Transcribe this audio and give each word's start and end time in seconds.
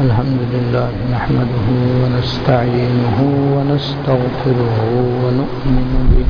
الحمد 0.00 0.40
لله 0.54 0.90
نحمده 1.12 1.66
ونستعينه 2.02 3.18
ونستغفره 3.56 4.78
ونؤمن 5.22 5.90
به 6.10 6.26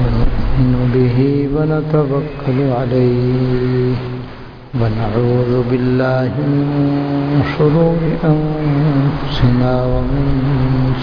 ونؤمن 0.00 0.74
به 0.94 1.18
ونتوكل 1.54 2.58
عليه 2.80 3.94
ونعوذ 4.80 5.52
بالله 5.70 6.32
من 6.50 7.42
شرور 7.58 8.00
أنفسنا 8.32 9.74
ومن 9.92 10.26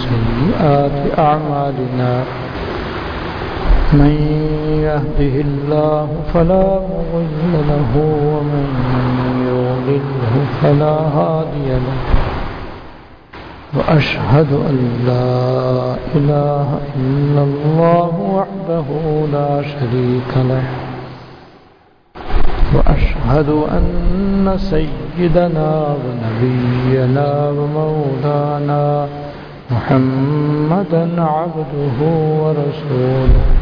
سيئات 0.08 0.96
أعمالنا 1.18 2.12
من 3.92 4.14
يهده 4.82 5.34
الله 5.40 6.08
فلا 6.34 6.80
مضل 6.80 7.52
له 7.68 7.92
ومن 8.34 8.66
يضلله 9.48 10.34
فلا 10.62 10.96
هادي 11.16 11.68
له. 11.68 11.98
وأشهد 13.76 14.52
أن 14.52 14.76
لا 15.06 15.96
إله 16.16 16.68
إلا 16.96 17.42
الله 17.42 18.10
وحده 18.36 18.88
لا 19.32 19.62
شريك 19.62 20.32
له. 20.36 20.62
وأشهد 22.74 23.48
أن 23.48 24.56
سيدنا 24.56 25.96
ونبينا 26.02 27.50
ومولانا 27.50 29.06
محمدا 29.70 31.22
عبده 31.22 31.98
ورسوله. 32.42 33.61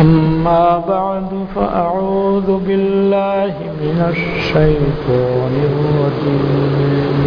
أما 0.00 0.82
بعد 0.88 1.30
فأعوذ 1.54 2.58
بالله 2.66 3.54
من 3.80 3.98
الشيطان 4.10 5.54
الرجيم. 5.70 7.20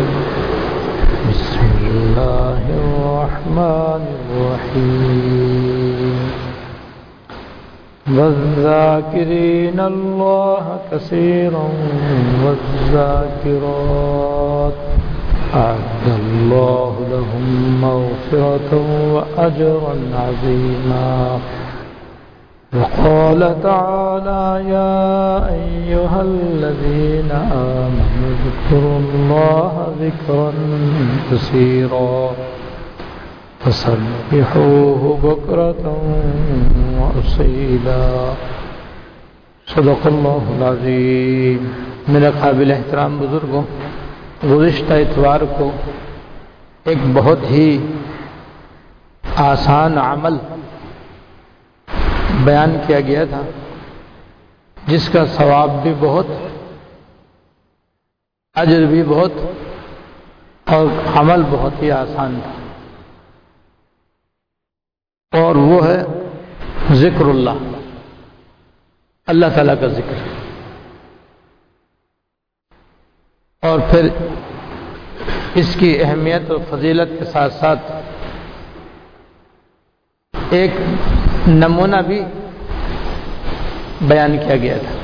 بسم 1.29 1.67
الله 1.87 2.61
الرحمن 2.83 4.03
الرحيم. 4.19 6.17
والذاكرين 8.17 9.79
الله 9.79 10.63
كثيرا 10.91 11.67
والذاكرات. 12.45 14.73
أعد 15.55 16.05
الله 16.19 16.93
لهم 17.11 17.45
مغفرة 17.81 18.71
وأجرا 19.13 19.95
عظيما. 20.13 21.39
وقال 22.75 23.55
تعالى 23.63 24.69
يا 24.69 25.49
أيها 25.53 26.21
الذين 26.21 27.31
آمنوا 27.51 28.29
اذكروا 28.29 28.99
الله 28.99 29.93
ذكرا 29.99 30.51
كثيرا 31.31 32.31
فسبحوه 33.63 35.17
بكرة 35.23 35.85
وأصيلا. 36.99 38.33
صدق 39.67 40.07
الله 40.07 40.43
العظيم. 40.57 41.67
میرے 42.07 42.31
قابل 42.41 42.71
احترام 42.71 43.17
بزرگوں 43.17 43.61
گزشتہ 44.49 44.93
اتوار 44.93 45.41
کو 45.57 45.71
ایک 46.83 46.97
بہت 47.13 47.37
ہی 47.51 47.77
آسان 49.35 49.97
عمل 49.97 50.37
بیان 52.39 52.77
کیا 52.87 53.01
گیا 53.01 53.25
تھا، 53.25 53.41
جس 54.87 55.09
کا 55.09 55.25
ثواب 55.25 55.83
بھی 55.83 55.93
بہت، 55.99 56.27
اجر 58.53 58.85
بھی 58.85 59.03
بہت، 59.03 59.31
اور 60.65 60.85
عمل 61.15 61.41
بہت 61.51 61.81
ہی 61.81 61.91
آسان 61.91 62.39
تھا۔ 62.43 62.51
اور 65.37 65.55
وہ 65.55 65.87
ہے 65.87 66.03
ذکر 66.91 67.25
اللہ۔ 67.25 67.49
اللہ 69.27 69.45
تعالی 69.55 69.71
کا 69.81 69.87
ذکر۔ 69.87 70.13
اور 73.61 73.79
پھر 73.89 74.07
اس 75.55 75.75
کی 75.79 76.03
اہمیت 76.03 76.51
اور 76.51 76.59
فضیلت 76.69 77.19
کے 77.19 77.25
ساتھ 77.25 77.53
ساتھ 77.53 77.91
ایک 80.49 80.71
نمونہ 81.47 81.95
بھی 82.07 82.23
بیان 84.01 84.37
کیا 84.37 84.55
گیا 84.55 84.77
تھا۔ 84.77 84.95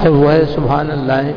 اور 0.00 0.08
وہ 0.08 0.32
ہے 0.32 0.44
سبحان 0.54 0.90
اللہ 0.90 1.30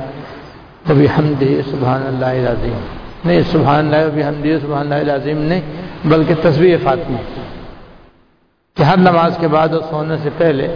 کبھی 0.87 1.05
حمد 1.05 1.43
سبحان 1.71 2.07
اللہ 2.07 2.49
عظیم 2.49 2.79
نہیں 3.25 3.41
سبحان 3.51 3.85
اللہ 3.85 4.09
کبھی 4.09 4.23
حمد 4.23 4.45
سبحان 4.61 4.93
اللہ 4.93 5.11
عظیم 5.11 5.37
نہیں، 5.37 5.61
بلکہ 6.05 6.33
تصویر 6.41 6.77
فاطمہ۔ 6.83 7.17
کہ 8.73 8.83
ہر 8.83 8.97
نماز 8.97 9.37
کے 9.39 9.47
بعد 9.47 9.69
اور 9.69 9.81
سونے 9.89 10.15
سے 10.23 10.29
پہلے 10.37 10.75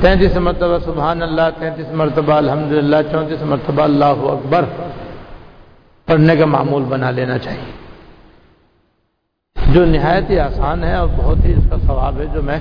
تینتیس 0.00 0.36
مرتبہ 0.36 0.78
سبحان 0.84 1.22
اللہ 1.22 1.42
تینتیس 1.58 1.86
مرتبہ 1.92 2.32
الحمد 2.32 2.72
للہ 2.72 2.96
چونتیس 3.12 3.42
مرتبہ 3.42 3.82
اللہ 3.82 4.04
اکبر 4.04 4.64
پڑھنے 6.06 6.36
کا 6.36 6.46
معمول 6.46 6.82
بنا 6.82 7.10
لینا 7.10 7.38
چاہیے۔ 7.38 7.83
جو 9.74 9.84
نہایت 9.84 10.30
ہی 10.30 10.38
آسان 10.38 10.84
ہے 10.84 10.94
اور 10.94 11.08
بہت 11.16 11.44
ہی 11.44 11.52
اس 11.52 11.64
کا 11.70 11.76
ثواب 11.86 12.20
ہے 12.20 12.24
جو 12.34 12.42
میں 12.42 12.58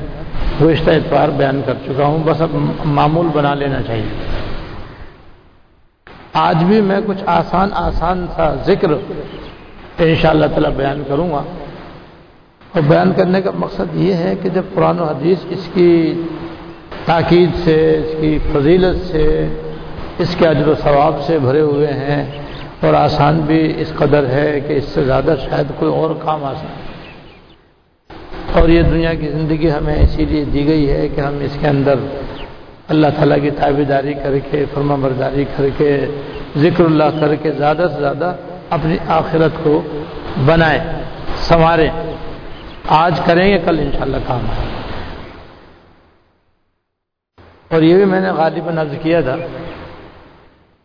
گزشتہ 0.62 0.91
اتوار 0.91 1.29
بیان 1.29 1.62
کر 1.66 1.74
چکا 1.85 2.06
ہوں، 2.06 2.19
بس 2.25 2.41
اب 2.41 2.50
معمول 2.85 3.28
بنا 3.34 3.53
لینا 3.53 3.81
چاہیے۔ 3.81 4.38
آج 6.34 6.63
بھی 6.63 6.81
میں 6.81 7.01
کچھ 7.06 7.24
آسان 7.25 7.69
آسان 7.74 8.25
سا 8.35 8.56
ذکر 8.66 8.90
ان 10.00 10.16
شاء 10.22 10.29
اللہ 10.29 10.46
تعالی 10.46 10.68
بیان 10.78 11.03
کروں 11.07 11.29
گا۔ 11.29 11.44
اور 12.72 12.81
بیان 12.81 13.12
کرنے 13.16 13.41
کا 13.41 13.51
مقصد 13.56 13.95
یہ 13.95 14.13
ہے 14.13 14.34
کہ 14.41 14.50
جب 14.50 14.63
قرآن 14.74 15.00
و 15.00 15.03
حدیث 15.03 15.38
اس 15.50 15.69
کی 15.74 16.22
تاکید 17.06 17.50
سے، 17.63 18.01
اس 18.06 18.22
کی 18.22 18.40
فضیلت 18.53 19.12
سے، 19.12 19.47
اس 20.18 20.35
کے 20.35 20.47
اجر 20.47 20.68
و 20.68 20.75
ثواب 20.84 21.22
سے 21.22 21.40
بھرے 21.40 21.62
ہوئے 21.62 21.88
ہیں 21.88 22.31
اور 22.81 22.94
آسان 22.94 23.40
بھی 23.40 23.74
اس 23.78 23.91
قدر 23.97 24.25
ہے 24.25 24.59
کہ 24.68 24.74
اس 24.74 24.84
سے 24.84 25.03
زیادہ 25.03 25.35
شاید 25.50 25.66
کوئی 25.80 25.91
اور 25.91 26.09
کام 26.24 26.44
آسان 26.44 26.82
اور 28.53 28.69
یہ 28.69 28.81
دنیا 28.81 29.14
کی 29.14 29.30
زندگی 29.30 29.72
ہمیں 29.72 29.96
اسی 29.96 30.25
لیے 30.25 30.44
دی 30.46 30.66
گئی 30.68 30.90
ہے 30.90 31.08
کہ 31.16 31.22
ہم 31.22 31.38
اس 31.41 31.58
کے 31.62 31.68
اندر 31.68 32.00
اللہ 32.88 33.08
تعالیٰ 33.16 33.38
کی 33.41 33.50
تابے 33.50 33.84
داری 33.84 34.14
کر 34.14 34.38
کے 34.52 34.64
فرما 34.74 34.96
برداری 34.96 35.46
کر 35.58 35.68
کے، 35.78 35.91
ذکر 36.58 36.84
اللہ 36.86 37.19
کر 37.19 37.36
کے 37.36 37.52
زیادہ 37.52 37.86
سے 37.94 38.00
زیادہ 38.00 38.36
اپنی 38.69 38.97
آخرت 39.08 39.63
کو 39.63 39.81
بنائیں، 40.46 40.80
سنواریں۔ 41.38 41.90
آج 42.96 43.19
کریں 43.25 43.47
گے، 43.50 43.58
کل 43.66 43.80
انشاءاللہ 43.80 44.18
کام 44.28 44.46
ہے 44.50 44.72
اور 47.72 47.81
یہ 47.81 47.96
بھی 47.96 48.06
میں 48.06 48.19
نے 48.22 48.30
غالب 48.30 48.69
نفظ 48.69 48.96
کیا 49.02 49.22
تھا 49.22 49.36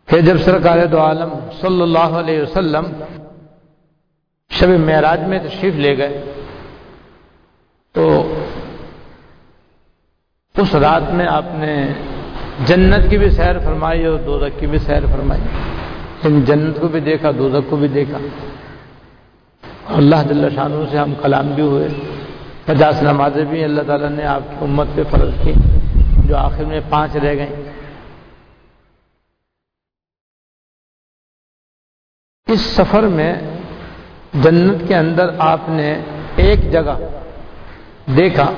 کہ 0.07 0.19
جب 0.21 0.37
سرکار 0.41 0.85
دو 0.85 0.99
عالم 0.99 1.29
صلی 1.61 1.81
اللہ 1.81 2.15
علیہ 2.19 2.41
وسلم 2.41 2.85
شب 4.51 4.69
معراج 4.79 5.21
میں 5.27 5.39
تشریف 5.39 5.75
لے 5.75 5.97
گئے 5.97 6.21
تو 7.99 8.33
اس 10.57 10.75
رات 10.75 11.13
میں 11.13 11.27
آپ 11.27 11.43
نے 11.53 11.93
جنت 12.65 13.09
کی 13.09 13.17
بھی 13.17 13.29
سیر 13.29 13.59
فرمائی 13.59 14.05
اور 14.05 14.19
دودک 14.19 14.59
کی 14.59 14.67
بھی 14.67 14.77
سیر 14.77 15.05
فرمائی۔ 15.05 15.41
یعنی 16.23 16.41
جنت 16.41 16.81
کو 16.81 16.87
بھی 16.87 16.99
دیکھا 16.99 17.31
دودک 17.37 17.69
کو 17.69 17.75
بھی 17.75 17.87
دیکھا۔ 17.87 18.17
اللہ 19.87 20.15
جل 20.29 20.55
شانوں 20.55 20.85
سے 20.91 20.97
ہم 20.97 21.13
کلام 21.21 21.47
بھی 21.47 21.63
ہوئے۔ 21.63 21.87
پچاس 22.65 23.03
نمازیں 23.03 23.45
بھی 23.45 23.63
اللہ 23.63 23.81
تعالیٰ 23.81 24.09
نے 24.09 24.25
آپ 24.25 24.41
کی 24.49 24.55
امت 24.61 24.87
پہ 24.95 25.03
فرض 25.03 25.33
کی، 25.43 25.53
جو 26.25 26.37
آخر 26.37 26.63
میں 26.63 26.79
پانچ 26.89 27.15
رہ 27.15 27.33
گئیں۔ 27.33 27.55
اس 32.47 32.61
سفر 32.61 33.03
میں 33.03 33.35
جنت 34.33 34.87
کے 34.87 34.95
اندر 34.95 35.29
آپ 35.39 35.59
نے 35.67 36.01
ایک 36.35 36.71
جگہ 36.71 36.99
دیکھا 38.17 38.51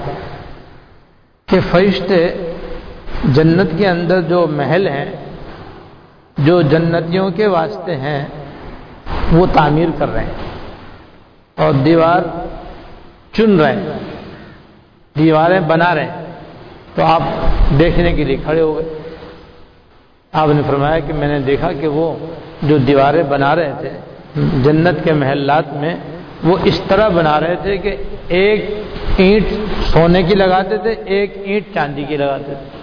کہ 1.46 1.60
فرشتے 1.72 2.52
جنت 3.24 3.72
کے 3.78 3.88
اندر 3.88 4.22
جو 4.22 4.48
محل 4.48 4.88
ہیں، 4.88 5.16
جو 6.38 6.62
جنتیوں 6.62 7.32
کے 7.32 7.48
واسطے 7.48 7.96
ہیں، 7.96 8.26
وہ 9.32 9.46
تعمیر 9.54 9.88
کر 9.98 10.14
رہے 10.14 10.24
ہیں 10.24 10.34
اور 11.56 11.74
دیوار 11.74 12.22
چن 13.34 13.60
رہے 13.60 13.76
ہیں، 13.76 14.00
دیواریں 15.18 15.60
بنا 15.60 15.96
رہے 15.96 16.06
ہیں۔ 16.06 16.26
تو 16.96 17.04
آپ 17.04 17.22
دیکھنے 17.80 18.14
کے 18.14 18.24
لیے 18.24 18.38
کھڑے 18.44 18.62
ہو 18.62 18.78
گئے۔ 18.78 19.00
آپ 20.34 20.48
نے 20.48 20.62
فرمایا 20.68 21.00
کہ 21.00 21.14
میں 21.14 21.28
نے 21.28 21.40
دیکھا 21.40 21.72
کہ 21.72 21.88
وہ 21.88 22.14
جو 22.62 22.78
دیواریں 22.78 23.24
بنا 23.24 23.56
رہے 23.56 23.74
تھے، 23.80 23.90
جنت 24.64 25.04
کے 25.04 25.14
محلات 25.14 25.74
میں 25.74 25.96
وہ 26.44 26.58
اس 26.64 26.82
طرح 26.88 27.08
بنا 27.08 27.40
رہے 27.40 27.56
تھے 27.56 27.78
کہ 27.78 27.96
ایک 28.28 28.84
اینٹ 29.18 29.46
سونے 29.84 30.24
کی 30.24 30.36
لگاتے 30.36 30.78
تھے، 30.78 30.96
ایک 31.06 31.38
اینٹ 31.44 31.64
چاندی 31.74 32.04
کی 32.04 32.18
لگاتے 32.18 32.44
تھے۔ 32.44 32.82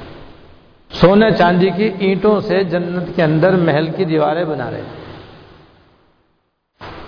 سونے 0.90 1.30
چاندی 1.30 1.70
کی 1.70 1.90
اینٹوں 1.98 2.40
سے 2.40 2.64
جنت 2.64 3.16
کے 3.16 3.22
اندر 3.22 3.52
محل 3.52 3.90
کی 3.96 4.04
دیواریں 4.04 4.44
بنا 4.44 4.70
رہے 4.70 4.82
تھے۔ 4.82 5.08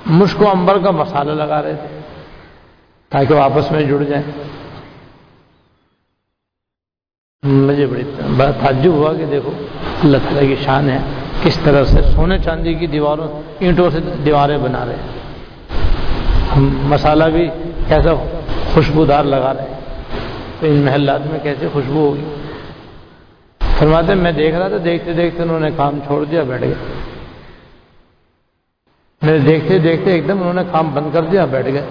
مشک 0.07 0.43
و 0.43 0.51
امبر 0.51 0.79
کا 0.79 0.91
مسالہ 0.91 1.33
لگا 1.33 1.63
رہے 1.63 1.75
تھے 1.75 1.99
تاکہ 3.09 3.35
وہ 3.35 3.41
آپس 3.41 3.73
میں 3.73 3.83
جڑ 3.83 4.03
جائیں۔ 4.03 4.43
مجھے 7.43 7.87
بڑی 7.87 8.03
بڑا 8.37 8.51
تعجب 8.51 8.93
ہوا 8.93 9.13
کہ 9.13 9.27
دیکھو، 9.27 9.53
اللہ 10.05 10.17
تعالیٰ 10.17 10.49
کی 10.49 10.57
شان 10.65 10.91
ہے۔ 10.91 10.99
کس 11.43 11.59
طرح 11.65 11.85
سے 11.85 12.03
سونے 12.03 12.39
چاندی 12.39 12.75
کی 12.75 12.87
دیواروں، 12.87 13.43
اینٹوں 13.59 13.91
سے 13.91 13.99
دیواریں 14.25 14.59
بنا 14.59 14.87
رہے 14.87 14.97
ہیں۔ 14.97 15.20
ہم 16.57 16.87
مسالہ 16.89 17.25
بھی 17.25 17.49
کیسا 17.89 18.15
خوشبودار 18.75 19.25
لگا 19.25 19.55
رہے 19.55 19.63
ہیں۔ 19.63 19.81
تو 20.61 20.67
ان 20.67 20.77
محلات 20.77 21.21
میں 21.27 21.39
کیسے 21.43 21.69
خوشبو 21.73 22.09
ہوگی؟ 22.09 22.25
فرماتے 23.79 24.15
میں 24.15 24.33
دیکھ 24.33 24.57
رہا 24.57 24.69
تھا، 24.69 24.77
دیکھتے 24.85 25.13
دیکھتے 25.13 25.43
انہوں 25.43 25.61
نے 25.61 25.71
کام 25.77 25.99
چھوڑ 26.07 26.25
دیا، 26.25 26.43
بیٹھ 26.43 26.63
گئے۔ 26.63 26.75
میرے 29.23 29.39
دیکھتے 29.39 29.79
دیکھتے 29.79 30.13
ایک 30.13 30.29
دم 30.29 30.39
انہوں 30.41 30.55
نے 30.55 30.63
کام 30.73 30.95
بند 30.95 31.09
کر 31.13 31.23
دیا، 31.23 31.45
بیٹھ 31.45 31.69
گئے۔ 31.69 31.87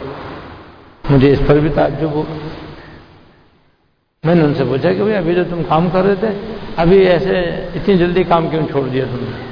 مجھے 1.09 1.31
اس 1.31 1.39
پر 1.47 1.55
بھی 1.55 1.69
تعجب 1.69 2.09
ہو۔ 2.11 2.23
میں 4.23 4.35
نے 4.35 4.43
ان 4.43 4.53
سے 4.53 4.63
پوچھا 4.63 4.93
کہ 4.93 5.01
بھائی، 5.01 5.15
ابھی 5.15 5.35
جو 5.35 5.43
تم 5.43 5.61
کام 5.67 5.89
کر 5.89 6.03
رہے 6.03 6.15
تھے، 6.15 6.27
ابھی 6.77 6.97
ایسے 6.97 7.39
اتنی 7.75 7.97
جلدی 7.97 8.23
کام 8.23 8.47
کیوں 8.47 8.67
چھوڑ 8.71 8.87
دیا 8.87 9.05
تم 9.11 9.17
نے؟ 9.21 9.49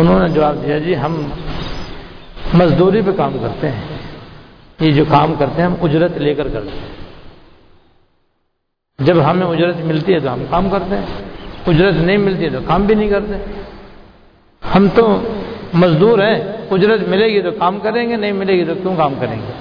انہوں 0.00 0.20
نے 0.20 0.28
جواب 0.28 0.56
دیا 0.66 0.78
جی 0.78 0.96
ہم 0.96 1.22
مزدوری 2.54 3.02
پہ 3.02 3.10
کام 3.16 3.38
کرتے 3.40 3.68
ہیں۔ 3.68 3.80
یہ 4.80 4.90
جو 4.90 5.04
کام 5.08 5.34
کرتے 5.34 5.62
ہیں، 5.62 5.68
ہم 5.68 5.74
اجرت 5.82 6.12
لے 6.18 6.34
کر 6.34 6.48
کرتے 6.48 6.68
ہیں۔ 6.68 7.00
جب 8.98 9.30
ہمیں 9.30 9.46
اجرت 9.46 9.76
ملتی 9.76 10.14
ہے 10.14 10.20
تو 10.20 10.32
ہم 10.32 10.44
کام 10.50 10.70
کرتے 10.70 10.96
ہیں۔ 10.96 11.06
اجرت 11.66 11.94
نہیں 11.94 12.16
ملتی 12.16 12.44
ہے 12.44 12.50
تو 12.50 12.58
کام 12.66 12.86
بھی 12.86 12.94
نہیں 12.94 13.08
کرتے۔ 13.08 13.62
ہم 14.74 14.88
تو 14.94 15.22
مزدور 15.74 16.18
ہیں، 16.18 16.34
اجرت 16.70 17.08
ملے 17.08 17.26
گی 17.26 17.42
تو 17.42 17.50
کام 17.50 17.78
کریں 17.78 18.08
گے، 18.08 18.16
نہیں 18.16 18.32
ملے 18.32 18.52
گی 18.52 18.64
تو 18.64 18.74
کیوں 18.74 18.96
کام 18.96 19.14
کریں 19.20 19.36
گے؟ 19.36 19.52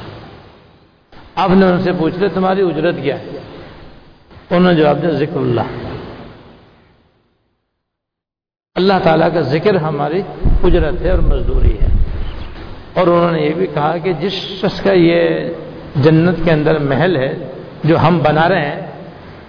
آپ 1.36 1.50
نے 1.50 1.66
ان 1.66 1.84
سے 1.84 1.92
پوچھ 1.92 2.18
لیا، 2.18 2.30
تمہاری 2.34 2.62
اجرت 2.62 2.96
کیا 3.04 3.20
ہے؟ 3.20 3.26
انہوں 4.50 4.74
نے 4.74 4.80
جواب 4.80 5.02
دیا، 5.02 5.12
ذکر 5.12 5.38
اللہ 5.38 5.62
اللہ 8.76 8.94
تعالیٰ 9.04 9.34
کا 9.34 9.42
ذکر 9.42 9.76
ہماری 9.76 10.22
اجرت 10.64 11.02
ہے 11.02 11.10
اور 11.10 11.20
مزدوری 11.20 11.80
ہے۔ 11.80 11.89
اور 12.94 13.08
انہوں 13.08 13.32
نے 13.32 13.42
یہ 13.42 13.54
بھی 13.54 13.68
کہا 13.68 13.98
کہ 14.04 14.14
جس 14.14 14.32
شخص 14.32 14.82
کا 14.82 14.94
یہ 14.94 15.50
جنت 15.96 16.36
کے 16.46 16.52
اندر 16.52 16.80
محل 16.80 17.18
ہے، 17.18 17.36
جو 17.84 17.98
ہم 18.00 18.20
بنا 18.24 18.50
رہے 18.50 18.66
ہیں، 18.66 18.82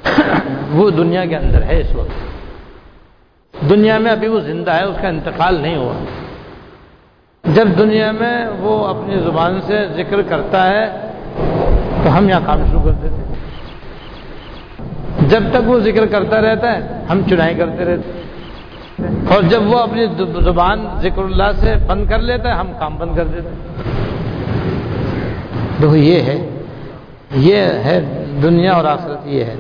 وہ 0.72 0.90
دنیا 0.90 1.24
کے 1.24 1.36
اندر 1.36 1.62
ہے 1.62 1.80
اس 1.80 1.94
وقت۔ 1.94 2.30
دنیا 3.70 3.98
میں 3.98 4.12
ابھی 4.12 4.28
وہ 4.28 4.40
زندہ 4.40 4.70
ہے، 4.70 4.84
اس 4.84 4.96
کا 5.02 5.08
انتقال 5.08 5.54
نہیں 5.54 5.76
ہوا۔ 5.76 6.04
جب 7.44 7.68
دنیا 7.78 8.10
میں 8.10 8.46
وہ 8.60 8.86
اپنی 8.86 9.18
زبان 9.18 9.60
سے 9.66 9.86
ذکر 9.96 10.22
کرتا 10.22 10.70
ہے، 10.70 10.90
تو 12.04 12.18
ہم 12.18 12.28
یہاں 12.28 12.40
کام 12.46 12.64
شروع 12.70 12.82
کر 12.82 12.90
دیتے 12.90 13.34
جب 15.26 15.42
تک 15.50 15.68
وہ 15.68 15.78
ذکر 15.78 16.06
کرتا 16.06 16.40
رہتا 16.40 16.72
ہے، 16.72 17.04
ہم 17.10 17.22
چنائی 17.30 17.54
کرتے 17.54 17.84
رہتے 17.84 18.19
اور 19.28 19.42
جب 19.42 19.62
وہ 19.66 19.78
اپنی 19.78 20.06
زبان 20.40 20.86
ذکر 20.98 21.22
اللہ 21.22 21.52
سے 21.54 21.74
بند 21.86 22.06
کر 22.08 22.18
لیتا 22.18 22.48
ہے، 22.48 22.54
ہم 22.54 22.66
کام 22.78 22.96
بند 22.98 23.16
کر 23.16 23.24
دیتے 23.24 23.48
دیکھو، 25.82 25.96
یہ 25.96 26.20
ہے 26.20 26.48
یہ 27.36 27.56
ہے 27.56 28.24
دنیا 28.42 28.72
اور 28.72 28.84
آخرت، 28.84 29.26
یہ 29.26 29.44
ہے۔ 29.44 29.54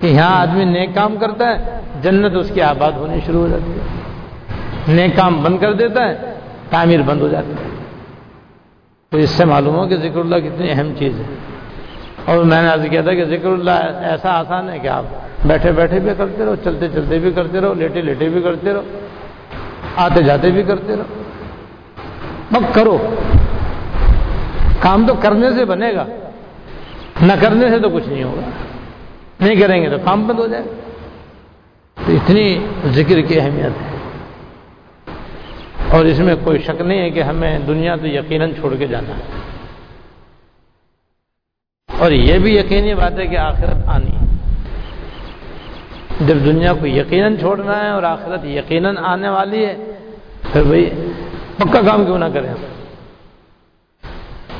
کہ 0.00 0.06
یہاں 0.06 0.40
آدمی 0.40 0.64
نیک 0.64 0.94
کام 0.94 1.16
کرتا 1.16 1.46
ہے، 1.48 1.80
جنت 2.02 2.36
اس 2.36 2.50
کی 2.54 2.62
آباد 2.62 2.92
ہونی 2.92 3.20
شروع 3.26 3.40
ہو 3.40 3.48
جاتی 3.48 3.72
ہے۔ 3.72 3.78
نیک 4.94 5.16
کام 5.16 5.42
بند 5.42 5.58
کر 5.58 5.72
دیتا 5.72 6.08
ہے، 6.08 6.34
تعمیر 6.70 7.02
بند 7.02 7.20
ہو 7.20 7.28
جاتی 7.28 7.52
ہے۔ 7.52 7.68
تو 9.10 9.18
اس 9.18 9.30
سے 9.30 9.44
معلوم 9.44 9.74
ہو 9.74 9.86
کہ 9.86 9.96
ذکر 9.96 10.18
اللہ 10.18 10.36
کتنی 10.36 10.70
اہم 10.70 10.92
چیز 10.98 11.18
ہے۔ 11.18 11.57
اور 12.28 12.44
میں 12.44 12.62
نے 12.62 12.68
آج 12.68 12.86
کیا 12.90 13.02
تھا 13.02 13.12
کہ 13.12 13.24
ذکر 13.24 13.48
اللہ 13.48 13.70
ایسا 14.04 14.38
آسان 14.38 14.70
ہے 14.70 14.78
کہ 14.78 14.88
آپ 14.88 15.04
بیٹھے 15.44 15.72
بیٹھے 15.72 16.00
بھی 16.00 16.10
کرتے 16.16 16.44
رہو، 16.44 16.54
چلتے 16.64 16.88
چلتے 16.88 17.18
بھی 17.18 17.32
کرتے 17.32 17.60
رہو، 17.60 17.74
لیٹے 17.74 18.02
لیٹے 18.02 18.28
بھی 18.28 18.42
کرتے 18.42 18.72
رہو، 18.72 18.80
آتے 19.96 20.22
جاتے 20.22 20.50
بھی 20.50 20.62
کرتے 20.62 20.96
رہو۔ 20.96 21.22
اب 22.56 22.62
کرو۔ 22.72 23.14
کام 24.80 25.06
تو 25.06 25.14
کرنے 25.14 25.50
سے 25.50 25.64
بنے 25.64 25.92
گا۔ 25.94 26.06
نہ 27.22 27.32
کرنے 27.40 27.68
سے 27.68 27.78
تو 27.78 27.88
کچھ 27.88 28.08
نہیں 28.08 28.24
ہوگا۔ 28.24 28.50
نہیں 29.40 29.56
کریں 29.56 29.82
گے 29.82 29.90
تو 29.90 29.96
کام 30.04 30.26
بند 30.26 30.38
ہو 30.38 30.46
جائے 30.46 30.62
تو 32.06 32.12
اتنی 32.12 32.66
ذکر 32.86 33.20
کی 33.20 33.40
اہمیت 33.40 33.64
ہے۔ 33.64 33.98
اور 35.90 36.04
اس 36.04 36.18
میں 36.18 36.34
کوئی 36.44 36.58
شک 36.58 36.80
نہیں 36.80 37.00
ہے 37.00 37.10
کہ 37.10 37.22
ہمیں 37.22 37.58
دنیا 37.58 37.96
تو 37.96 38.06
یقیناً 38.06 38.50
چھوڑ 38.50 38.74
کے 38.74 38.86
جانا 38.86 39.16
ہے۔ 39.16 39.47
اور 41.98 42.10
یہ 42.10 42.38
بھی 42.38 42.56
یقینی 42.56 42.94
بات 42.94 43.18
ہے 43.18 43.26
کہ 43.26 43.38
آخرت 43.38 43.88
آنی 43.88 44.12
ہے۔ 44.12 44.18
جب 46.20 46.36
دنیا 46.36 46.72
کو 46.72 46.86
یقیناً 46.86 47.36
چھوڑنا 47.36 47.84
ہے 47.84 47.88
اور 47.88 48.02
آخرت 48.02 48.44
یقیناً 48.44 48.96
آنے 48.98 49.28
والی 49.28 49.66
ہے، 49.66 49.76
پھر 50.52 50.62
بھائی 50.62 50.90
پکا 51.56 51.80
کام 51.86 52.04
کیوں 52.04 52.18
نہ 52.18 52.24
کریں؟ 52.34 52.54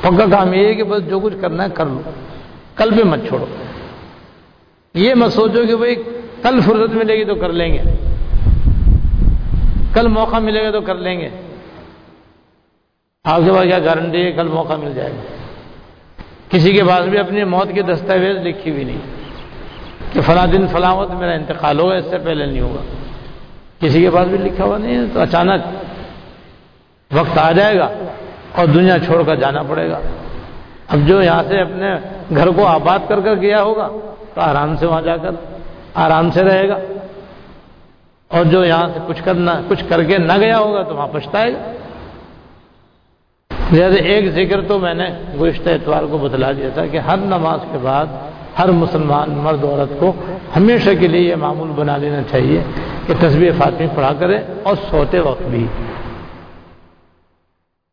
پکا 0.01 0.25
کام 0.31 0.53
یہ 0.53 0.65
ہے 0.65 0.73
کہ 0.73 0.83
بس 0.83 1.09
جو 1.09 1.19
کچھ 1.19 1.33
کرنا 1.41 1.63
ہے 1.63 1.69
کر 1.73 1.85
لو۔ 1.85 2.01
کل 2.75 2.91
بھی 2.91 3.03
مت 3.03 3.19
چھوڑو۔ 3.27 3.45
یہ 4.93 5.13
مت 5.13 5.33
سوچو 5.33 5.65
کہ 5.67 5.75
بھائی 5.75 5.95
کل 6.41 6.59
فرصت 6.65 6.95
ملے 6.95 7.15
گی 7.15 7.23
تو 7.25 7.35
کر 7.35 7.49
لیں 7.49 7.73
گے۔ 7.73 7.81
کل 9.93 10.07
موقع 10.07 10.35
ملے 10.35 10.65
گا 10.65 10.71
تو 10.71 10.81
کر 10.81 10.95
لیں 10.95 11.21
گے۔ 11.21 11.29
آپ 13.23 13.41
کے 13.45 13.51
پاس 13.51 13.63
کیا 13.63 13.79
گارنٹی 13.79 14.25
ہے 14.25 14.31
کل 14.31 14.47
موقع 14.47 14.73
مل 14.73 14.93
جائے 14.93 15.11
گا۔ 15.11 15.38
کسی 16.49 16.73
کے 16.73 16.83
پاس 16.83 17.05
بھی 17.05 17.17
اپنی 17.17 17.43
موت 17.43 17.71
کے 17.73 17.81
دستاویز 17.81 18.37
لکھی 18.37 18.71
ہوئی 18.71 18.83
نہیں 18.83 18.97
کہ 20.13 20.21
فلاں 20.21 20.47
دن 20.47 20.67
فلاں 20.67 20.95
وقت 20.95 21.11
میرا 21.11 21.31
انتقال 21.31 21.79
ہوگا، 21.79 21.95
اس 21.95 22.05
سے 22.09 22.17
پہلے 22.17 22.45
نہیں 22.45 22.61
ہوگا۔ 22.61 22.81
کسی 23.79 24.01
کے 24.01 24.09
پاس 24.09 24.27
بھی 24.27 24.37
لکھا 24.37 24.63
ہوا 24.63 24.77
نہیں 24.77 24.95
ہے، 24.95 25.03
تو 25.13 25.21
اچانک 25.21 25.61
وقت 27.11 27.37
آ 27.37 27.51
جائے 27.51 27.79
گا 27.79 27.89
اور 28.55 28.65
دنیا 28.65 28.99
چھوڑ 29.05 29.23
کر 29.23 29.35
جانا 29.35 29.63
پڑے 29.63 29.89
گا۔ 29.89 29.99
اب 30.87 30.99
جو 31.07 31.21
یہاں 31.21 31.43
سے 31.47 31.61
اپنے 31.61 31.95
گھر 32.35 32.47
کو 32.47 32.65
آباد 32.65 32.99
کر 33.07 33.19
کر 33.19 33.35
گیا 33.35 33.61
ہوگا، 33.61 33.89
تو 34.33 34.41
آرام 34.41 34.75
سے 34.75 34.85
وہاں 34.85 35.01
جا 35.01 35.17
کر 35.17 35.29
آرام 35.93 36.31
سے 36.31 36.43
رہے 36.43 36.69
گا۔ 36.69 36.77
اور 38.27 38.45
جو 38.45 38.65
یہاں 38.65 38.87
سے 38.93 38.99
کچھ 39.07 39.23
کرنا، 39.23 39.61
کچھ 39.67 39.83
کر 39.89 40.03
کے 40.03 40.17
نہ 40.17 40.37
گیا 40.37 40.59
ہوگا، 40.59 40.83
تو 40.83 40.95
وہاں 40.95 41.07
پچھتائے 41.11 41.53
گا۔ 41.53 41.71
جیسے 43.71 43.99
ایک 43.99 44.31
ذکر 44.31 44.61
تو 44.61 44.79
میں 44.79 44.93
نے 44.93 45.05
گزشتہ 45.41 45.69
اتوار 45.69 46.03
کو 46.03 46.17
بتلا 46.17 46.51
دیا 46.51 46.69
تھا 46.69 46.85
کہ 46.85 46.97
ہر 46.97 47.17
نماز 47.17 47.59
کے 47.71 47.77
بعد 47.81 48.05
ہر 48.59 48.71
مسلمان 48.71 49.29
مرد 49.29 49.63
عورت 49.63 49.99
کو 49.99 50.13
ہمیشہ 50.55 50.89
کے 50.99 51.07
لیے 51.07 51.29
یہ 51.29 51.35
معمول 51.35 51.71
بنا 51.75 51.97
لینا 51.97 52.21
چاہیے 52.31 52.61
کہ 53.07 53.13
تصویر 53.19 53.51
فاطمی 53.57 53.87
پڑھا 53.95 54.13
کرے 54.19 54.37
اور 54.63 54.75
سوتے 54.89 55.19
وقت 55.19 55.41
بھی۔ 55.41 55.67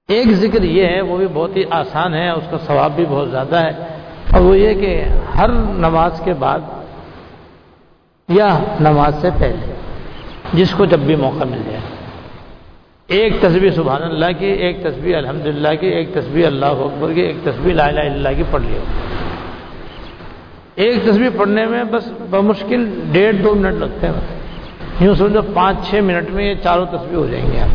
ایک 0.09 0.33
ذکر 0.33 0.63
یہ 0.63 0.87
ہے، 0.87 1.01
وہ 1.01 1.17
بھی 1.17 1.27
بہت 1.35 1.57
ہی 1.57 1.63
آسان 1.71 2.15
ہے، 2.15 2.31
اس 2.31 2.45
کا 2.51 2.59
ثواب 2.59 2.93
بھی 2.97 3.05
بہت 3.09 3.31
زیادہ 3.31 3.57
ہے۔ 3.57 3.71
اور 4.33 4.41
وہ 4.41 4.59
یہ 4.59 4.81
کہ 4.81 5.05
ہر 5.39 5.49
نماز 5.55 6.21
کے 6.25 6.33
بعد 6.33 6.59
یا 8.29 8.59
نماز 8.81 9.15
سے 9.21 9.31
پہلے، 9.39 9.75
جس 10.53 10.71
کو 10.71 10.85
جب 10.85 10.99
بھی 10.99 11.17
موقع 11.17 11.45
مل 11.45 11.59
جائے۔ 11.67 11.96
ایک 13.07 13.41
تصویر 13.41 13.71
سبحان 13.71 14.03
اللہ 14.03 14.27
کی، 14.39 14.47
ایک 14.47 14.83
تصویر 14.83 15.17
الحمد 15.17 15.47
للہ 15.47 15.69
کی، 15.81 15.87
ایک 15.87 16.15
تصویر 16.15 16.47
اللہ 16.47 16.67
اکبر 16.67 17.13
کی، 17.13 17.21
ایک 17.21 17.37
تصویر 17.43 17.75
لا 17.75 17.87
الہ 17.87 18.01
الا 18.01 18.13
اللہ 18.13 18.29
کی 18.37 18.43
پڑھ 18.51 18.63
لیو۔ 18.63 18.81
ایک 20.75 21.03
تصویر 21.05 21.31
پڑھنے 21.37 21.67
میں 21.67 21.85
بس 21.85 22.13
بمشکل 22.31 23.01
ڈیڑھ 23.13 23.37
دو 23.37 23.55
منٹ 23.55 23.75
لگتے 23.75 24.07
ہیں۔ 24.07 24.15
یوں 25.01 25.15
سمجھو 25.15 25.41
پانچ 25.55 25.77
چھ 25.91 25.95
منٹ 25.95 26.31
میں 26.31 26.45
یہ 26.45 26.55
چاروں 26.63 26.87
تصویر 26.87 27.15
ہو 27.15 27.27
جائیں 27.27 27.47
گے۔ 27.53 27.61
آپ 27.61 27.69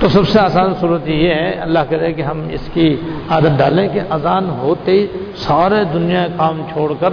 تو 0.00 0.08
سب 0.08 0.28
سے 0.28 0.40
آسان 0.40 0.74
صورت 0.80 1.08
یہ 1.08 1.28
ہے، 1.28 1.50
اللہ 1.60 1.78
کرے 1.88 2.12
کہ 2.12 2.22
ہم 2.22 2.48
اس 2.50 2.70
کی 2.72 2.96
عادت 3.30 3.58
ڈالیں 3.58 3.88
کہ 3.88 4.00
اذان 4.10 4.50
ہوتے 4.50 4.92
ہی 4.92 5.06
سارے 5.36 5.84
دنیا 5.94 6.26
کام 6.36 6.62
چھوڑ 6.72 6.92
کر 7.00 7.10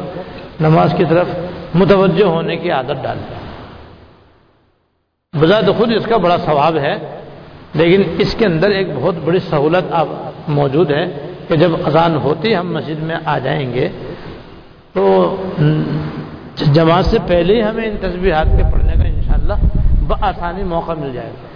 نماز 0.60 0.94
کی 0.98 1.04
طرف 1.10 1.28
متوجہ 1.74 2.26
ہونے 2.26 2.56
کی 2.56 2.72
عادت 2.72 3.04
ڈالیں۔ 3.04 3.39
بذات 5.34 5.66
خود 5.78 5.92
اس 5.96 6.06
کا 6.06 6.18
بڑا 6.18 6.38
ثواب 6.38 6.78
ہے، 6.78 6.96
لیکن 7.74 8.02
اس 8.18 8.34
کے 8.38 8.46
اندر 8.46 8.70
ایک 8.70 8.88
بہت 8.96 9.16
بڑی 9.26 9.40
سہولت 9.40 9.92
اب 9.92 10.08
موجود 10.48 10.92
ہے 10.92 11.06
کہ 11.48 11.56
جب 11.56 11.72
اذان 11.86 12.16
ہوتی 12.16 12.56
ہم 12.56 12.74
مسجد 12.74 13.04
میں 13.04 13.16
آ 13.26 13.38
جائیں 13.38 13.74
گے۔ 13.74 13.88
تو 14.94 15.04
جماعت 16.74 17.06
سے 17.06 17.18
پہلے 17.28 17.56
ہی 17.56 17.62
ہمیں 17.64 17.86
ان 17.88 17.98
تصویرات 18.02 18.48
کے 18.58 18.64
پڑھنے 18.72 18.94
کا 18.94 19.08
انشاءاللہ 19.10 19.54
بآسانی 20.08 20.64
موقع 20.64 20.94
مل 21.00 21.12
جائے 21.14 21.30
گا۔ 21.30 21.48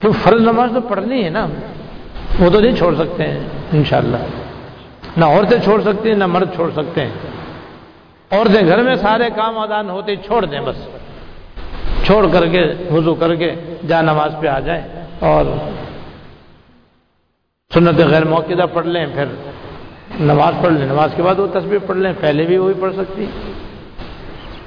کیوں 0.00 0.12
فرض 0.22 0.40
نماز 0.40 0.70
تو 0.74 0.80
پڑھنی 0.88 1.24
ہے 1.24 1.30
نا 1.30 1.46
وہ 2.40 2.50
تو 2.50 2.60
نہیں 2.60 2.76
چھوڑ 2.76 2.94
سکتے 2.98 3.26
ہیں، 3.28 3.38
انشاءاللہ۔ 3.72 4.16
نہ 5.16 5.24
عورتیں 5.24 5.58
چھوڑ 5.64 5.80
سکتی 5.82 6.08
ہیں، 6.08 6.16
نہ 6.16 6.26
مرد 6.26 6.54
چھوڑ 6.54 6.70
سکتے 6.76 7.00
ہیں۔ 7.00 7.14
عورتیں 8.30 8.66
گھر 8.66 8.82
میں 8.82 8.94
سارے 8.96 9.28
کام 9.36 9.58
ادان 9.58 9.90
ہوتے 9.90 10.16
چھوڑ 10.16 10.44
دیں 10.44 10.60
بس۔ 10.60 10.78
چھوڑ 12.04 12.26
کر 12.32 12.46
کے، 12.46 12.72
وضو 12.90 13.14
کر 13.14 13.34
کے 13.34 13.54
جا 13.88 14.00
نماز 14.00 14.34
پہ 14.40 14.46
آ 14.46 14.60
جائیں 14.60 14.82
اور 15.18 15.44
سنت 17.74 17.98
غیر 17.98 18.24
موقع 18.24 18.66
پڑھ 18.72 18.86
لیں، 18.86 19.06
پھر 19.14 19.24
نماز 20.20 20.54
پڑھ 20.62 20.72
لیں۔ 20.72 20.86
نماز 20.86 21.10
کے 21.16 21.22
بعد 21.22 21.38
وہ 21.38 21.46
تصویر 21.46 21.78
پڑھ 21.86 21.96
لیں، 21.96 22.12
پہلے 22.20 22.44
بھی 22.44 22.56
وہی 22.56 22.74
پڑھ 22.80 22.94
سکتی۔ 22.94 23.26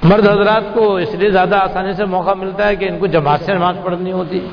مرد 0.02 0.28
حضرات 0.28 0.62
کو 0.74 0.96
اس 0.96 1.14
لیے 1.14 1.30
زیادہ 1.30 1.56
آسانی 1.56 1.92
سے 1.92 2.04
موقع 2.04 2.34
ملتا 2.34 2.68
ہے 2.68 2.76
کہ 2.76 2.84
ان 2.84 2.98
کو 2.98 3.06
جماعت 3.06 3.40
سے 3.40 3.52
نماز 3.52 3.76
پڑھنی 3.84 4.12
ہوتی۔ 4.12 4.48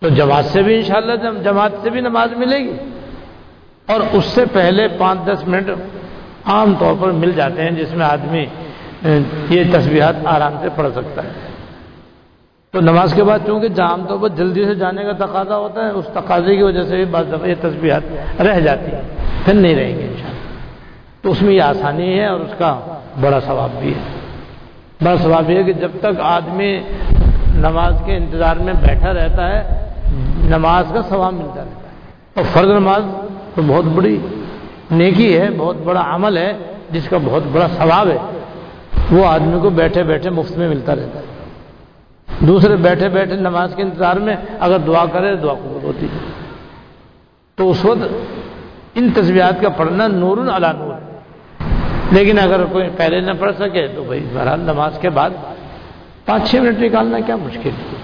تو 0.00 0.08
جماعت 0.08 0.44
سے 0.44 0.62
بھی 0.62 0.74
انشاءاللہ 0.74 1.42
جماعت 1.42 1.72
سے 1.82 1.90
بھی 1.90 2.00
نماز 2.00 2.32
ملے 2.32 2.58
گی۔ 2.58 2.76
اور 3.86 4.00
اس 4.12 4.24
سے 4.24 4.44
پہلے 4.52 4.88
پانچ 4.98 5.26
دس 5.26 5.48
منٹ 5.48 5.70
عام 6.44 6.74
طور 6.78 6.94
پر 7.00 7.10
مل 7.10 7.32
جاتے 7.32 7.62
ہیں 7.62 7.70
جس 7.70 7.94
میں 7.94 8.06
آدمی 8.06 8.46
یہ 9.48 9.62
تصویرات 9.72 10.14
آرام 10.24 10.52
سے 10.60 10.68
پڑھ 10.76 10.92
سکتا 10.92 11.24
ہے۔ 11.24 11.28
تو 12.70 12.80
نماز 12.80 13.14
کے 13.14 13.24
بعد 13.24 13.38
چونکہ 13.46 13.80
عام 13.80 14.06
طور 14.08 14.18
پر 14.18 14.28
جلدی 14.28 14.64
سے 14.64 14.74
جانے 14.74 15.02
کا 15.02 15.26
تقاضا 15.26 15.56
ہوتا 15.56 15.80
ہے، 15.84 15.90
اس 15.90 16.04
تقاضے 16.14 16.56
کی 16.56 16.62
وجہ 16.62 16.82
سے 16.82 16.96
بھی 16.96 17.04
بعض 17.04 17.24
دفعہ 17.28 17.48
یہ 17.48 17.54
تصویرات 17.60 18.02
رہ 18.42 18.60
جاتی 18.60 18.92
ہیں، 18.92 19.02
پھر 19.44 19.54
نہیں 19.54 19.74
رہیں 19.74 19.98
گے 19.98 20.06
انشاءاللہ۔ 20.06 20.42
تو 21.22 21.30
اس 21.30 21.42
میں 21.42 21.54
یہ 21.54 21.62
آسانی 21.62 22.20
ہے 22.20 22.26
اور 22.26 22.40
اس 22.40 22.50
کا 22.58 22.80
بڑا 23.20 23.40
ثواب 23.40 23.70
بھی 23.80 23.94
ہے۔ 23.94 24.20
بڑا 25.04 25.16
ثواب 25.16 25.50
یہ 25.50 25.56
ہے 25.56 25.62
کہ 25.62 25.72
جب 25.72 25.90
تک 26.00 26.20
آدمی 26.20 26.80
نماز 27.54 28.02
کے 28.04 28.16
انتظار 28.16 28.56
میں 28.56 28.72
بیٹھا 28.72 29.14
رہتا 29.14 29.48
ہے، 29.48 29.92
نماز 30.48 30.84
کا 30.94 31.02
ثواب 31.02 31.32
ملتا 31.32 31.60
رہتا 31.60 31.86
ہے۔ 31.86 31.92
اور 32.34 32.44
فرض 32.52 32.68
نماز 32.68 33.02
تو 33.54 33.62
بہت 33.66 33.84
بڑی 33.84 34.18
نیکی 34.90 35.38
ہے، 35.38 35.48
بہت 35.56 35.76
بڑا 35.84 36.02
عمل 36.06 36.36
ہے، 36.36 36.52
جس 36.90 37.08
کا 37.08 37.18
بہت 37.24 37.42
بڑا 37.52 37.68
ثواب 37.68 38.08
ہے۔ 38.08 38.18
وہ 39.10 39.26
آدمی 39.26 39.60
کو 39.60 39.70
بیٹھے 39.70 40.02
بیٹھے 40.02 40.30
مفت 40.30 40.58
میں 40.58 40.68
ملتا 40.68 40.96
رہتا 40.96 41.18
ہے۔ 41.18 41.24
دوسرے 42.46 42.76
بیٹھے 42.76 43.08
بیٹھے 43.08 43.36
نماز 43.36 43.72
کے 43.76 43.82
انتظار 43.82 44.16
میں 44.16 44.36
اگر 44.60 44.78
دعا 44.78 45.04
کرے 45.12 45.36
دعا 45.36 45.54
قبول 45.54 45.84
ہوتی 45.84 46.06
ہے۔ 46.06 46.18
تو 47.54 47.70
اس 47.70 47.84
وقت 47.84 48.14
ان 48.94 49.10
تصویرات 49.14 49.60
کا 49.60 49.68
پڑھنا 49.68 50.06
نور 50.06 50.38
علا 50.38 50.72
نور۔ 50.72 50.94
لیکن 52.12 52.38
اگر 52.38 52.64
کوئی 52.64 52.88
پہلے 52.96 53.20
نہ 53.20 53.32
پڑھ 53.38 53.52
سکے 53.58 53.88
تو 53.96 54.04
بھائی 54.04 54.28
بہرحال 54.34 54.60
نماز 54.60 54.98
کے 55.00 55.10
بعد 55.10 55.30
پانچ 56.24 56.50
چھ 56.50 56.56
منٹ 56.56 56.78
نکالنا 56.78 57.20
کیا 57.20 57.36
مشکل 57.36 57.70
ہے۔ 57.70 57.96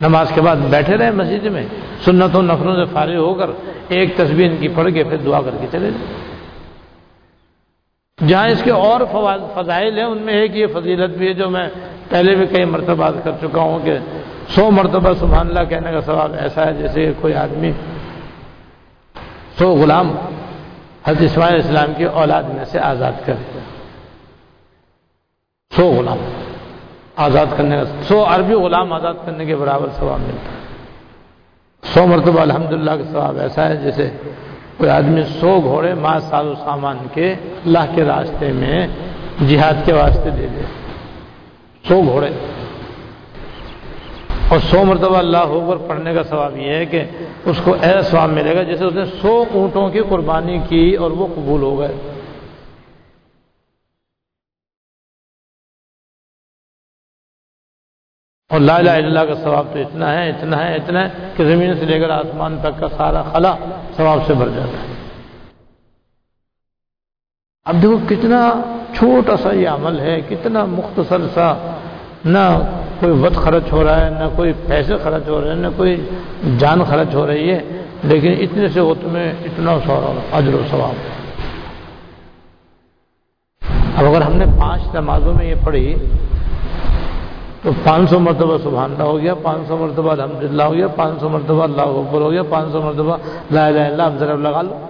نماز 0.00 0.26
کے 0.34 0.40
بعد 0.40 0.56
بیٹھے 0.56 0.96
رہے 0.96 1.10
مسجد 1.10 1.46
میں، 1.46 1.66
سنتوں 2.04 2.42
نفروں 2.42 2.74
سے 2.74 2.92
فارغ 2.92 3.16
ہو 3.16 3.34
کر 3.34 3.50
ایک 3.88 4.16
تصویر 4.16 4.50
ان 4.50 4.56
کی 4.56 4.68
پڑھ 4.68 4.92
کے 4.94 5.04
پھر 5.04 5.16
دعا 5.16 5.40
کر 5.40 5.50
کے 5.60 5.66
چلے 5.72 5.90
جائیں 5.90 6.31
جہاں 8.28 8.48
اس 8.48 8.62
کے 8.62 8.70
اور 8.70 9.00
فضائل 9.54 9.98
ہیں، 9.98 10.04
ان 10.04 10.18
میں 10.18 10.34
ایک 10.34 10.56
یہ 10.56 10.66
فضیلت 10.72 11.16
بھی 11.18 11.28
ہے 11.28 11.32
جو 11.34 11.48
میں 11.50 11.68
پہلے 12.08 12.34
بھی 12.34 12.46
کئی 12.46 12.64
مرتبہ 12.64 13.10
کر 13.24 13.32
چکا 13.40 13.60
ہوں 13.60 13.78
کہ 13.84 13.98
سو 14.54 14.70
مرتبہ 14.70 15.12
سبحان 15.18 15.48
اللہ 15.48 15.64
کہنے 15.68 15.92
کا 15.92 16.00
سواب 16.00 16.32
ایسا 16.38 16.66
ہے 16.66 16.72
جیسے 16.72 17.12
کوئی 17.20 17.34
آدمی 17.34 17.72
سو 19.58 19.68
غلام 19.72 20.08
حضرت 21.04 21.22
اسماعیل 21.22 21.56
اسلام 21.56 21.92
کی 21.96 22.04
اولاد 22.04 22.42
میں 22.54 22.64
سے 22.64 22.78
آزاد 22.78 23.12
کر 23.24 23.34
سو 25.72 25.84
غلام 25.90 26.18
آزاد 27.16 27.46
کرنے 27.56 27.76
کا 27.76 28.02
سو 28.08 28.24
عربی 28.28 28.54
غلام 28.54 28.92
آزاد 28.92 29.14
کرنے 29.24 29.44
کے 29.44 29.56
برابر 29.56 29.88
ثواب 29.98 30.20
ملتا 30.20 30.50
ہے۔ 30.52 30.60
سو 31.82 32.06
مرتبہ 32.06 32.40
الحمدللہ 32.40 32.90
کا 32.90 33.04
ثواب 33.12 33.38
ایسا 33.38 33.68
ہے 33.68 33.76
جیسے 33.76 34.10
کوئی 34.76 34.90
آدمی 34.90 35.22
سو 35.40 35.60
گھوڑے 35.64 35.94
ماں 35.94 36.20
سال 36.20 36.48
و 36.48 36.54
سامان 36.54 36.98
کے 37.14 37.34
اللہ 37.66 37.78
کے 37.94 38.04
راستے 38.04 38.52
میں 38.52 38.86
جہاد 39.48 39.74
کے 39.84 39.92
واسطے 39.92 40.30
دے 40.30 40.46
دے۔ 40.46 40.60
سو 41.88 42.02
گھوڑے۔ 42.06 42.28
اور 44.48 44.58
سو 44.70 44.84
مرتبہ 44.84 45.16
اللہ 45.16 45.36
اکبر 45.36 45.76
پڑھنے 45.76 46.14
کا 46.14 46.22
ثواب 46.22 46.58
یہ 46.58 46.68
ہے 46.68 46.86
کہ 46.86 47.02
اس 47.44 47.56
کو 47.64 47.76
ایسا 47.82 48.02
ثواب 48.02 48.28
ملے 48.28 48.56
گا 48.56 48.62
جیسے 48.62 48.84
اس 48.84 48.94
نے 48.94 49.04
سو 49.04 49.44
اونٹوں 49.54 49.88
کی 49.88 50.00
قربانی 50.08 50.58
کی 50.68 50.94
اور 50.94 51.10
وہ 51.10 51.26
قبول 51.26 51.62
ہو 51.62 51.78
گئے۔ 51.78 52.11
اور 58.52 58.60
لا 58.60 58.76
الہ 58.76 58.90
الا 58.90 59.06
اللہ 59.06 59.20
کا 59.20 59.34
ثواب 59.34 59.66
تو 59.72 59.78
اتنا 59.78 60.12
ہے 60.12 60.28
اتنا 60.28 60.68
ہے 60.68 60.74
اتنا 60.74 61.00
ہے 61.02 61.08
کہ 61.36 61.44
زمین 61.44 61.74
سے 61.80 61.86
لے 61.86 62.00
کر 62.00 62.10
آسمان 62.10 62.56
تک 62.62 62.80
کا 62.80 62.88
سارا 62.96 63.22
خلا 63.22 63.56
ثواب 63.96 64.18
سے 64.26 64.34
بھر 64.34 64.48
جاتا 64.48 64.78
ہے۔ 64.82 64.92
اب 67.64 67.82
دیکھو 67.82 67.98
کتنا 68.08 68.60
چھوٹا 68.94 69.36
سا 69.36 69.52
یہ 69.52 69.68
عمل 69.68 70.00
ہے، 70.00 70.20
کتنا 70.28 70.64
مختصر 70.64 71.28
سا۔ 71.34 71.76
نہ 72.24 72.60
کوئی 73.00 73.12
وقت 73.12 73.34
خرچ 73.34 73.72
ہو 73.72 73.84
رہا 73.84 74.04
ہے، 74.04 74.10
نہ 74.10 74.24
کوئی 74.36 74.52
پیسے 74.66 74.96
خرچ 75.02 75.28
ہو 75.28 75.40
رہے 75.40 75.48
ہیں، 75.48 75.56
نہ 75.56 75.66
کوئی 75.76 76.08
جان 76.58 76.84
خرچ 76.84 77.14
ہو 77.14 77.26
رہی 77.26 77.50
ہے، 77.50 77.60
لیکن 78.02 78.32
اتنے 78.40 78.68
سے 78.68 78.80
وقت 78.80 79.04
میں 79.04 79.32
اتنا 79.44 79.78
سورا 79.86 80.36
اجر 80.36 80.54
و 80.54 80.62
ثواب۔ 80.70 80.94
اب 83.96 84.04
اگر 84.04 84.20
ہم 84.20 84.32
نے 84.32 84.44
پانچ 84.60 84.82
نمازوں 84.94 85.34
میں 85.34 85.46
یہ 85.46 85.54
پڑھی 85.64 85.94
تو 87.62 87.70
پانچ 87.84 88.10
سو 88.10 88.18
مرتبہ 88.18 88.58
سبحان 88.58 88.90
اللہ 88.92 89.02
ہو 89.02 89.18
گیا، 89.18 89.34
پانچ 89.34 89.68
سو 89.68 89.76
مرتبہ 89.76 90.10
الحمد 90.10 90.42
للہ 90.42 90.62
ہو 90.62 90.74
گیا، 90.74 90.88
پانچ 90.88 91.20
سو 91.20 91.28
مرتبہ 91.28 91.62
اللہ 91.62 91.82
اکبر 91.82 92.20
ہو 92.20 92.30
گیا، 92.30 92.42
پانچ 92.42 92.72
سو 92.72 92.82
مرتبہ 92.82 93.16
لا 93.50 93.66
الہ 93.66 93.80
الا 93.80 94.04
اللہ 94.04 94.18
ضرب 94.18 94.40
لگا 94.40 94.62
لو۔ 94.62 94.88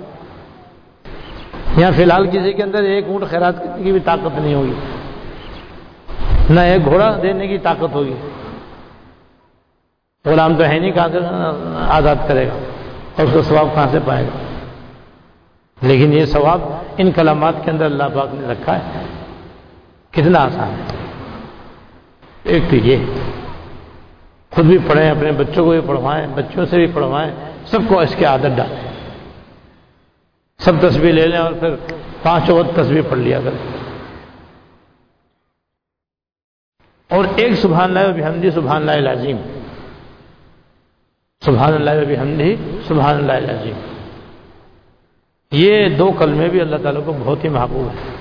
یہاں 1.77 1.93
فی 1.97 2.03
الحال 2.03 2.27
کسی 2.27 2.53
کے 2.53 2.63
اندر 2.63 2.83
ایک 2.83 3.05
اونٹ 3.09 3.31
خیرات 3.31 3.59
کرنے 3.59 3.83
کی 3.83 3.93
بھی 3.93 4.01
طاقت 4.01 4.39
نہیں 4.39 4.55
ہوگی۔ 4.55 4.73
نہ 6.51 6.61
ایک 6.61 6.85
گھوڑا 6.85 7.19
دینے 7.23 7.47
کی 7.47 7.59
طاقت 7.59 7.95
ہوگی۔ 7.95 8.15
غلام 10.27 10.57
تو 10.57 10.65
ہے 10.65 10.79
نہیں، 10.79 10.91
کہاں 10.91 11.09
سے 11.13 11.19
آزاد 11.89 12.17
کرے 12.29 12.47
گا؟ 12.47 12.55
اور 13.17 13.27
اس 13.27 13.33
کا 13.35 13.43
ثواب 13.43 13.67
کہاں 13.75 13.87
سے 13.91 13.99
پائے 14.05 14.25
گا؟ 14.25 14.39
لیکن 15.87 16.13
یہ 16.13 16.25
ثواب 16.25 16.61
ان 16.97 17.11
کلامات 17.11 17.55
کے 17.65 17.71
اندر 17.71 17.85
اللہ 17.85 18.05
پاک 18.15 18.29
نے 18.33 18.49
رکھا 18.49 18.77
ہے۔ 18.77 18.81
کتنا 20.11 20.39
آسان 20.45 20.71
ہے۔ 20.71 21.02
ایک 22.45 22.63
تو 22.71 22.77
یہ، 22.77 22.97
خود 24.51 24.65
بھی 24.65 24.79
پڑھیں، 24.87 25.11
اپنے 25.11 25.33
بچوں 25.33 25.65
کو 25.65 25.71
بھی 25.71 25.81
پڑھوائیں، 25.87 26.27
بچوں 26.35 26.65
سے 26.65 26.77
بھی 26.77 26.87
پڑھوائیں، 26.87 27.33
سب 27.67 27.79
کو 27.89 28.01
اس 28.01 28.15
کی 28.19 28.25
عادت 28.25 28.57
ڈالیں۔ 28.57 28.93
سب 30.59 30.73
تصویر 30.81 31.13
لے 31.13 31.27
لیں 31.27 31.39
اور 31.39 31.53
پھر 31.53 31.77
پانچ 32.23 32.51
وقت 32.51 32.77
تصویر 32.77 33.03
پڑھ 33.11 33.19
لیا 33.19 33.41
کریں۔ 33.45 33.83
اور 37.09 37.25
ایک 37.37 37.55
سبحان 37.55 37.97
اللہ 37.97 38.13
بھی 38.13 38.25
حمدی 38.25 38.51
سبحان 38.51 38.89
اللہ 38.89 39.01
لازیم 39.01 39.37
سبحان 41.45 41.75
اللہ 41.75 42.05
بھی 42.07 42.17
حمدی 42.17 42.57
سبحان 42.89 43.17
اللہ 43.17 43.33
لازیم 43.33 43.73
یہ 45.51 45.89
دو 45.89 46.13
کلمے 46.19 46.49
بھی 46.49 46.61
اللہ 46.61 46.77
تعالیٰ 46.77 47.05
کو 47.05 47.13
بہت 47.13 47.45
ہی 47.45 47.49
محبوب 47.49 47.89
ہے 47.89 48.17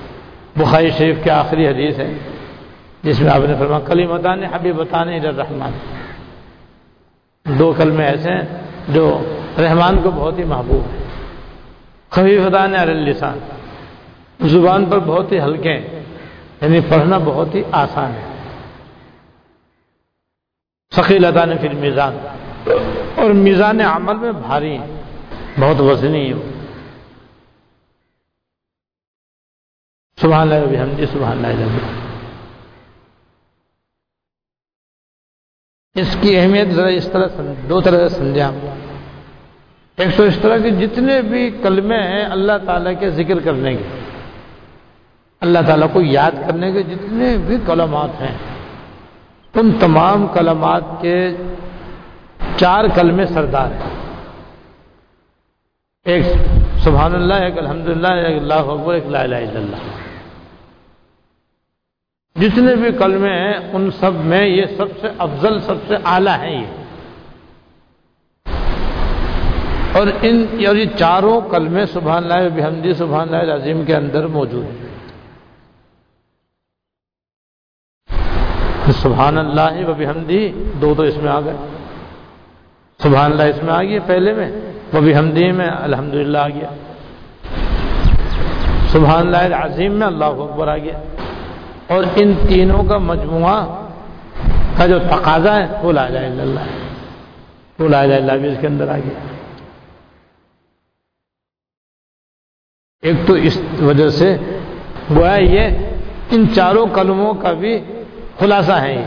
بخاری 0.56 0.90
شریف 0.90 1.16
کے 1.24 1.30
آخری 1.30 1.66
حدیث 1.68 1.98
ہے 1.98 2.18
جس 3.02 3.20
میں 3.20 3.30
آپ 3.30 3.40
نے 3.48 3.54
فرما 3.58 3.80
کلی 3.80 4.06
متان 4.06 4.44
حبیب 4.44 4.76
بتانے 4.76 5.20
رحمان 5.20 5.72
دو 7.58 7.72
کلمے 7.72 8.04
ایسے 8.04 8.30
ہیں 8.30 8.62
جو 8.88 9.24
رحمان 9.58 10.02
کو 10.02 10.10
بہت 10.10 10.38
ہی 10.38 10.44
محبوب 10.44 10.92
ہے 10.92 11.00
خبی 12.08 12.38
فتان 12.38 12.74
السان 12.74 13.38
زبان 14.40 14.84
پر 14.84 14.98
بہت 14.98 15.32
ہی 15.32 15.40
ہلکے 15.40 15.72
ہیں 15.72 16.00
یعنی 16.60 16.80
پڑھنا 16.80 17.18
بہت 17.18 17.54
ہی 17.54 17.62
آسان 17.72 18.12
ہے۔ 18.12 18.30
سخیل 20.92 21.24
نے 21.48 21.54
پھر 21.60 21.74
میزان 21.74 22.16
اور 23.16 23.30
میزان 23.30 23.80
عمل 23.80 24.16
میں 24.16 24.32
بھاری 24.32 24.78
بہت 25.60 25.80
وزنی 25.80 26.32
ہے 26.32 26.38
سبحان 30.18 30.52
اللہ 30.52 30.82
حمدی 30.82 31.06
سبحان 31.06 31.44
اللہ 31.44 32.01
اس 35.94 36.16
کی 36.20 36.38
اہمیت 36.38 36.68
ذرا 36.68 36.86
اس 36.86 37.08
طرح 37.12 37.26
دو 37.68 37.80
طرح 37.80 38.08
سے 38.08 38.14
سمجھا۔ 38.14 38.50
ایک 39.96 40.16
تو 40.16 40.22
اس 40.22 40.38
طرح 40.42 40.56
کے 40.56 40.70
جتنے 40.70 41.22
بھی 41.22 41.50
کلمے 41.50 41.96
ہیں 41.96 42.24
اللہ 42.24 42.52
تعالیٰ 42.66 42.92
کے 43.00 43.10
ذکر 43.10 43.40
کرنے 43.40 43.74
کے۔ 43.74 43.82
اللہ 45.40 45.58
تعالیٰ 45.66 45.88
کو 45.92 46.00
یاد 46.00 46.30
کرنے 46.46 46.72
کے 46.72 46.82
جتنے 46.82 47.36
بھی 47.46 47.56
کلمات 47.66 48.20
ہیں۔ 48.20 48.38
ان 49.54 49.72
تمام 49.80 50.26
کلمات 50.26 50.82
کے 51.00 51.30
چار 52.56 52.84
کلمے 52.94 53.26
سردار 53.26 53.66
ہیں۔ 53.66 53.90
ایک 56.04 56.24
سبحان 56.78 57.14
اللہ، 57.14 57.34
ایک 57.34 57.58
الحمد 57.58 57.88
للہ 57.88 58.08
ایک 58.08 58.42
اللہ 58.42 58.54
اکبر، 58.54 58.94
ایک 58.94 59.06
لا 59.06 59.22
الہ 59.22 59.36
الا 59.36 59.60
اللہ۔ 59.60 60.11
جتنے 62.36 62.76
بھی 62.76 62.92
کلمے 62.92 63.30
ہیں 63.30 63.54
ان 63.72 63.90
سب 63.90 64.14
میں 64.14 64.46
یہ 64.46 64.62
سب 64.76 64.86
سے 65.00 65.08
افضل، 65.18 65.60
سب 65.60 65.74
سے 65.88 65.94
اعلیٰ 66.04 66.38
ہیں 66.38 66.62
یہ۔ 66.62 66.66
اور 69.92 70.06
ان، 70.22 70.46
اور 70.66 70.76
یہ 70.76 70.84
چاروں 70.98 71.40
کلمے 71.40 71.86
سبحان 71.86 72.32
اللہ 72.32 72.48
بحمدی 72.54 72.92
سبحان 72.92 73.34
اللہ 73.34 73.52
عظیم 73.52 73.84
کے 73.84 73.96
اندر 73.96 74.26
موجود 74.26 74.64
ہیں۔ 74.64 74.92
سبحان 78.92 79.38
اللہ 79.38 79.88
و 79.88 79.92
بحمدی 79.98 80.52
دو 80.80 80.94
تو 80.96 81.02
اس 81.02 81.16
میں 81.16 81.32
آ 81.32 81.40
گئے۔ 81.40 81.56
سبحان 82.98 83.32
اللہ 83.32 83.42
اس 83.42 83.62
میں 83.62 83.74
آ 83.74 83.82
گیا 83.82 84.00
پہلے 84.06 84.32
میں 84.32 84.50
وہ 84.92 85.00
بحمدی 85.00 85.52
میں 85.52 85.68
الحمد 85.68 86.14
للہ 86.14 86.38
آ 86.38 86.48
گیا۔ 86.48 86.70
سبحان 88.88 89.26
اللہ 89.26 89.36
العظیم 89.36 89.92
میں 89.92 90.06
اللہ 90.06 90.24
اکبر 90.24 90.68
آ 90.68 90.76
گیا۔ 90.76 91.02
اور 91.86 92.04
ان 92.16 92.34
تینوں 92.48 92.82
کا 92.82 92.98
مجموعہ 92.98 93.86
کا 94.76 94.86
جو 94.86 94.98
تقاضا 94.98 95.56
ہے، 95.56 95.66
وہ 95.82 95.92
لا 95.92 96.08
جائے 96.08 96.26
اللہ 96.26 96.60
وہ 97.78 97.88
لا 97.88 98.06
جائے 98.06 98.20
اللہ 98.20 98.32
بھی 98.32 98.48
اس 98.48 98.58
کے 98.60 98.66
اندر 98.66 98.88
آ 98.88 98.96
گیا۔ 98.96 99.18
ایک 103.02 103.16
تو 103.26 103.32
اس 103.32 103.62
وجہ 103.80 104.08
سے 104.08 104.36
گویا 105.10 105.34
یہ 105.34 105.68
ان 106.30 106.44
چاروں 106.54 106.86
کلموں 106.86 107.34
کا 107.34 107.52
بھی 107.52 107.78
خلاصہ 108.38 108.72
ہے۔ 108.72 108.94
یہ 108.94 109.04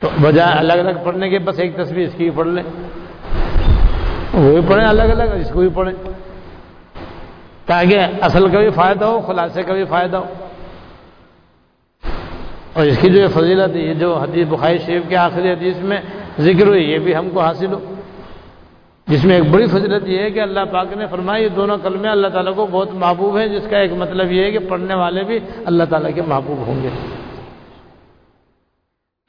تو 0.00 0.08
بجائے 0.22 0.52
الگ 0.52 0.72
الگ 0.72 1.04
پڑھنے 1.04 1.28
کے، 1.28 1.38
بس 1.38 1.58
ایک 1.58 1.76
تصویر 1.76 2.08
اس 2.08 2.14
کی 2.16 2.30
پڑھ 2.30 2.48
لیں۔ 2.48 2.62
وہ 4.32 4.60
بھی 4.60 4.68
پڑھیں 4.68 4.86
الگ 4.86 5.02
الگ، 5.02 5.22
اس 5.22 5.50
کو 5.52 5.60
بھی 5.60 5.68
پڑھیں۔ 5.74 6.12
تاکہ 7.66 7.98
اصل 8.22 8.50
کا 8.50 8.58
بھی 8.58 8.70
فائدہ 8.70 9.04
ہو، 9.04 9.20
خلاصے 9.20 9.62
کا 9.62 9.72
بھی 9.72 9.84
فائدہ 9.84 10.16
ہو۔ 10.16 10.41
اور 12.72 12.86
اس 12.86 12.98
کی 12.98 13.10
جو 13.10 13.28
فضیلت 13.28 13.76
یہ 13.76 13.94
جو 13.94 14.16
حدیث 14.16 14.46
بخاری 14.48 14.78
شریف 14.78 15.02
کے 15.08 15.16
آخری 15.16 15.52
حدیث 15.52 15.76
میں 15.76 16.00
ذکر 16.40 16.66
ہوئی، 16.66 16.92
یہ 16.92 16.98
بھی 16.98 17.16
ہم 17.16 17.30
کو 17.30 17.40
حاصل 17.40 17.72
ہو۔ 17.72 17.94
جس 19.06 19.24
میں 19.24 19.34
ایک 19.34 19.50
بڑی 19.50 19.66
فضیلت 19.66 20.08
یہ 20.08 20.18
ہے 20.18 20.30
کہ 20.30 20.40
اللہ 20.40 20.60
پاک 20.72 20.86
نے 20.96 21.06
فرمایا 21.06 21.42
یہ 21.42 21.48
دونوں 21.48 21.78
کلمے 21.82 22.08
اللہ 22.08 22.28
تعالیٰ 22.28 22.54
کو 22.54 22.66
بہت 22.70 22.88
محبوب 22.94 23.38
ہیں، 23.38 23.46
جس 23.46 23.62
کا 23.70 23.78
ایک 23.78 23.92
مطلب 23.92 24.32
یہ 24.32 24.44
ہے 24.44 24.50
کہ 24.50 24.58
پڑھنے 24.58 24.94
والے 24.94 25.24
بھی 25.24 25.38
اللہ 25.64 25.84
تعالیٰ 25.90 26.10
کے 26.14 26.22
محبوب 26.22 26.58
ہوں 26.66 26.82
گے۔ 26.82 26.88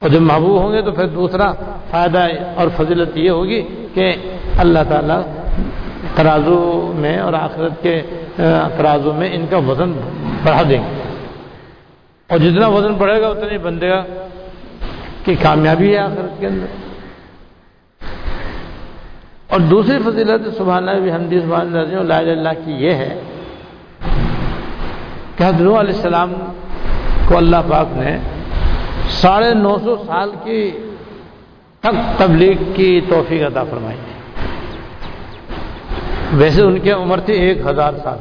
اور 0.00 0.08
جب 0.08 0.20
محبوب 0.20 0.62
ہوں 0.62 0.72
گے 0.72 0.82
تو 0.82 0.90
پھر 0.90 1.06
دوسرا 1.06 1.52
فائدہ 1.90 2.26
اور 2.56 2.68
فضیلت 2.76 3.16
یہ 3.16 3.30
ہوگی 3.30 3.86
کہ 3.94 4.12
اللہ 4.58 4.78
تعالیٰ 4.88 5.22
ترازو 6.14 6.92
میں 6.96 7.18
اور 7.18 7.32
آخرت 7.32 7.82
کے 7.82 8.02
ترازو 8.76 9.12
میں 9.12 9.34
ان 9.34 9.46
کا 9.50 9.56
وزن 9.56 9.92
بڑھا 10.44 10.62
دیں 10.62 10.78
گے۔ 10.78 11.13
اور 12.28 12.38
جتنا 12.38 12.66
وزن 12.66 12.92
بڑھے 12.92 13.20
گا 13.20 13.28
اتنی 13.28 13.58
بندے 13.58 13.90
گا 13.90 14.04
کہ 15.24 15.34
کامیابی 15.42 15.92
ہے 15.92 15.98
آخرت 15.98 16.40
کے 16.40 16.46
اندر۔ 16.46 16.66
اور 19.48 19.60
دوسری 19.60 19.98
فضیلت 19.98 20.56
سبحانہ 20.56 20.90
بھی 20.90 21.12
حمدی 21.12 21.40
سبحان 21.40 21.76
اللہ 21.76 22.14
اللہ 22.14 22.48
کی 22.64 22.72
یہ 22.72 22.90
ہے 22.90 23.20
کہ 25.36 25.44
حضرت 25.44 25.60
علیہ 25.60 25.94
السلام 25.94 26.32
کو 27.28 27.36
اللہ 27.36 27.56
پاک 27.70 27.86
نے 27.92 28.18
ساڑھے 29.08 29.54
نو 29.54 29.78
سو 29.84 29.96
سال 30.06 30.30
کی 30.44 30.70
تک 31.80 32.18
تبلیغ 32.18 32.56
کی 32.74 33.00
توفیق 33.08 33.46
عطا 33.46 33.64
فرمائی۔ 33.64 33.96
تھی 33.96 34.14
ویسے 36.32 36.62
ان 36.62 36.78
کی 36.78 36.92
عمر 36.92 37.20
تھی 37.20 37.34
ایک 37.34 37.58
ہزار 37.66 37.92
سال۔ 38.02 38.18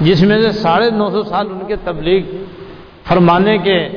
جس 0.00 0.22
میں 0.22 0.42
سے 0.42 0.52
ساڑھے 0.52 0.90
نو 0.90 1.10
سو 1.10 1.22
سال 1.22 1.46
ان 1.50 1.60
کے 1.66 1.76
تبلیغ 1.84 2.22
فرمانے 3.04 3.58
کے 3.58 3.88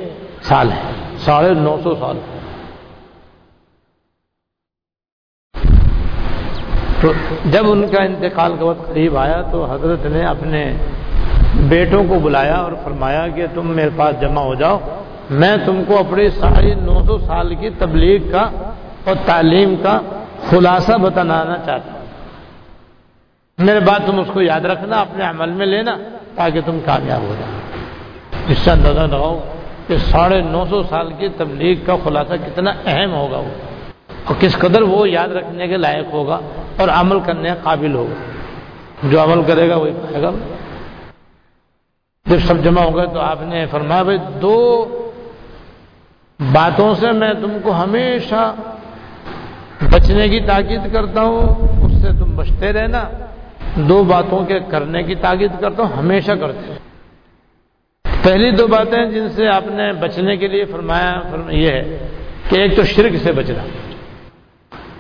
سال 0.42 0.72
ہیں۔ 0.72 1.18
ساڑھے 1.18 1.54
نو 1.54 1.78
سو 1.84 1.96
سال۔ 1.96 2.18
تو 7.02 7.12
جب 7.46 7.72
ان 7.72 7.88
کا 7.88 8.04
انتقال 8.04 8.54
کا 8.60 8.66
وقت 8.66 8.88
قریب 8.88 9.18
آیا 9.18 9.42
تو 9.42 9.66
حضرت 9.66 10.06
نے 10.06 10.22
اپنے 10.22 10.74
بیٹوں 11.56 12.04
کو 12.04 12.20
بلایا 12.20 12.56
اور 12.56 12.72
فرمایا 12.84 13.28
کہ 13.28 13.46
تم 13.54 13.68
میرے 13.68 13.90
پاس 13.96 14.22
جمع 14.22 14.42
ہو 14.42 14.56
جاؤ۔ 14.56 14.80
میں 15.30 15.58
تم 15.66 15.84
کو 15.88 16.00
اپنی 16.00 16.30
ساری 16.30 16.74
نو 16.74 17.04
سو 17.04 17.18
سال 17.18 17.56
کی 17.56 17.70
تبلیغ 17.70 18.32
کا 18.32 18.50
اور 19.04 19.16
تعلیم 19.26 19.76
کا 19.84 20.00
خلاصہ 20.50 20.92
بتانا 20.92 21.56
چاہتا 21.66 21.92
ہوں۔ 21.94 21.99
میرے 23.60 23.80
بات 23.80 24.02
تم 24.06 24.20
اس 24.20 24.28
کو 24.34 24.42
یاد 24.42 24.62
رکھنا، 24.62 25.02
اپنے 25.02 25.26
عمل 25.26 25.50
میں 25.50 25.66
لینا 25.66 25.98
تاکہ 26.36 26.62
تم 26.66 26.80
کامیاب 26.86 27.22
ہو 27.22 27.36
جاؤ۔ 27.40 27.60
اس 28.48 28.58
سے 28.58 28.72
اندازہ 28.72 29.00
لگاؤ 29.00 29.40
کہ 29.88 29.98
ساڑھے 29.98 30.42
نو 30.42 30.66
سو 30.70 30.84
سال 30.84 31.14
کی 31.14 31.28
تبلیغ 31.38 31.76
کا 31.86 31.96
خلاصہ 32.04 32.34
کتنا 32.34 32.72
اہم 32.86 33.14
ہوگا 33.14 33.38
وہ۔ 33.38 33.50
اور 34.24 34.36
کس 34.40 34.58
قدر 34.58 34.82
وہ 34.82 35.10
یاد 35.10 35.28
رکھنے 35.28 35.68
کے 35.68 35.78
لائق 35.78 36.14
ہوگا 36.14 36.40
اور 36.78 36.90
عمل 36.90 37.20
کرنے 37.20 37.50
قابل 37.64 37.96
ہوگا۔ 37.96 38.14
جو 39.04 39.24
عمل 39.24 39.44
کرے 39.44 39.70
گا 39.70 39.76
وہی 39.76 39.92
پائے 39.92 40.24
گا۔ 40.24 40.32
جب 42.26 42.40
سب 42.40 42.64
جمع 42.64 42.82
ہو 42.82 42.96
گئے 42.96 43.06
تو 43.06 43.20
آپ 43.20 43.42
نے 43.42 43.66
فرمایا، 43.66 44.04
بھائی، 44.04 44.18
دو 44.42 44.86
باتوں 46.52 46.96
سے 46.96 47.12
میں 47.12 47.34
تم 47.34 47.58
کو 47.64 47.72
ہمیشہ 47.72 48.56
بچنے 49.92 50.30
کی 50.30 50.40
تاکید 50.40 50.94
کرتا 50.94 51.22
ہوں، 51.22 51.56
اس 51.86 52.02
سے 52.02 52.08
تم 52.08 52.36
بچتے 52.36 52.74
رہنا۔ 52.74 53.04
دو 53.82 54.04
باتوں 54.04 54.46
کے 54.46 54.60
کرنے 54.60 55.04
کی 55.04 55.16
تاکید 55.16 55.52
کرتا 55.62 55.84
ہوں، 55.84 55.96
ہمیشہ 55.96 56.32
کرتے 56.32 56.74
پہلی 58.24 58.52
دو 58.52 58.68
باتیں 58.68 59.06
جن 59.06 59.30
سے 59.30 59.48
آپ 59.48 59.64
نے 59.68 59.94
بچنے 59.94 60.38
کے 60.38 60.48
لیے 60.48 60.66
فرمایا 60.66 61.22
یہ 61.50 61.70
ہے 61.70 61.98
کہ 62.50 62.56
ایک 62.56 62.76
تو 62.76 62.84
شرک 62.84 63.16
سے 63.24 63.32
بچنا۔ 63.32 63.64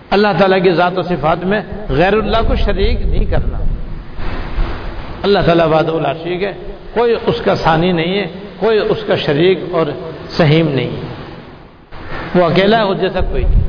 اللہ 0.10 0.28
تعالیٰ 0.38 0.64
کی 0.64 0.72
ذات 0.72 0.98
و 0.98 1.02
صفات 1.02 1.46
میں 1.46 1.62
غیر 1.90 2.14
اللہ 2.14 2.38
کو 2.48 2.56
شریک 2.56 3.02
نہیں 3.02 3.26
کرنا۔ 3.26 3.58
اللہ 5.24 5.40
تعالیٰ 5.46 5.68
واد 5.68 5.84
اللہ 5.88 6.24
شریک 6.24 6.44
ہے۔ 6.44 6.54
کوئی 6.94 7.16
اس 7.26 7.42
کا 7.42 7.56
ثانی 7.56 7.92
نہیں 7.92 8.20
ہے، 8.20 8.28
کوئی 8.60 8.80
اس 8.90 9.04
کا 9.08 9.16
شریک 9.16 9.60
اور 9.72 9.88
سہیم 10.30 10.70
نہیں۔ 10.70 10.90
ہے 10.90 12.40
وہ 12.40 12.46
اکیلا 12.46 12.78
ہے 12.78 12.84
اس 12.84 13.02
جیسا 13.02 13.20
کوئی 13.20 13.44
نہیں۔ 13.44 13.69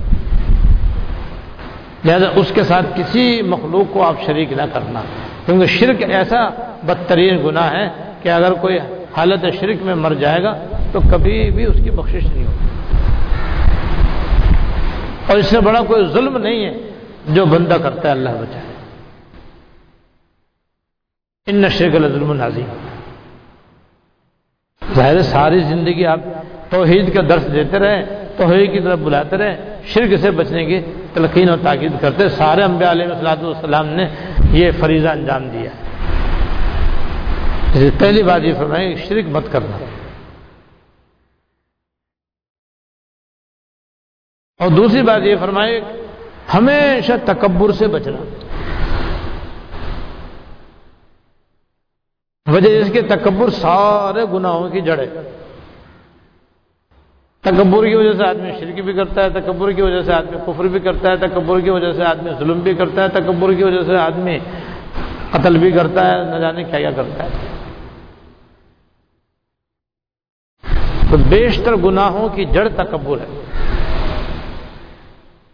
لہذا 2.04 2.28
اس 2.34 2.52
کے 2.54 2.62
ساتھ 2.64 2.86
کسی 2.94 3.42
مخلوق 3.42 3.94
کو 3.94 4.02
آپ 4.02 4.14
شریک 4.26 4.52
نہ 4.52 4.62
کرنا۔ 4.72 5.02
کیونکہ 5.46 5.66
شرک 5.66 6.02
ایسا 6.02 6.48
بدترین 6.82 7.46
گناہ 7.46 7.72
ہے 7.72 7.88
کہ 8.22 8.28
اگر 8.28 8.52
کوئی 8.52 8.78
حالت 9.16 9.44
شرک 9.60 9.76
میں 9.82 9.94
مر 9.94 10.14
جائے 10.14 10.42
گا 10.42 10.58
تو 10.92 11.00
کبھی 11.10 11.50
بھی 11.50 11.64
اس 11.64 11.76
کی 11.84 11.90
بخشش 11.90 12.26
نہیں 12.34 12.46
ہوگی۔ 12.46 12.66
اور 15.26 15.38
اس 15.38 15.46
سے 15.46 15.60
بڑا 15.60 15.80
کوئی 15.80 16.06
ظلم 16.06 16.36
نہیں 16.36 16.64
ہے 16.64 16.74
جو 17.28 17.44
بندہ 17.44 17.76
کرتا 17.82 18.02
ہے 18.02 18.10
اللہ 18.10 18.30
بچائے۔ 18.30 18.64
ان 21.46 21.56
نشے 21.56 21.90
کا 21.90 21.98
ظلم 21.98 22.32
نازی 22.32 22.62
ظاہر 24.94 25.22
ساری 25.22 25.60
زندگی 25.60 26.06
آپ 26.06 26.20
توحید 26.70 27.14
کا 27.14 27.22
درس 27.28 27.52
دیتے 27.52 27.78
رہے۔ 27.78 28.19
توحید 28.40 28.72
کی 28.72 28.80
طرف 28.80 28.98
بلاتے 28.98 29.36
رہے، 29.36 29.82
شرک 29.84 30.18
سے 30.20 30.30
بچنے 30.30 30.64
کی 30.64 30.80
تلقین 31.14 31.48
اور 31.48 31.58
تاکید 31.62 31.92
کرتے 32.00 32.28
سارے 32.28 32.62
انبیاء 32.62 32.90
علیہ 32.90 33.06
السلاۃ 33.06 33.36
والسلام 33.36 33.86
نے 33.86 34.08
یہ 34.50 34.70
فریضہ 34.80 35.08
انجام 35.08 35.48
دیا۔ 35.48 35.70
پہلی 37.98 38.22
بات 38.22 38.40
یہ 38.44 38.54
فرمائی، 38.54 38.94
شرک 38.94 39.24
مت 39.28 39.44
کرنا۔ 39.52 39.76
اور 44.58 44.70
دوسری 44.70 45.02
بات 45.02 45.22
یہ 45.24 45.36
فرمائے 45.40 45.80
ہمیشہ 46.54 47.12
تکبر 47.24 47.72
سے 47.72 47.88
بچنا۔ 47.88 48.18
وجہ 52.52 52.80
اس 52.80 52.92
کے 52.92 53.02
تکبر 53.02 53.50
سارے 53.50 54.24
گناہوں 54.32 54.70
کی 54.70 54.80
جڑ 54.80 54.98
ہے۔ 54.98 55.39
تکبر 57.42 57.86
کی 57.86 57.94
وجہ 57.94 58.12
سے 58.12 58.26
آدمی 58.26 58.52
شرک 58.60 58.80
بھی 58.80 58.92
کرتا 58.92 59.24
ہے، 59.24 59.30
تکبر 59.30 59.72
کی 59.72 59.82
وجہ 59.82 60.02
سے 60.02 60.12
آدمی 60.12 60.38
کفر 60.46 60.64
بھی 60.64 60.80
کرتا 60.80 61.10
ہے، 61.10 61.16
تکبر 61.16 61.60
کی 61.60 61.70
وجہ 61.70 61.92
سے 61.92 62.04
آدمی 62.04 62.30
ظلم 62.38 62.58
بھی 62.58 62.74
کرتا 62.74 63.02
ہے، 63.02 63.08
تکبر 63.08 63.52
کی 63.52 63.64
وجہ 63.64 63.82
سے 63.86 63.96
آدمی 63.96 64.38
قتل 65.30 65.58
بھی 65.58 65.70
کرتا 65.70 66.06
ہے، 66.10 66.24
نہ 66.24 66.36
جانے 66.36 66.64
کیا 66.64 66.78
کیا 66.78 66.90
کرتا 66.90 67.24
ہے۔ 67.24 67.28
تو 71.10 71.16
بیشتر 71.16 71.76
گناہوں 71.76 72.28
کی 72.28 72.44
جڑ 72.44 72.68
تکبر 72.68 73.16
ہے۔ 73.20 73.40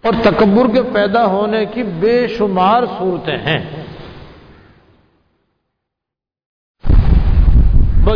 اور 0.03 0.12
تکبر 0.22 0.75
کے 0.75 0.83
پیدا 0.83 1.27
ہونے 1.27 1.66
کی 1.66 1.83
بے 1.83 2.27
شمار 2.29 2.83
صورتیں 2.99 3.38
ہیں۔ 3.38 3.87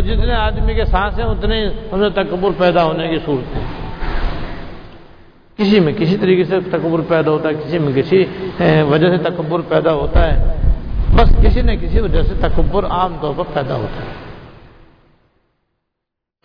جتنے 0.01 0.33
آدمی 0.33 0.73
کے 0.73 0.85
سانس 0.85 1.19
ہیں 1.19 1.25
اتنے 1.25 1.69
انہیں 1.91 2.09
تکبر 2.09 2.49
پیدا 2.57 2.83
ہونے 2.83 3.07
کی 3.07 3.17
صورت 3.25 3.57
کسی 5.61 5.79
میں 5.79 5.93
کسی 5.93 6.17
طریقے 6.17 6.43
سے 6.43 6.59
تکبر 6.69 6.99
پیدا 7.07 7.31
ہوتا 7.31 7.49
ہے، 7.49 7.53
کسی 7.53 7.79
میں 7.79 7.93
کسی 7.93 8.25
وجہ 8.89 9.17
سے 9.17 9.17
تکبر 9.17 9.59
پیدا 9.59 9.93
ہوتا 9.93 10.33
ہے۔ 10.33 10.55
بس 11.15 11.35
کسی 11.41 11.61
نہ 11.61 11.71
کسی 11.81 11.99
وجہ 11.99 12.21
سے 12.21 12.33
تکبر 12.39 12.85
عام 12.85 13.15
طور 13.21 13.33
پر 13.37 13.43
پیدا 13.53 13.75
ہوتا 13.75 14.03
ہے۔ 14.03 14.20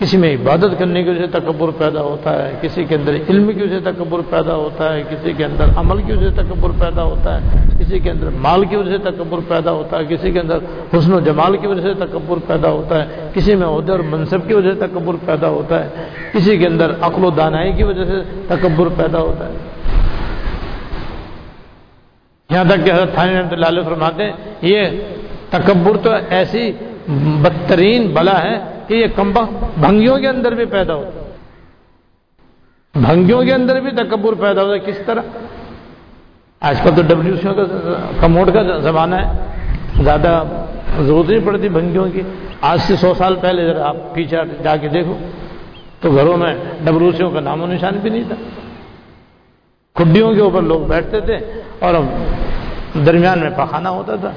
کسی 0.01 0.17
میں 0.17 0.35
عبادت 0.35 0.79
کرنے 0.79 1.03
کی 1.03 1.09
وجہ 1.09 1.19
سے 1.19 1.27
تکبر 1.33 1.71
پیدا 1.77 2.01
ہوتا 2.03 2.33
ہے، 2.33 2.53
کسی 2.61 2.83
کے 2.85 2.95
اندر 2.95 3.15
علم 3.29 3.47
کی 3.53 3.63
وجہ 3.63 3.79
سے 3.79 3.85
تکبر 3.85 4.21
پیدا 4.31 4.55
ہوتا 4.55 4.93
ہے، 4.95 5.03
کسی 5.11 5.33
کے 5.37 5.45
اندر 5.45 5.69
عمل 5.77 6.03
کی 6.03 6.13
وجہ 6.13 6.29
سے 6.29 6.43
تکبر 6.43 6.71
پیدا 6.81 7.03
ہوتا 7.03 7.37
ہے، 7.37 7.63
کسی 7.79 7.99
کے 7.99 8.11
اندر 8.11 8.29
مال 8.47 8.65
کی 8.65 8.77
وجہ 8.77 8.91
سے 8.91 8.99
تکبر 9.11 9.41
پیدا 9.49 9.73
ہوتا 9.73 9.99
ہے، 9.99 10.05
کسی 10.09 10.33
کے 10.33 10.41
اندر 10.41 10.59
حسن 10.95 11.13
و 11.13 11.21
جمال 11.21 11.57
کی 11.57 11.67
وجہ 11.67 11.81
سے 11.81 11.95
تکبر 12.05 12.39
پیدا 12.47 12.71
ہوتا 12.71 13.03
ہے، 13.03 13.31
کسی 13.35 13.55
میں 13.55 13.67
عہدے 13.67 13.93
اور 13.93 14.01
منصب 14.11 14.47
کی 14.49 14.55
وجہ 14.55 14.71
سے 14.71 14.87
تکبر 14.87 15.17
پیدا 15.25 15.49
ہوتا 15.49 15.83
ہے، 15.85 16.07
کسی 16.33 16.59
کے 16.59 16.67
اندر 16.67 16.93
عقل 17.01 17.25
و 17.25 17.31
دانائی 17.31 17.73
کی 17.73 17.85
وجہ 17.85 18.05
سے 18.05 18.21
تکبر 18.49 18.89
پیدا 18.97 19.21
ہوتا 19.21 19.49
ہے۔ 19.49 19.55
یہاں 22.51 22.65
تک 22.65 22.85
کہ 22.85 22.91
حضرت 22.93 23.19
رحمۃ 23.19 23.53
اللہ 23.53 23.67
علیہ 23.67 23.83
فرماتے 23.83 24.25
ہیں، 24.25 24.33
یہ 24.63 25.01
تکبر 25.51 25.97
تو 26.03 26.11
ایسی 26.31 26.71
بدترین 27.43 28.13
بلا 28.15 28.43
ہے 28.43 28.57
کہ 28.87 28.95
یہ 28.95 29.07
کمبا 29.17 29.43
بھنگیوں 29.81 30.19
کے 30.19 30.29
اندر 30.29 30.53
بھی 30.53 30.65
پیدا 30.65 30.95
ہوتا 30.95 31.23
بھنگیوں 32.95 33.45
کے 33.45 33.55
اندر 33.55 33.81
بھی 33.81 33.91
تکبر 33.91 34.33
پیدا 34.33 34.63
ہوتا 34.63 34.73
ہے۔ 34.73 34.93
کس 34.93 34.99
طرح؟ 35.07 35.21
آج 36.61 36.81
کل 36.81 36.91
تو 36.97 37.03
ڈبلو 37.03 37.37
سی 37.37 37.49
کا 37.57 37.63
کموڈ 38.21 38.53
کا 38.55 38.79
زمانہ 38.79 39.15
ہے۔ 39.15 39.47
زیادہ 40.05 40.43
ضرورت 41.01 41.29
نہیں 41.29 41.47
پڑتی 41.47 41.69
بھنگیوں 41.69 42.07
کی۔ 42.13 42.23
آج 42.61 42.81
سے 42.81 42.97
سو 42.97 43.15
سال 43.15 43.37
پہلے 43.41 43.65
ذرا 43.67 43.89
آپ 43.89 43.97
پیچھے 44.13 44.37
جا 44.65 44.77
کے 44.77 44.89
دیکھو۔ 44.89 45.19
تو 46.01 46.11
گھروں 46.11 46.37
میں 46.37 46.55
ڈبروسیوں 46.85 47.31
کا 47.31 47.41
نام 47.41 47.63
و 47.63 47.67
نشان 47.67 47.99
بھی 48.03 48.11
نہیں 48.11 48.25
تھا۔ 48.29 48.37
کھڈیوں 49.95 50.35
کے 50.35 50.41
اوپر 50.41 50.63
لوگ 50.63 50.81
بیٹھتے 50.81 51.21
تھے 51.21 51.39
اور 51.79 51.95
درمیان 53.07 53.39
میں 53.39 53.51
پخانا 53.57 53.91
ہوتا 53.91 54.17
تھا۔ 54.17 54.31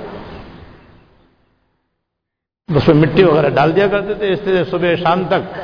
اس 2.75 2.87
میں 2.87 2.95
مٹی 2.95 3.23
وغیرہ 3.23 3.49
ڈال 3.49 3.75
دیا 3.75 3.87
کرتے 3.87 4.13
تھے، 4.13 4.33
اس 4.33 4.39
طرح 4.45 4.63
صبح 4.69 4.95
شام 4.95 5.23
تک 5.29 5.55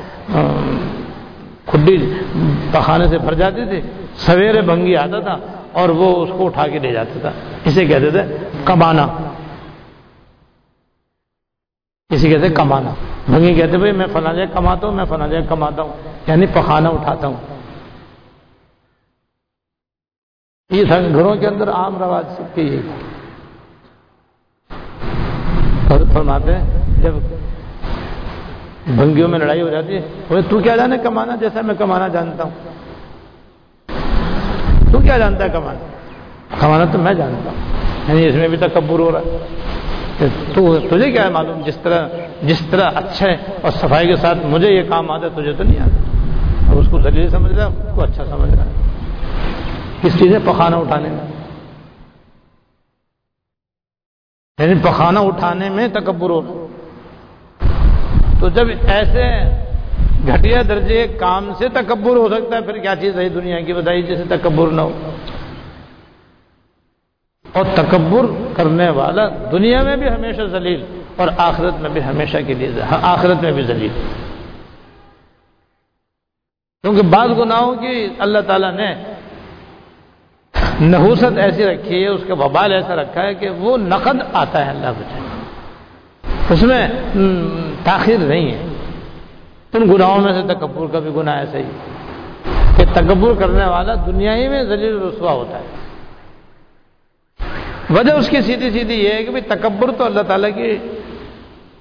کھڈی 1.65 2.13
پخانے 2.71 3.07
سے 3.07 3.17
بھر 3.17 3.33
جاتی 3.33 3.65
تھی۔ 3.65 3.81
سویرے 4.17 4.61
بھنگی 4.61 4.95
آتا 4.95 5.19
تھا 5.19 5.37
اور 5.71 5.89
وہ 5.89 6.23
اس 6.23 6.29
کو 6.37 6.45
اٹھا 6.45 6.67
کے 6.67 6.79
لے 6.79 6.91
جاتا 6.91 7.19
تھا۔ 7.19 7.31
اسے 7.65 7.85
کہتے 7.85 8.11
تھے 8.11 8.37
کمانا۔ 8.65 9.07
اسی 12.09 12.29
کہتے 12.29 12.49
کمانا۔ 12.49 12.93
بھنگی 13.25 13.53
کہتے 13.53 13.77
بھائی، 13.77 13.91
میں 13.91 14.07
فلاں 14.13 14.33
جگہ 14.33 14.53
کماتا 14.53 14.87
ہوں، 14.87 14.95
میں 14.95 15.05
فلاں 15.05 15.27
جگہ 15.27 15.49
کماتا 15.49 15.81
ہوں 15.81 15.93
یعنی 16.27 16.45
پخانا 16.45 16.89
اٹھاتا 16.89 17.27
ہوں۔ 17.27 17.37
یہ 20.69 20.83
تھا 20.85 20.99
گھروں 20.99 21.35
کے 21.35 21.47
اندر 21.47 21.69
عام 21.69 21.97
رواج 21.97 22.25
سب 22.37 22.55
کے 22.55 22.61
یہ 22.61 22.81
فرماتے 26.13 26.55
ہیں 26.55 26.84
جب 27.05 27.13
بھنگیوں 28.87 29.27
میں 29.27 29.39
لڑائی 29.39 29.61
ہو 29.61 29.69
جاتی 29.69 29.95
ہے 29.95 30.01
تو 30.49 30.59
کیا 30.59 30.75
جانے 30.75 30.97
کمانا؟ 31.03 31.35
جیسا 31.35 31.61
میں 31.61 31.75
کمانا 31.75 32.07
جانتا 32.07 32.43
ہوں۔ 32.43 32.51
تو 34.91 34.99
کیا 34.99 35.17
جانتا 35.17 35.43
ہے 35.43 35.49
کمانا؟ 35.49 35.79
کمانا 36.59 36.85
تو 36.91 36.97
میں 36.97 37.13
جانتا 37.13 37.49
ہوں۔ 37.49 37.85
یعنی 38.09 38.27
اس 38.27 38.35
میں 38.35 38.47
بھی 38.47 38.57
تکبر 38.57 38.99
ہو 38.99 39.11
رہا 39.11 39.19
ہے۔ 39.19 39.47
تو 40.55 40.79
تجھے 40.79 41.11
کیا 41.11 41.23
ہے 41.23 41.29
معلوم؟ 41.29 41.61
جس 41.65 41.77
طرح 41.77 42.07
جس 42.43 42.61
طرح 42.69 42.89
اچھا 42.95 43.25
ہے 43.27 43.37
اور 43.61 43.71
صفائی 43.71 44.07
کے 44.07 44.15
ساتھ 44.15 44.37
مجھے 44.45 44.73
یہ 44.73 44.83
کام 44.89 45.11
آتا 45.11 45.25
ہے، 45.25 45.41
تجھے 45.41 45.51
تو 45.51 45.63
نہیں 45.63 45.81
آتا۔ 45.81 46.17
اور 46.67 46.81
اس 46.81 46.87
کو 46.91 47.01
ذریعے 47.01 47.29
سمجھ 47.29 47.53
رہا 47.53 47.69
ہے، 47.69 47.73
اس 47.73 47.95
کو 47.95 48.03
اچھا 48.03 48.25
سمجھ 48.25 48.55
رہا 48.55 48.65
ہے۔ 48.65 48.71
کس 50.01 50.19
چیز 50.19 50.33
ہے؟ 50.33 50.39
پخانا 50.45 50.77
اٹھانے 50.77 51.09
میں۔ 51.09 51.31
یعنی 54.59 54.73
پخانا 54.83 55.19
اٹھانے 55.19 55.69
میں 55.69 55.87
تکبر 55.87 56.29
ہو 56.29 56.41
رہا 56.41 56.49
ہے۔ 56.49 56.64
تو 58.39 58.49
جب 58.49 58.67
ایسے 58.87 59.23
گھٹیا 60.27 60.61
درجے 60.69 61.05
کام 61.19 61.51
سے 61.57 61.67
تکبر 61.73 62.15
ہو 62.17 62.27
سکتا 62.29 62.55
ہے، 62.55 62.61
پھر 62.61 62.77
کیا 62.77 62.95
چیز 63.01 63.17
ہے 63.19 63.27
دنیا 63.29 63.59
کی؟ 63.59 63.73
بتائی 63.73 64.01
جیسے 64.01 64.23
تکبر 64.29 64.67
نہ 64.67 64.81
ہو۔ 64.81 64.91
اور 67.53 67.65
تکبر 67.73 68.25
کرنے 68.55 68.89
والا 68.89 69.27
دنیا 69.51 69.81
میں 69.83 69.95
بھی 69.97 70.07
ہمیشہ 70.09 70.41
ذلیل، 70.51 70.83
اور 71.15 71.27
آخرت 71.37 71.75
میں 71.81 71.89
بھی 71.89 72.03
ہمیشہ 72.03 72.37
کے 72.47 72.53
لیے 72.53 72.69
آخرت 72.89 73.43
میں 73.43 73.51
بھی 73.51 73.63
ذلیل۔ 73.63 73.93
کیونکہ 76.83 77.01
بعض 77.01 77.29
گناہوں 77.39 77.75
کی 77.75 78.07
اللہ 78.19 78.39
تعالیٰ 78.47 78.71
نے 78.71 78.93
نحوست 80.81 81.37
ایسی 81.37 81.65
رکھی 81.65 82.03
ہے، 82.03 82.07
اس 82.07 82.21
کا 82.27 82.33
وبال 82.33 82.71
ایسا 82.71 82.95
رکھا 82.95 83.21
ہے 83.21 83.33
کہ 83.33 83.49
وہ 83.49 83.77
نقد 83.77 84.21
آتا 84.33 84.65
ہے 84.65 84.69
اللہ 84.71 84.91
بچے 84.99 85.23
اس 86.53 86.63
میں 86.63 86.87
تاخیر 87.85 88.17
نہیں 88.17 88.51
ہے۔ 88.51 88.67
ان 89.73 89.93
گناہوں 89.93 90.21
میں 90.21 90.33
سے 90.33 90.53
تکبر 90.53 90.85
کا 90.91 90.99
بھی 90.99 91.11
گناہ 91.15 91.37
ایسا 91.37 91.57
ہی۔ 91.57 91.63
کہ 92.77 92.85
تکبر 92.93 93.33
کرنے 93.33 93.65
والا 93.65 93.93
دنیا 94.05 94.35
ہی 94.35 94.47
میں 94.47 94.63
ذلیل 94.63 94.97
رسوا 94.97 95.31
ہوتا 95.31 95.59
ہے۔ 95.59 95.63
وجہ 97.89 98.13
اس 98.13 98.29
کی 98.29 98.41
سیدھی 98.41 98.71
سیدھی 98.71 98.95
یہ 98.95 99.13
ہے 99.13 99.23
کہ 99.23 99.31
تکبر 99.47 99.91
تو 99.91 100.05
اللہ 100.05 100.21
تعالیٰ 100.21 100.49
کی 100.55 100.77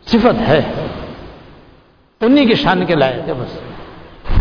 صفت 0.06 0.48
ہے۔ 0.48 0.60
انہی 2.20 2.46
کی 2.46 2.54
شان 2.54 2.84
کے 2.84 2.94
لائق 2.94 3.28
ہے 3.28 3.32
بس۔ 3.34 3.58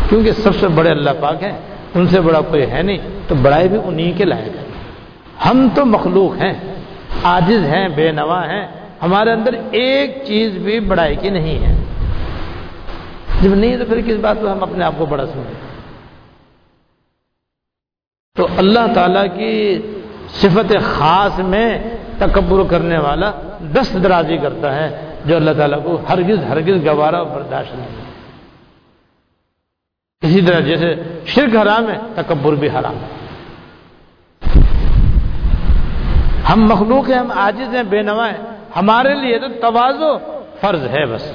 کیونکہ 0.10 0.32
سب 0.32 0.56
سے 0.56 0.68
بڑے 0.68 0.90
اللہ 0.90 1.10
پاک 1.22 1.44
ہیں، 1.44 1.58
ان 1.96 2.08
سے 2.08 2.22
بڑا 2.22 2.42
کوئی 2.42 2.72
ہے 2.72 2.82
نہیں، 2.82 2.98
تو 3.28 3.36
بڑائی 3.36 3.68
بھی 3.70 3.78
انہی 3.86 4.12
کے 4.12 4.26
لائق 4.26 4.56
ہے۔ 4.56 4.66
ہم 5.46 5.68
تو 5.76 5.86
مخلوق 5.86 6.44
ہیں، 6.44 6.54
عاجز 7.24 7.66
ہیں، 7.66 7.88
بے 7.88 8.12
نوا 8.12 8.46
ہیں۔ 8.46 8.83
ہمارے 9.02 9.32
اندر 9.32 9.54
ایک 9.72 10.24
چیز 10.28 10.58
بھی 10.58 10.80
بڑائی 10.80 11.16
کی 11.16 11.30
نہیں 11.30 11.66
ہے۔ 11.66 11.84
جب 13.42 13.56
نہیں 13.56 13.78
تو 13.78 13.86
پھر 13.86 14.02
کس 14.02 14.16
بات 14.22 14.38
پہ 14.42 14.48
ہم 14.48 14.64
اپنے 14.64 14.86
آپ 14.86 14.94
کو 14.98 15.06
بڑا 15.06 15.26
سمجھیں؟ 15.26 15.74
تو 18.36 18.48
اللہ 18.58 18.94
تعالی 18.96 19.30
کی 19.38 19.82
صفت 20.30 20.74
خاص 20.84 21.40
میں 21.40 21.98
تکبر 22.18 22.64
کرنے 22.70 22.98
والا 22.98 23.32
دست 23.60 24.04
درازی 24.04 24.38
کرتا 24.38 24.76
ہے، 24.76 25.16
جو 25.26 25.36
اللہ 25.36 25.52
تعالیٰ 25.58 25.84
کو 25.84 26.02
ہرگز 26.10 26.38
ہرگز 26.50 26.86
گوارا 26.86 27.24
برداشت 27.24 27.76
نہیں۔ 27.76 28.04
اسی 30.22 30.42
طرح 30.42 30.60
جیسے 30.60 30.96
شرک 31.26 31.56
حرام 31.56 31.90
ہے، 31.90 31.98
تکبر 32.16 32.54
بھی 32.54 32.70
حرام 32.70 32.96
ہے۔ 32.96 33.24
ہم 36.54 36.64
مخلوق 36.64 37.10
ہیں، 37.10 37.18
ہم 37.18 37.32
عاجز 37.32 37.76
ہیں، 37.76 37.84
بے 37.84 38.02
نوا 38.02 38.30
ہیں۔ 38.30 38.53
ہمارے 38.76 39.14
لیے 39.14 39.40
تو 39.40 39.48
توازو 39.62 40.18
فرض 40.62 40.88
ہے 40.88 41.06
بس۔ 41.06 41.32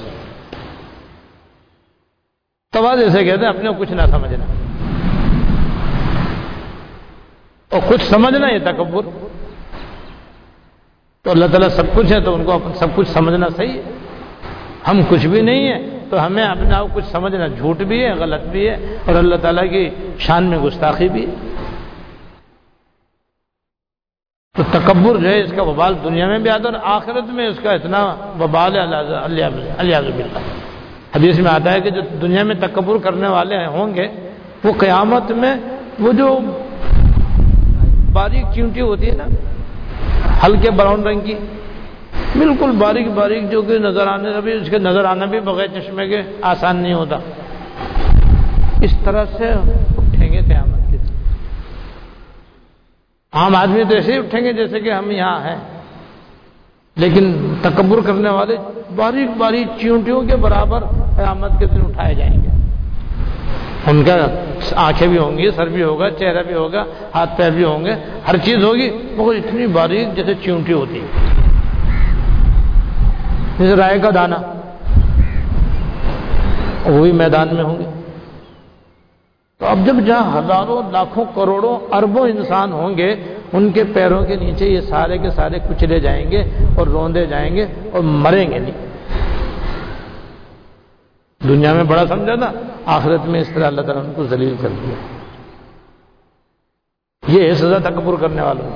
توازے 2.72 3.08
سے 3.08 3.24
کہتے 3.24 3.40
ہیں 3.40 3.48
اپنے 3.48 3.68
کو 3.68 3.74
کچھ 3.74 3.92
نہ 3.92 4.02
سمجھنا۔ 4.10 4.44
اور 7.70 7.80
کچھ 7.88 8.02
سمجھنا 8.02 8.48
یہ 8.48 8.58
تکبر۔ 8.58 9.26
تو 11.22 11.30
اللہ 11.30 11.44
تعالیٰ 11.44 11.68
سب 11.68 11.82
کچھ 11.94 12.12
ہے 12.12 12.20
تو 12.20 12.34
ان 12.34 12.44
کو 12.44 12.58
سب 12.74 12.86
کچھ 12.94 13.08
سمجھنا 13.08 13.46
صحیح 13.56 13.72
ہے۔ 13.72 13.82
ہم 14.88 15.00
کچھ 15.08 15.26
بھی 15.26 15.40
نہیں 15.40 15.72
ہیں 15.72 15.98
تو 16.10 16.26
ہمیں 16.26 16.44
اپنے 16.44 16.74
آپ 16.74 16.86
کچھ 16.94 17.04
سمجھنا 17.04 17.46
جھوٹ 17.46 17.76
بھی 17.76 18.04
ہے، 18.04 18.12
غلط 18.12 18.42
بھی 18.42 18.68
ہے 18.68 18.74
اور 19.06 19.14
اللہ 19.14 19.36
تعالیٰ 19.36 19.70
کی 19.70 19.90
شان 20.18 20.44
میں 20.44 20.58
گستاخی 20.58 21.08
بھی 21.08 21.26
ہے۔ 21.26 21.34
تو 24.58 24.64
تکبر 24.70 25.16
جو 25.16 25.28
ہے 25.28 25.40
اس 25.40 25.52
کا 25.56 25.62
وبال 25.62 25.94
دنیا 26.04 26.26
میں 26.26 26.38
بھی 26.38 26.50
آتا 26.50 26.68
ہے 26.68 26.74
اور 26.74 26.86
آخرت 26.94 27.26
میں 27.34 27.46
اس 27.46 27.58
کا 27.62 27.70
اتنا 27.72 27.98
وبال 28.40 28.74
ہے، 28.76 28.80
اللہ 28.80 29.96
حدیث 31.14 31.38
میں 31.38 31.50
آتا 31.50 31.72
ہے 31.72 31.80
کہ 31.80 31.90
جو 31.90 32.00
دنیا 32.22 32.42
میں 32.42 32.54
تکبر 32.60 32.96
کرنے 33.02 33.28
والے 33.28 33.56
ہوں 33.66 33.94
گے، 33.94 34.06
وہ 34.64 34.72
قیامت 34.78 35.30
میں 35.42 35.54
وہ 36.00 36.12
جو 36.12 36.28
باریک 38.12 38.46
چونٹی 38.54 38.80
ہوتی 38.80 39.10
ہے 39.10 39.16
نا، 39.16 39.26
ہلکے 40.42 40.70
براؤن 40.70 41.06
رنگ 41.06 41.20
کی، 41.20 41.34
بالکل 42.36 42.70
باریک 42.78 43.08
باریک 43.14 43.50
جو 43.50 43.62
کہ 43.62 43.78
نظر 43.78 44.06
آنے 44.06 44.34
ابھی 44.36 44.52
اس 44.52 44.68
کے 44.70 44.78
نظر 44.78 45.04
آنا 45.04 45.24
بھی 45.24 45.40
بغیر 45.40 45.68
چشمے 45.74 46.06
کے 46.08 46.22
آسان 46.52 46.76
نہیں 46.76 46.94
ہوتا۔ 46.94 47.16
اس 48.82 48.98
طرح 49.04 49.24
سے 49.38 49.46
اٹھیں 49.98 50.28
گے 50.32 50.40
قیامت۔ 50.48 50.77
عام 53.32 53.56
آدمی 53.56 53.84
تو 53.88 53.94
ایسے 53.94 54.12
ہی 54.12 54.18
اٹھیں 54.18 54.40
گے 54.40 54.52
جیسے 54.52 54.80
کہ 54.80 54.92
ہم 54.92 55.10
یہاں 55.10 55.40
ہیں۔ 55.40 55.56
لیکن 56.96 57.54
تکبر 57.62 57.98
کرنے 58.06 58.28
والے 58.28 58.56
باریک 58.96 59.36
باریک 59.38 59.66
چیونٹیوں 59.80 60.22
کے 60.22 60.36
برابر 60.36 60.80
قیامت 61.16 61.50
کے 61.58 61.66
دن 61.66 61.80
اٹھائے 61.80 62.14
جائیں 62.14 62.34
گے۔ 62.34 62.48
ان 63.86 64.04
کا 64.04 64.16
آنکھیں 64.76 65.08
بھی 65.08 65.18
ہوں 65.18 65.38
گی، 65.38 65.50
سر 65.50 65.66
بھی 65.66 65.82
ہوگا، 65.82 66.10
چہرہ 66.10 66.42
بھی 66.42 66.54
ہوگا، 66.54 66.84
ہاتھ 67.14 67.30
پیر 67.36 67.50
بھی 67.50 67.64
ہوں 67.64 67.84
گے۔ 67.84 67.94
ہر 68.28 68.36
چیز 68.36 68.64
ہوگی، 68.64 68.90
مگر 69.16 69.34
اتنی 69.34 69.66
باریک 69.66 70.16
جیسے 70.16 70.34
چیونٹی 70.34 70.72
ہوتی۔ 70.72 71.00
ہے 71.00 71.06
جیسے 73.58 73.76
رائے 73.76 73.98
کا 73.98 74.10
دانا۔ 74.14 74.36
وہ 76.84 77.02
بھی 77.02 77.12
میدان 77.12 77.48
میں 77.52 77.64
ہوں 77.64 77.78
گے۔ 77.78 77.97
تو 79.58 79.66
اب 79.66 79.78
جب 79.86 79.96
جہاں 80.06 80.38
ہزاروں، 80.38 80.82
لاکھوں، 80.92 81.24
کروڑوں 81.34 81.78
اربوں 81.92 82.28
انسان 82.28 82.72
ہوں 82.72 82.96
گے، 82.96 83.14
ان 83.52 83.72
کے 83.72 83.84
پیروں 83.84 84.24
کے 84.24 84.36
نیچے 84.36 84.66
یہ 84.66 84.80
سارے 84.80 85.18
کے 85.18 85.30
سارے 85.30 85.58
کچلے 85.58 86.00
جائیں 86.00 86.30
گے 86.30 86.42
اور 86.76 86.86
روندے 86.86 87.26
جائیں 87.26 87.56
گے 87.56 87.66
اور 87.92 88.00
مریں 88.00 88.50
گے 88.50 88.58
نہیں۔ 88.58 88.86
دنیا 91.48 91.72
میں 91.72 91.84
بڑا 91.84 92.06
سمجھا 92.06 92.34
نا، 92.34 92.52
آخرت 92.86 93.26
میں 93.26 93.40
اس 93.40 93.48
طرح 93.54 93.66
اللہ 93.66 93.80
تعالیٰ 93.80 94.04
ان 94.04 94.12
کو 94.16 94.24
ذلیل 94.24 94.54
کر 94.60 94.68
دیا۔ 94.68 94.94
یہ 97.28 97.48
ہے 97.48 97.54
سزا 97.54 97.78
تکبر 97.78 98.14
کرنے 98.20 98.42
والوں 98.42 98.70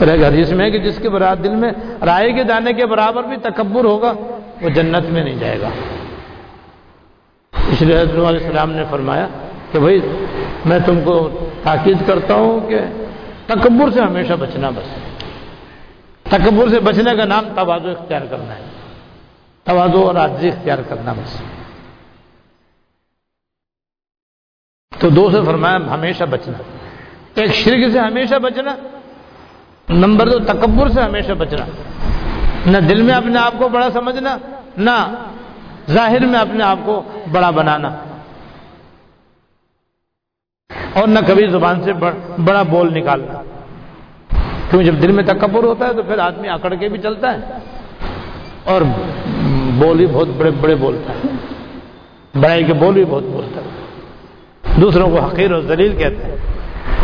حدیث 0.00 0.52
میں 0.52 0.70
کہ 0.70 0.78
جس 0.78 0.98
کے 0.98 1.08
برات 1.08 1.44
دل 1.44 1.54
میں 1.54 1.70
رائے 2.06 2.32
کے 2.32 2.44
دانے 2.44 2.72
کے 2.72 2.86
برابر 2.86 3.22
بھی 3.22 3.36
تکبر 3.36 3.84
ہوگا، 3.84 4.12
وہ 4.62 4.68
جنت 4.68 5.10
میں 5.10 5.24
نہیں 5.24 5.38
جائے 5.38 5.60
گا۔ 5.60 5.68
اس 7.72 7.82
لیے 7.82 7.96
حضرت 7.96 8.10
علیہ 8.10 8.46
السلام 8.46 8.70
نے 8.70 8.82
فرمایا 8.90 9.26
کہ 9.72 9.78
بھائی 9.78 10.00
میں 10.64 10.78
تم 10.86 11.00
کو 11.04 11.48
تاکید 11.62 11.96
کرتا 12.06 12.34
ہوں 12.34 12.68
کہ 12.68 12.78
تکبر 13.46 13.90
سے 13.90 14.00
ہمیشہ 14.00 14.32
بچنا 14.32 14.70
بس۔ 14.70 14.98
تکبر 16.22 16.68
سے 16.68 16.80
بچنے 16.80 17.16
کا 17.16 17.24
نام 17.24 17.44
توازو 17.54 17.90
اختیار 17.90 18.20
کرنا 18.30 18.56
ہے۔ 18.56 18.64
توازو 19.64 20.06
اور 20.06 20.14
آجزی 20.14 20.48
اختیار 20.48 20.78
کرنا 20.88 21.12
بس۔ 21.12 21.42
تو 24.98 25.08
دو 25.08 25.30
سے 25.30 25.36
فرمایا 25.46 25.76
ہمیشہ 25.76 26.24
بچنا۔ 26.24 26.58
ایک 27.34 27.54
شرک 27.54 27.90
سے 27.92 27.98
ہمیشہ 27.98 28.34
بچنا۔ 28.34 28.76
نمبر 29.88 30.28
دو، 30.28 30.38
تکبر 30.38 30.88
سے 30.88 31.00
ہمیشہ 31.00 31.32
بچنا۔ 31.32 31.66
نہ 32.66 32.78
دل 32.78 33.02
میں 33.02 33.14
اپنے 33.14 33.38
آپ 33.38 33.52
کو 33.58 33.68
بڑا 33.68 33.90
سمجھنا، 33.90 34.38
نہ 34.76 35.24
ظاہر 35.90 36.26
میں 36.26 36.40
اپنے 36.40 36.64
آپ 36.64 36.78
کو 36.84 37.02
بڑا 37.32 37.50
بنانا 37.50 37.88
اور 40.92 41.08
نہ 41.08 41.18
کبھی 41.26 41.46
زبان 41.46 41.82
سے 41.82 41.92
بڑا 42.38 42.62
بول 42.62 42.94
نکالنا 42.94 43.42
کیونکہ 44.70 44.90
جب 44.90 45.02
دل 45.02 45.12
میں 45.12 45.24
تکبر 45.24 45.64
ہوتا 45.64 45.86
ہے 45.86 45.92
تو 45.92 46.02
پھر 46.02 46.18
آدمی 46.18 46.48
اکڑ 46.48 46.74
کے 46.74 46.88
بھی 46.88 46.98
چلتا 46.98 47.32
ہے 47.32 47.38
اور 48.64 48.82
بول 49.78 50.00
ہی 50.00 50.06
بہت 50.06 50.28
بڑے 50.28 50.50
بڑے 50.50 50.74
بولتا 50.74 51.12
ہے 51.12 51.28
بڑائی 52.40 52.64
کے 52.64 52.72
بول 52.72 52.94
بھی 52.94 53.04
بہت 53.04 53.22
بولتا 53.22 53.60
ہے 53.60 54.80
دوسروں 54.80 55.10
کو 55.10 55.20
حقیر 55.20 55.52
اور 55.52 55.60
ذلیل 55.60 55.96
کہتے 55.96 56.24
ہیں 56.24 56.36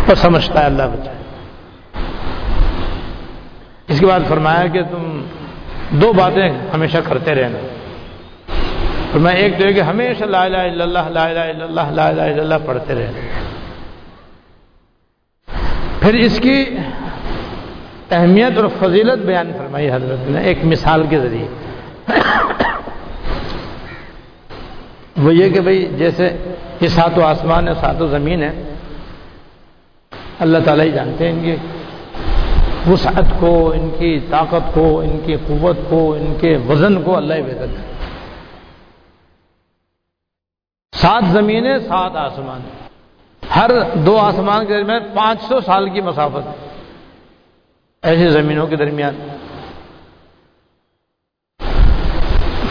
اور 0.07 0.17
سمجھتا 0.17 0.61
ہے 0.61 0.67
اللہ 0.67 0.83
بچہ 0.83 1.11
اس 3.89 4.01
کے 4.01 4.07
بعد 4.07 4.21
فرمایا 4.29 4.67
کہ 4.67 4.83
تم 4.83 5.21
دو 5.91 6.13
باتیں 6.13 6.49
ہمیشہ 6.75 6.99
کرتے 7.05 7.35
رہنا۔ 7.35 7.59
میں 9.15 9.35
ایک 9.35 9.59
تو 9.59 9.65
کہ 9.75 9.81
ہمیشہ 9.81 10.25
لا 10.25 10.45
الہ 10.45 10.57
الا 10.57 10.85
اللہ، 10.85 11.09
لا 11.09 11.25
الہ 11.25 11.39
الا 11.39 11.65
اللہ، 11.65 11.91
لا 11.91 12.09
الہ 12.09 12.23
الا 12.23 12.43
اللہ 12.43 12.55
پڑھتے 12.67 12.95
رہنا 12.95 13.21
پھر 16.01 16.15
اس 16.15 16.41
کی 16.41 16.65
اہمیت 18.11 18.59
اور 18.59 18.67
فضیلت 18.79 19.19
بیان 19.19 19.53
فرمائی 19.59 19.91
حضرت 19.91 20.31
نے 20.31 20.41
ایک 20.41 20.65
مثال 20.65 21.07
کے 21.11 21.19
ذریعے۔ 21.19 21.49
وہ 25.17 25.35
یہ 25.35 25.51
کہ 25.51 25.61
بھائی 25.61 25.89
جیسے 25.99 26.37
یہ 26.81 26.89
سات 26.89 27.19
و 27.19 27.25
آسمان 27.25 27.69
ہے 27.69 27.75
سات 27.81 28.01
و 28.01 28.07
زمین 28.07 28.43
ہے، 28.43 28.63
اللہ 30.41 30.59
تعالیٰ 30.65 30.87
ہی 30.87 30.91
جانتے 30.91 31.25
ہیں 31.25 31.33
ان 31.33 31.41
کی 31.45 31.57
وسعت 32.91 33.41
کو، 33.41 33.73
ان 33.75 33.91
کی 33.99 34.21
طاقت 34.31 34.75
کو، 34.75 35.01
ان 35.01 35.19
کی 35.27 35.37
قوت 35.47 35.77
کو، 35.89 36.17
ان 36.21 36.35
کے 36.41 36.57
وزن 36.69 37.03
کو 37.03 37.17
اللہ 37.17 37.35
ہی 37.35 37.43
بہتر 37.43 37.67
ہے۔ 37.69 38.00
سات 41.01 41.23
زمینیں، 41.33 41.79
سات 41.79 42.17
آسمان۔ 42.17 42.61
ہر 43.57 43.71
دو 43.95 44.19
آسمان 44.19 44.67
کے 44.67 44.77
درمیان 44.77 45.03
پانچ 45.15 45.43
سو 45.43 45.61
سال 45.61 45.89
کی 45.89 46.01
مسافت۔ 46.01 46.49
ایسی 48.03 48.29
زمینوں 48.29 48.67
کے 48.67 48.77
درمیان۔ 48.77 49.15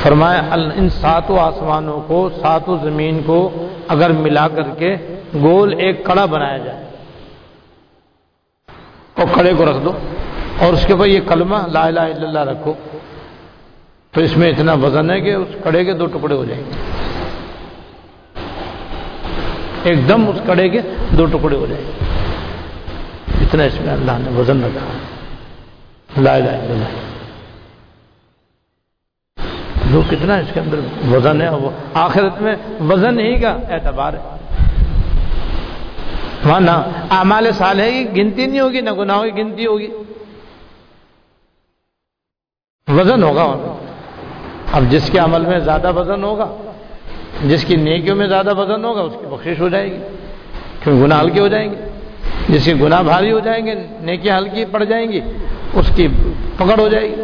فرمایا 0.01 0.41
ان 0.75 0.89
ساتوں 0.89 1.39
آسمانوں 1.39 2.01
کو، 2.07 2.29
ساتوں 2.41 2.77
زمین 2.83 3.21
کو 3.25 3.67
اگر 3.87 4.09
ملا 4.09 4.47
کر 4.47 4.63
کے 4.77 4.95
گول 5.41 5.75
ایک 5.77 6.05
کڑا 6.05 6.25
بنایا 6.25 6.57
جائے۔ 6.57 6.85
اور 9.15 9.27
کڑے 9.31 9.53
کو 9.53 9.65
رکھ 9.65 9.85
دو۔ 9.85 9.91
اور 10.59 10.73
اس 10.73 10.85
کے 10.85 10.93
اوپر 10.93 11.05
یہ 11.05 11.19
کلمہ 11.27 11.57
لا 11.71 11.85
الہ 11.85 11.99
الا 11.99 12.27
اللہ 12.27 12.39
رکھو۔ 12.39 12.73
تو 14.11 14.21
اس 14.21 14.37
میں 14.37 14.49
اتنا 14.49 14.73
وزن 14.73 15.11
ہے 15.11 15.21
کہ 15.21 15.33
اس 15.35 15.47
کڑے 15.63 15.85
کے 15.85 15.93
دو 15.93 16.05
ٹکڑے 16.05 16.35
ہو 16.35 16.45
جائیں 16.45 16.63
گے۔ 16.65 16.71
ایک 19.83 20.09
دم 20.09 20.29
اس 20.29 20.35
کڑے 20.45 20.69
کے 20.69 20.81
دو 21.17 21.25
ٹکڑے 21.25 21.55
ہو 21.55 21.65
جائیں 21.65 21.85
گے۔ 21.85 21.91
اتنا 23.41 23.63
اس 23.63 23.81
میں 23.81 23.93
اللہ 23.93 24.11
نے 24.11 24.39
وزن 24.39 24.63
رکھا۔ 24.63 24.85
لا 26.21 26.35
الہ 26.35 26.49
الا 26.49 26.73
اللہ۔ 26.73 27.09
جو 29.91 30.01
کتنا 30.09 30.35
اس 30.35 30.47
کے 30.53 30.59
اندر 30.59 30.79
وزن 31.11 31.41
ہے، 31.41 31.49
وہ 31.49 31.69
آخرت 31.93 32.41
میں 32.41 32.55
وزن 32.89 33.19
ہی 33.19 33.39
کا 33.39 33.49
اعتبار 33.49 34.13
ہے۔ 34.13 34.37
وہاں 36.45 36.59
نہ 36.59 36.71
اعمال 37.11 37.51
صالح 37.57 37.83
کی 37.83 38.07
گنتی 38.17 38.45
نہیں 38.45 38.59
ہوگی، 38.59 38.81
نہ 38.81 38.89
گناہوں 38.89 39.23
کی 39.23 39.41
گنتی 39.41 39.65
ہوگی۔ 39.65 39.87
وزن 42.87 43.23
ہوگا۔ 43.23 43.77
اب 44.71 44.83
جس 44.89 45.09
کے 45.11 45.19
عمل 45.19 45.45
میں 45.45 45.59
زیادہ 45.59 45.91
وزن 45.91 46.23
ہوگا 46.23 46.68
جس 47.43 47.65
کی 47.65 47.75
نیکیوں 47.75 48.15
میں 48.15 48.27
زیادہ 48.27 48.57
وزن 48.57 48.85
ہوگا 48.85 49.01
اس 49.01 49.13
کی 49.19 49.25
بخشش 49.29 49.59
ہو 49.59 49.69
جائے 49.69 49.91
گی، 49.91 49.97
کیونکہ 50.83 51.03
گناہ 51.03 51.21
ہلکے 51.21 51.39
ہو 51.39 51.47
جائیں 51.47 51.71
گے۔ 51.71 51.75
جس 52.49 52.65
کے 52.65 52.73
گناہ 52.81 53.03
بھاری 53.03 53.31
ہو 53.31 53.39
جائیں 53.39 53.65
گے، 53.65 53.73
نیکیاں 54.01 54.37
ہلکی 54.37 54.65
پڑ 54.71 54.83
جائیں 54.83 55.11
گی، 55.11 55.19
اس 55.73 55.91
کی 55.95 56.07
پکڑ 56.57 56.79
ہو 56.79 56.87
جائے 56.87 57.09
گی۔ 57.09 57.15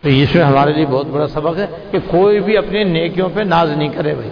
تو 0.00 0.08
اس 0.08 0.34
میں 0.34 0.44
ہمارے 0.44 0.72
لیے 0.72 0.86
بہت 0.90 1.06
بڑا 1.06 1.28
سبق 1.28 1.58
ہے 1.58 1.66
کہ 1.90 1.98
کوئی 2.06 2.40
بھی 2.40 2.56
اپنی 2.56 2.84
نیکیوں 2.84 3.28
پہ 3.34 3.40
ناز 3.40 3.70
نہیں 3.70 3.88
کرے 3.88 4.14
بھائی۔ 4.14 4.30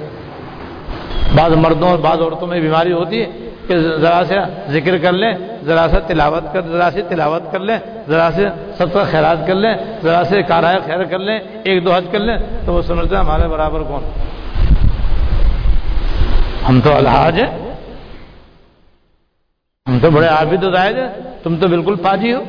بعض 1.35 1.53
مردوں 1.53 1.89
اور 1.89 1.99
بعض 1.99 2.21
عورتوں 2.21 2.47
میں 2.47 2.61
بیماری 2.61 2.93
ہوتی 2.93 3.23
ہے 3.23 3.50
کہ 3.71 3.79
ذرا 3.79 4.23
سے 4.29 4.35
ذکر 4.69 4.99
کر 4.99 5.13
لیں، 5.13 5.33
ذرا 5.65 5.87
سے 5.91 5.97
تلاوت 6.07 6.53
کر، 6.53 6.61
ذرا 6.61 6.91
سے 6.91 7.03
تلاوت 7.03 7.43
کر 7.53 7.59
لیں، 7.59 7.79
ذرا 8.09 8.31
سے 8.35 8.47
سب 8.79 8.93
کا 8.93 9.05
خیرات 9.05 9.47
کر 9.47 9.55
لیں، 9.55 9.75
ذرا 10.03 10.25
سے 10.25 10.43
کارائے 10.43 10.79
خیر 10.87 11.05
کر 11.05 11.19
لیں، 11.19 11.39
ایک 11.65 11.85
دو 11.85 11.95
حج 11.95 12.05
کر 12.11 12.19
لیں، 12.19 12.37
تو 12.67 12.73
وہ 12.73 12.83
سمجھتے 12.83 13.17
ہیں 13.17 13.23
ہمارے 13.23 13.49
برابر 13.49 13.83
کون؟ 13.83 14.05
ہم 16.69 16.81
تو 16.81 16.97
الحاظ 16.97 17.35
ہیں۔ 17.35 17.75
ہم 19.89 19.99
تو 20.03 20.11
بڑے 20.11 20.27
عابد 20.27 20.65
و 20.65 20.77
ہیں۔ 20.77 21.09
تم 21.43 21.57
تو 21.57 21.69
بالکل 21.69 21.95
پاجی 21.95 22.33
ہو۔ 22.33 22.45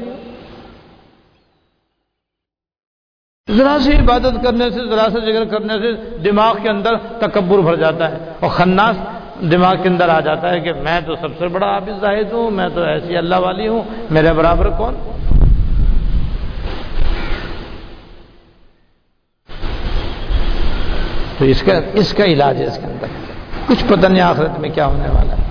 ذرا 3.51 3.77
سی 3.81 3.97
عبادت 3.97 4.43
کرنے 4.43 4.69
سے، 4.69 4.89
ذرا 4.89 5.07
سے 5.13 5.31
ذکر 5.31 5.45
کرنے 5.45 5.73
سے 5.73 6.17
دماغ 6.17 6.55
کے 6.63 6.69
اندر 6.69 6.95
تکبر 7.19 7.59
بھر 7.59 7.75
جاتا 7.75 8.11
ہے۔ 8.11 8.17
اور 8.39 8.49
خناس 8.49 8.97
دماغ 9.41 9.75
کے 9.83 9.89
اندر 9.89 10.09
آ 10.09 10.19
جاتا 10.19 10.49
ہے 10.49 10.59
کہ 10.59 10.73
میں 10.73 11.01
تو 11.05 11.15
سب 11.15 11.27
سے 11.39 11.47
بڑا 11.47 11.67
عابد 11.67 12.01
زاہد 12.01 12.31
ہوں، 12.31 12.51
میں 12.51 12.69
تو 12.73 12.83
ایسی 12.83 13.17
اللہ 13.17 13.35
والی 13.35 13.67
ہوں، 13.67 13.81
میرے 14.11 14.33
برابر 14.33 14.69
کون؟ 14.69 14.95
تو 21.37 21.45
اس 21.45 21.61
کا 21.61 21.73
اس 21.93 22.13
کا 22.13 22.25
علاج 22.25 22.61
ہے 22.61 22.65
اس 22.65 22.77
کے 22.77 22.85
اندر۔ 22.85 23.07
کچھ 23.67 23.85
پتہ 23.87 24.07
نہیں 24.07 24.21
آخرت 24.21 24.59
میں 24.59 24.69
کیا 24.69 24.85
ہونے 24.85 25.09
والا 25.09 25.33
ہے۔ 25.33 25.43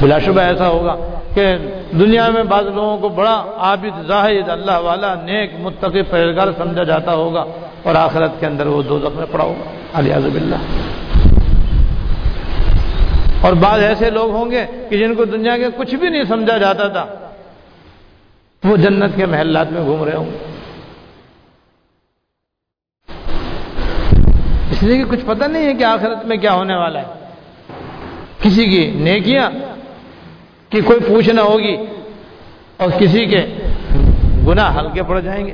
بلا 0.00 0.18
شبہ 0.18 0.40
ایسا 0.40 0.68
ہوگا 0.68 0.96
کہ 1.34 1.56
دنیا 1.92 2.28
میں 2.28 2.42
بعض 2.42 2.64
لوگوں 2.64 2.98
کو 2.98 3.08
بڑا 3.08 3.44
عابد 3.56 4.06
زاہد، 4.06 4.48
اللہ 4.48 4.78
والا، 4.78 5.14
نیک، 5.14 5.50
متقی 5.60 6.02
پہلگار 6.02 6.48
سمجھا 6.58 6.82
جاتا 6.82 7.14
ہوگا 7.14 7.44
اور 7.82 7.94
آخرت 7.94 8.40
کے 8.40 8.46
اندر 8.46 8.66
وہ 8.66 8.82
دو 8.82 8.98
میں 9.14 9.26
پڑا 9.30 9.44
ہوگا۔ 9.44 9.98
علیہ 9.98 10.14
باللہ 10.14 10.56
اور 13.44 13.52
بعض 13.52 13.82
ایسے 13.82 14.10
لوگ 14.10 14.30
ہوں 14.30 14.50
گے 14.50 14.66
کہ 14.90 14.98
جن 14.98 15.14
کو 15.14 15.24
دنیا 15.24 15.56
کے 15.56 15.66
کچھ 15.76 15.94
بھی 15.94 16.08
نہیں 16.08 16.24
سمجھا 16.24 16.58
جاتا 16.58 16.88
تھا، 16.88 17.04
وہ 18.64 18.76
جنت 18.76 19.16
کے 19.16 19.26
محلات 19.26 19.72
میں 19.72 19.84
گھوم 19.84 20.04
رہے 20.04 20.16
ہوں 20.16 20.26
گے۔ 20.26 20.38
اس 24.70 24.82
لیے 24.82 24.96
کہ 24.96 25.04
کچھ 25.10 25.24
پتہ 25.26 25.44
نہیں 25.44 25.66
ہے 25.66 25.74
کہ 25.74 25.84
آخرت 25.84 26.24
میں 26.24 26.36
کیا 26.36 26.52
ہونے 26.52 26.76
والا 26.76 27.02
ہے۔ 27.02 27.06
کسی 28.42 28.64
کی 28.64 28.90
نیکیاں 28.90 29.50
کہ 30.68 30.80
کوئی 30.84 31.00
پوچھنا 31.00 31.42
ہوگی 31.42 31.76
اور 32.76 32.90
کسی 32.98 33.26
کے 33.26 33.46
گناہ 34.46 34.78
ہلکے 34.78 35.02
پڑ 35.02 35.20
جائیں 35.20 35.46
گے۔ 35.46 35.52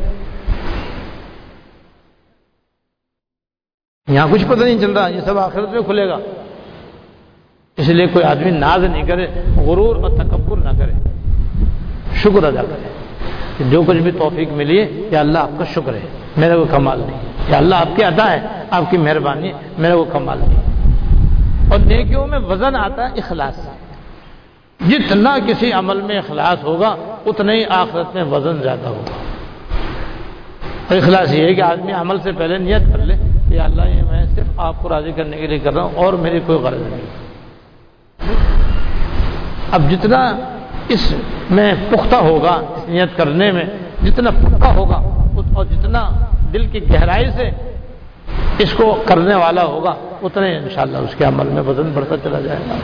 یہاں 4.08 4.28
کچھ 4.30 4.44
پتہ 4.48 4.64
نہیں 4.64 4.78
چل 4.78 4.92
رہا، 4.92 5.08
یہ 5.08 5.20
سب 5.20 5.38
آخرت 5.38 5.68
میں 5.68 5.82
کھلے 5.82 6.08
گا۔ 6.08 6.18
اس 7.76 7.88
لیے 7.88 8.06
کوئی 8.06 8.24
آدمی 8.24 8.50
ناز 8.50 8.84
نہیں 8.84 9.02
کرے، 9.02 9.26
غرور 9.56 9.96
اور 9.96 10.10
تکبر 10.10 10.56
نہ 10.56 10.78
کرے۔ 10.78 10.92
شکر 12.14 12.44
ادا 12.44 12.62
کرے۔ 12.62 12.88
جو 13.70 13.82
کچھ 13.86 13.96
بھی 13.96 14.10
توفیق 14.10 14.48
ملی 14.52 14.80
ہے، 14.80 14.88
یا 15.10 15.20
اللہ 15.20 15.38
آپ 15.38 15.50
کا 15.58 15.64
شکر 15.64 15.94
ہے 15.94 16.00
میرے 16.36 16.54
کو 16.54 16.64
کمال 16.70 17.00
نہیں۔ 17.00 17.20
یا 17.48 17.56
اللہ 17.56 17.74
آپ 17.74 17.96
کی 17.96 18.04
ادا 18.04 18.30
ہے، 18.30 18.46
آپ 18.70 18.90
کی 18.90 18.98
مہربانی 18.98 19.52
میرے 19.78 19.94
کو 19.94 20.04
کمال 20.04 20.38
نہیں۔ 20.38 20.60
اور 21.70 21.78
نیکیوں 21.78 22.26
میں 22.26 22.38
وزن 22.38 22.76
آتا 22.76 23.02
ہے، 23.02 23.18
اخلاص۔ 23.18 23.54
سے 23.54 23.70
جتنا 24.88 25.36
کسی 25.46 25.72
عمل 25.72 26.00
میں 26.00 26.18
اخلاص 26.18 26.64
ہوگا، 26.64 26.96
اتنا 27.26 27.52
ہی 27.52 27.64
آخرت 27.64 28.14
میں 28.14 28.24
وزن 28.24 28.62
زیادہ 28.62 28.88
ہوگا۔ 28.88 29.14
اور 30.88 30.96
اخلاص 30.96 31.34
یہ 31.34 31.44
ہے 31.44 31.54
کہ 31.54 31.62
آدمی 31.62 31.92
عمل 31.92 32.16
سے 32.22 32.32
پہلے 32.32 32.58
نیت 32.58 32.92
کر 32.92 32.98
لے، 32.98 33.14
کہ 33.50 33.60
اللہ 33.60 33.82
یہ 33.82 34.02
میں 34.02 34.26
صرف 34.26 34.60
آپ 34.60 34.74
کو 34.82 34.88
راضی 34.88 35.12
کرنے 35.12 35.36
کے 35.36 35.46
لیے 35.46 35.58
کر 35.58 35.74
رہا 35.74 35.82
ہوں، 35.82 35.94
اور 35.94 36.12
میری 36.12 36.40
کوئی 36.46 36.58
غرض 36.58 36.80
نہیں۔ 36.80 37.19
اب 39.72 39.90
جتنا 39.90 40.38
اس 40.88 41.14
میں 41.50 41.74
پختہ 41.90 42.14
ہوگا، 42.14 42.50
اس 42.50 42.88
نیت 42.88 43.16
کرنے 43.16 43.52
میں، 43.52 43.64
جتنا 44.02 44.30
پختہ 44.30 44.66
ہوگا 44.66 44.96
اور 45.54 45.64
جتنا 45.64 46.10
دل 46.52 46.66
کی 46.66 46.88
گہرائی 46.92 47.30
سے 47.30 47.50
اس 48.58 48.72
کو 48.72 49.02
کرنے 49.06 49.34
والا 49.34 49.64
ہوگا 49.64 49.94
اتنے 50.22 50.58
انشاءاللہ 50.58 50.98
اس 50.98 51.14
کے 51.18 51.24
عمل 51.24 51.46
میں 51.46 51.62
وزن 51.62 51.90
بڑھتا 51.94 52.14
چلا 52.22 52.40
جائے 52.40 52.58
گا۔ 52.68 52.74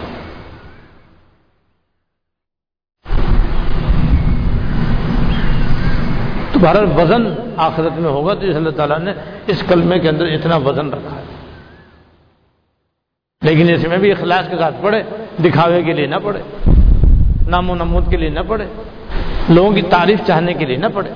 تمہارا 6.52 7.02
وزن 7.02 7.50
آخرت 7.56 7.98
میں 7.98 8.10
ہوگا 8.10 8.34
تو 8.34 8.46
اس 8.46 8.56
اللہ 8.56 8.70
تعالیٰ 8.70 8.98
نے 8.98 9.12
اس 9.46 9.62
کلمے 9.68 9.98
کے 9.98 10.08
اندر 10.08 10.24
اتنا 10.24 10.56
وزن 10.56 10.90
رکھا 10.90 11.16
ہے۔ 11.16 11.24
لیکن 13.42 13.74
اس 13.74 13.88
میں 13.88 13.98
بھی 13.98 14.12
اخلاص 14.12 14.50
کے 14.50 14.56
ساتھ 14.58 14.74
پڑھے۔ 14.82 15.02
دکھاوے 15.44 15.82
کے 15.82 15.92
لیے 15.92 16.06
نہ 16.06 16.16
پڑھے 16.22 16.70
نام 17.48 17.70
و 17.70 17.74
نمود 17.74 18.10
کے 18.10 18.16
لیے 18.16 18.28
نہ 18.28 18.40
پڑھے 18.48 18.64
لوگوں 19.48 19.72
کی 19.72 19.82
تعریف 19.82 20.20
چاہنے 20.26 20.54
کے 20.54 20.66
لیے 20.66 20.76
نہ 20.76 20.86
پڑھے 20.94 21.10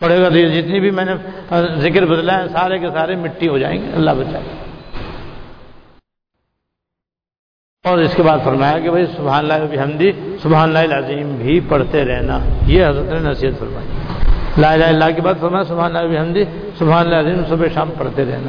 پڑھے 0.00 0.22
گا 0.22 0.28
تو 0.28 0.34
جتنی 0.34 0.80
بھی 0.80 0.90
میں 0.90 1.04
نے 1.04 1.12
ذکر 1.76 2.06
بدلا 2.06 2.42
ہے، 2.42 2.48
سارے 2.48 2.78
کے 2.78 2.88
سارے 2.88 3.16
مٹی 3.16 3.48
ہو 3.48 3.58
جائیں 3.58 3.82
گے، 3.82 3.86
اللہ 3.94 4.10
بچائے۔ 4.10 4.44
اور 7.84 7.98
اس 7.98 8.14
کے 8.16 8.22
بعد 8.22 8.38
فرمایا 8.44 8.78
کہ 8.78 8.90
بھائی، 8.90 9.06
سبحان 9.06 9.50
اللہ 9.50 9.82
حمدی 9.82 10.12
سبحان 10.42 10.76
اللہ 10.76 10.94
العظیم 10.94 11.36
بھی 11.36 11.60
پڑھتے 11.68 12.04
رہنا۔ 12.04 12.38
یہ 12.66 12.86
حضرت 12.86 13.12
نے 13.12 13.30
نصیحت 13.30 13.58
فرمائی۔ 13.58 13.86
لا 14.60 14.72
الہ 14.72 14.84
اللہ 14.84 15.04
کے 15.16 15.20
بعد 15.20 15.34
فرمایا، 15.40 15.64
سبحان 15.64 15.96
اللہ 15.96 16.20
حمدی 16.20 16.44
سبحان 16.78 17.06
اللہ 17.06 17.30
عظیم 17.30 17.42
صبح 17.48 17.66
شام 17.74 17.90
پڑھتے 17.98 18.24
رہنا۔ 18.24 18.48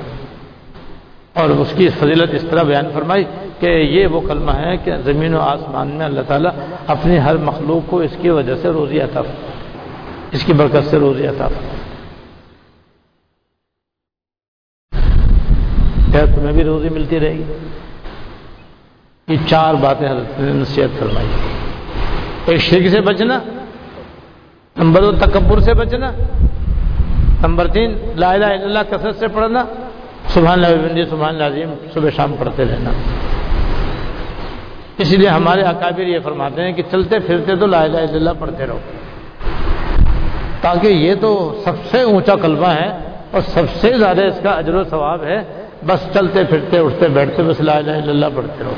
اور 1.34 1.50
اس 1.50 1.74
کی 1.78 1.90
فضیلت 1.90 2.34
اس 2.34 2.46
طرح 2.50 2.64
بیان 2.64 2.86
فرمائی 2.94 3.24
کہ 3.60 3.66
یہ 3.66 4.08
وہ 4.08 4.22
کلمہ 4.22 4.52
ہے 4.52 4.78
کہ 4.78 4.98
زمین 4.98 5.36
و 5.36 5.40
آسمان 5.40 5.88
میں 5.88 6.06
اللہ 6.06 6.22
تعالیٰ 6.28 6.52
اپنی 6.88 7.20
ہر 7.20 7.38
مخلوق 7.38 7.90
کو 7.90 8.00
اس 8.00 8.12
کی 8.22 8.30
وجہ 8.30 8.56
سے 8.56 8.70
روزی 8.70 9.00
عطا 9.00 9.22
اس 10.32 10.44
کی 10.44 10.54
برکت 10.54 10.90
سے 10.90 10.98
روزی 10.98 11.28
عطا 11.28 11.48
کیا 16.12 16.26
تمہیں 16.26 16.52
بھی 16.52 16.64
روزی 16.64 16.90
ملتی 16.90 17.20
رہے 17.20 17.34
گی۔ 17.34 17.44
یہ 19.28 19.36
چار 19.48 19.74
باتیں 19.74 20.10
حضرت 20.10 20.40
نے 20.40 20.54
نصیحت 20.54 21.00
فرمائی۔ 21.00 21.28
ایک، 22.46 22.62
شرک 22.62 22.88
سے 22.88 23.02
بچنا، 23.02 23.40
نمبر 24.78 25.02
دو، 25.04 25.12
تکبر 25.12 25.60
سے 25.60 25.74
بچنا، 25.74 26.12
نمبر 27.48 27.68
تین، 27.68 27.98
لا 28.16 28.32
الہ 28.32 28.46
الا 28.46 28.64
اللہ، 28.64 28.80
کثرت 28.90 29.16
سے 29.16 29.28
پڑھنا۔ 29.28 29.66
سبحان 30.34 30.66
اللہ 30.66 30.82
بندی 30.82 31.04
جی، 31.04 31.10
سبحان 31.10 31.36
اللہ 31.36 31.44
عظیم، 31.44 31.74
صبح 31.94 32.10
شام 32.10 32.36
پڑھتے 32.40 32.66
رہنا۔ 32.66 32.90
اس 34.98 35.12
لیے 35.12 35.28
ہمارے 35.28 35.62
اکابر 35.62 36.02
یہ 36.02 36.20
فرماتے 36.20 36.62
ہیں 36.62 36.72
کہ 36.72 36.84
چلتے 36.92 37.20
پھرتے 37.20 37.56
تو 37.56 37.66
لا 37.66 37.84
الہ 37.84 37.98
الا 37.98 38.14
اللہ 38.14 38.30
پڑھتے 38.40 38.68
رہو۔ 38.68 38.80
تاکہ 40.62 40.88
یہ 40.88 41.16
تو 41.22 41.62
سب 41.64 41.72
سے 41.92 42.02
اونچا 42.02 42.36
کلمہ 42.36 42.68
ہے 42.68 42.98
اور 43.32 43.42
سب 43.42 43.64
سے 43.74 43.98
زیادہ 43.98 44.22
اس 44.22 44.40
کا 44.44 44.52
اجر 44.52 44.76
و 44.76 44.84
ثواب 44.84 45.24
ہے۔ 45.24 45.66
بس 45.86 46.14
چلتے 46.14 46.44
پھرتے، 46.44 46.80
اٹھتے 46.80 47.08
بیٹھتے، 47.08 47.44
بس 47.44 47.62
لا 47.62 47.78
الہ 47.78 47.92
الا 47.92 48.10
اللہ 48.10 48.26
پڑھتے 48.36 48.64
رہو۔ 48.64 48.74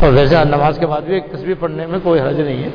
اور 0.00 0.12
ویسے 0.12 0.36
نماز 0.44 0.78
کے 0.78 0.86
بعد 0.86 1.00
بھی 1.00 1.14
ایک 1.14 1.32
تصویر 1.32 1.54
پڑھنے 1.60 1.86
میں 1.86 1.98
کوئی 2.02 2.20
حرج 2.20 2.40
نہیں 2.40 2.62
ہے۔ 2.62 2.68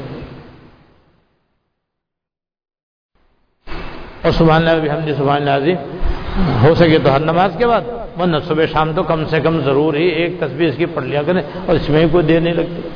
اور 4.21 4.31
سبحان 4.31 4.67
اللہ 4.67 4.91
ہم 4.91 4.99
نے 5.05 5.13
سبحان 5.13 5.41
اللہ 5.41 5.63
عظیم۔ 5.63 6.02
ہو 6.38 6.76
سکے 6.76 7.00
تو 7.04 7.15
ہر 7.15 7.19
نماز 7.19 7.52
کے 7.58 7.67
بعد، 7.67 7.82
ورنہ 8.19 8.38
صبح 8.48 8.65
شام 8.65 8.91
تو 8.96 9.04
کم 9.04 9.26
سے 9.26 9.39
کم 9.39 9.62
ضرور 9.62 9.93
ہی 9.93 10.08
ایک 10.08 10.39
تصویر 10.39 10.69
اس 10.69 10.76
کی 10.78 10.86
پڑھ 10.86 11.04
لیا 11.04 11.24
کریں 11.24 11.41
اور 11.65 11.76
اس 11.76 11.89
میں 11.89 12.06
کوئی 12.12 12.26
دیر 12.26 12.39
نہیں 12.39 12.54
لگتی۔ 12.54 12.89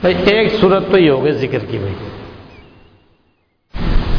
بھائی، 0.00 0.14
ایک 0.26 0.54
صورت 0.60 0.82
تو 0.90 0.98
یہ 0.98 1.10
ہوگی 1.10 1.30
ذکر 1.30 1.58
کی 1.58 1.78
بھائی۔ 1.78 1.94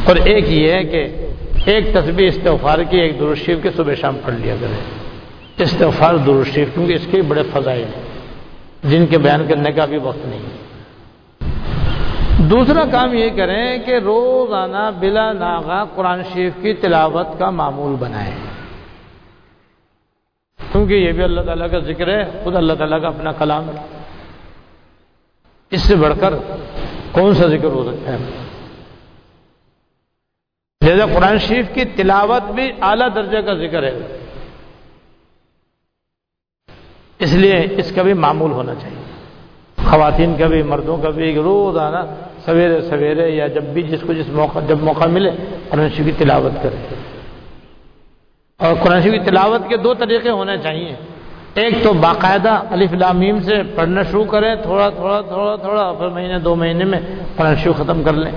اور 0.04 0.16
ایک 0.16 0.44
یہ 0.48 0.72
ہے 0.72 0.84
کہ 0.84 1.26
ایک 1.64 1.92
تصویر 1.92 2.26
استغفار 2.26 2.78
کی، 2.78 2.98
ایک 2.98 3.20
درشیف 3.20 3.58
کے 3.62 3.70
صبح 3.76 3.94
شام 3.94 4.16
پڑھ 4.24 4.34
لیا 4.34 4.54
کرے 4.60 5.62
استغفار 5.62 6.14
درشیف 6.14 6.68
کیونکہ 6.74 6.92
اس 6.92 7.06
کے 7.10 7.22
بڑے 7.22 7.42
فضائل 7.52 7.84
ہیں، 7.84 8.02
جن 8.90 9.06
کے 9.06 9.18
بیان 9.18 9.46
کرنے 9.48 9.72
کا 9.72 9.84
بھی 9.84 9.98
وقت 9.98 10.26
نہیں۔ 10.26 10.38
ہے 10.38 10.59
دوسرا 12.42 12.84
کام 12.92 13.14
یہ 13.14 13.28
کریں 13.36 13.78
کہ 13.78 13.98
روزانہ 13.98 14.90
بلا 15.00 15.32
ناغا 15.32 15.84
قرآن 15.84 16.22
شریف 16.22 16.52
کی 16.62 16.74
تلاوت 16.74 17.26
کا 17.38 17.50
معمول 17.50 17.96
بنائیں۔ 17.96 18.36
کیونکہ 20.72 20.94
یہ 20.94 21.12
بھی 21.12 21.22
اللہ 21.22 21.40
تعالیٰ 21.40 21.70
کا 21.70 21.78
ذکر 21.78 22.08
ہے، 22.08 22.40
خود 22.44 22.56
اللہ 22.56 22.72
تعالیٰ 22.72 23.00
کا 23.00 23.08
اپنا 23.08 23.32
کلام 23.32 23.68
ہے۔ 23.68 24.02
اس 25.70 25.82
سے 25.82 25.96
بڑھ 25.96 26.14
کر 26.20 26.34
کون 27.12 27.34
سا 27.34 27.46
ذکر 27.46 27.64
ہو 27.64 27.92
سکتا 27.92 28.12
ہے؟ 28.12 28.18
جیسے 30.80 31.02
قرآن 31.14 31.38
شریف 31.38 31.66
کی 31.74 31.84
تلاوت 31.84 32.50
بھی 32.50 32.72
اعلیٰ 32.80 33.08
درجے 33.14 33.42
کا 33.42 33.54
ذکر 33.54 33.82
ہے۔ 33.82 34.26
اس 37.18 37.32
لیے 37.32 37.66
اس 37.70 37.92
کا 37.94 38.02
بھی 38.02 38.12
معمول 38.12 38.50
ہونا 38.50 38.74
چاہیے۔ 38.74 39.10
خواتین 39.90 40.36
کا 40.38 40.46
بھی، 40.46 40.62
مردوں 40.62 40.96
کا 40.96 41.10
بھی 41.10 41.34
روز 41.34 41.78
آنا 41.78 42.04
سویرے 42.50 42.80
سویرے 42.82 43.30
یا 43.30 43.46
جب 43.46 43.62
بھی 43.62 43.82
جس 43.82 44.00
کو 44.06 44.12
جس 44.12 44.28
موقع 44.28 44.58
جب 44.68 44.82
موقع 44.82 45.08
ملے 45.08 45.30
قرآن 45.68 45.88
شریف 45.88 46.06
کی 46.06 46.24
تلاوت 46.24 46.52
کرے۔ 46.62 46.94
اور 48.58 48.74
قرآن 48.82 49.02
شریف 49.02 49.12
کی 49.12 49.30
تلاوت 49.30 49.68
کے 49.68 49.76
دو 49.76 49.94
طریقے 49.94 50.30
ہونے 50.30 50.58
چاہیے۔ 50.58 50.94
ایک 51.54 51.74
تو 51.82 51.92
باقاعدہ 51.92 52.62
الف 52.70 52.92
لامیم 52.92 53.40
سے 53.40 53.62
پڑھنا 53.74 54.02
شروع 54.02 54.24
کریں، 54.24 54.54
تھوڑا 54.54 54.90
تھوڑا 54.90 55.20
تھوڑا 55.20 55.56
تھوڑا 55.56 55.92
پھر 55.92 56.08
مہینے، 56.08 56.38
دو 56.38 56.54
مہینے 56.54 56.84
میں 56.84 57.00
قرآن 57.36 57.56
شریف 57.56 57.76
ختم 57.76 58.02
کر 58.02 58.12
لیں۔ 58.12 58.32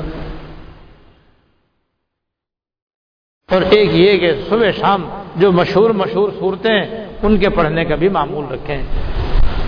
اور 3.51 3.61
ایک 3.69 3.89
یہ 3.93 4.17
کہ 4.17 4.31
صبح 4.49 4.71
شام 4.71 5.09
جو 5.35 5.51
مشہور 5.51 5.89
مشہور 5.89 6.29
صورتیں 6.39 6.71
ہیں، 6.71 7.05
ان 7.23 7.37
کے 7.37 7.49
پڑھنے 7.49 7.85
کا 7.85 7.95
بھی 7.95 8.09
معمول 8.09 8.45
رکھیں۔ 8.51 8.81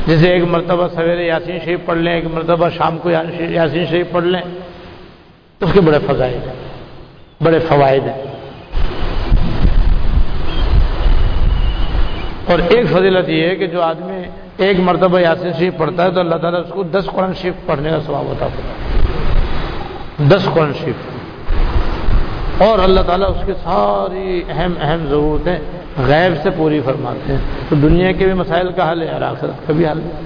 جیسے 0.08 0.30
ایک 0.30 0.44
مرتبہ 0.44 0.88
سویرے 0.88 1.24
یاسین 1.24 1.60
شریف 1.66 1.80
پڑھ 1.86 1.98
لیں، 1.98 2.14
ایک 2.14 2.26
مرتبہ 2.34 2.70
شام 2.70 2.98
کو 2.98 3.10
یاسین 3.10 3.86
شریف 3.86 4.12
پڑھ 4.12 4.24
لیں 4.24 4.42
اس 5.62 5.70
کے 5.74 5.82
بڑے 5.82 6.00
فضائد 6.08 6.48
ہیں، 6.48 6.56
بڑے 7.42 7.60
فوائد 7.60 8.04
ہیں۔ 8.04 8.24
اور 12.46 12.60
ایک 12.60 12.88
فضیلت 12.88 13.30
یہ 13.30 13.48
ہے 13.48 13.56
کہ 13.56 13.68
جو 13.68 13.82
آدمی 13.82 14.22
ایک 14.58 14.80
مرتبہ 14.80 15.20
یاسین 15.20 15.52
شریف 15.54 15.78
پڑھتا 15.78 16.04
ہے 16.04 16.12
تو 16.12 16.20
اللہ 16.20 16.36
تعالیٰ 16.36 16.60
اس 16.60 16.70
کو 16.70 16.84
دس 16.84 17.06
قرآن 17.06 17.34
شریف 17.34 17.54
پڑھنے 17.66 17.90
کا 17.90 18.00
سواب 18.06 18.26
ہوتا 18.26 18.46
ہے۔ 18.46 18.62
دس 20.28 20.48
قرآن 20.54 20.74
شریف۔ 20.74 20.96
اور 22.62 22.80
اللہ 22.80 23.02
تعالیٰ 23.02 23.30
اس 23.30 23.46
کی 23.46 23.54
ساری 23.54 24.44
اہم 24.50 24.74
اہم 24.82 25.06
ضرورتیں 25.06 25.58
غیب 25.98 26.44
سے 26.44 26.50
پوری 26.50 26.82
فرماتے 26.86 27.34
ہیں۔ 27.34 27.40
تو 27.70 27.76
دنیا 27.76 28.12
کے 28.12 28.26
بھی 28.26 28.34
مسائل 28.34 28.72
کا 28.72 28.92
حل 28.92 29.02
ہے، 29.02 29.12
اور 29.12 29.22
آخرت 29.22 29.68
کا 29.68 29.74
بھی 29.74 29.88
حل 29.88 30.00
ہے۔ 30.00 30.22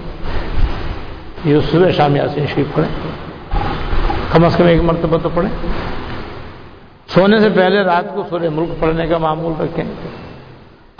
یہ 1.45 1.59
صبح 1.71 1.89
شام 1.89 2.15
یاسین 2.15 2.45
شریف 2.47 2.75
پڑھیں۔ 2.75 3.11
کم 4.31 4.45
از 4.45 4.55
کم 4.55 4.65
ایک 4.65 4.81
مرتبہ 4.81 5.17
تو 5.23 5.29
پڑھیں۔ 5.33 5.67
سونے 7.07 7.39
سے 7.39 7.49
پہلے 7.49 7.81
رات 7.81 8.15
کو 8.15 8.23
سورہ 8.29 8.49
ملک 8.49 8.69
پڑھنے 8.79 9.07
کا 9.07 9.17
معمول 9.17 9.53
رکھیں۔ 9.59 9.85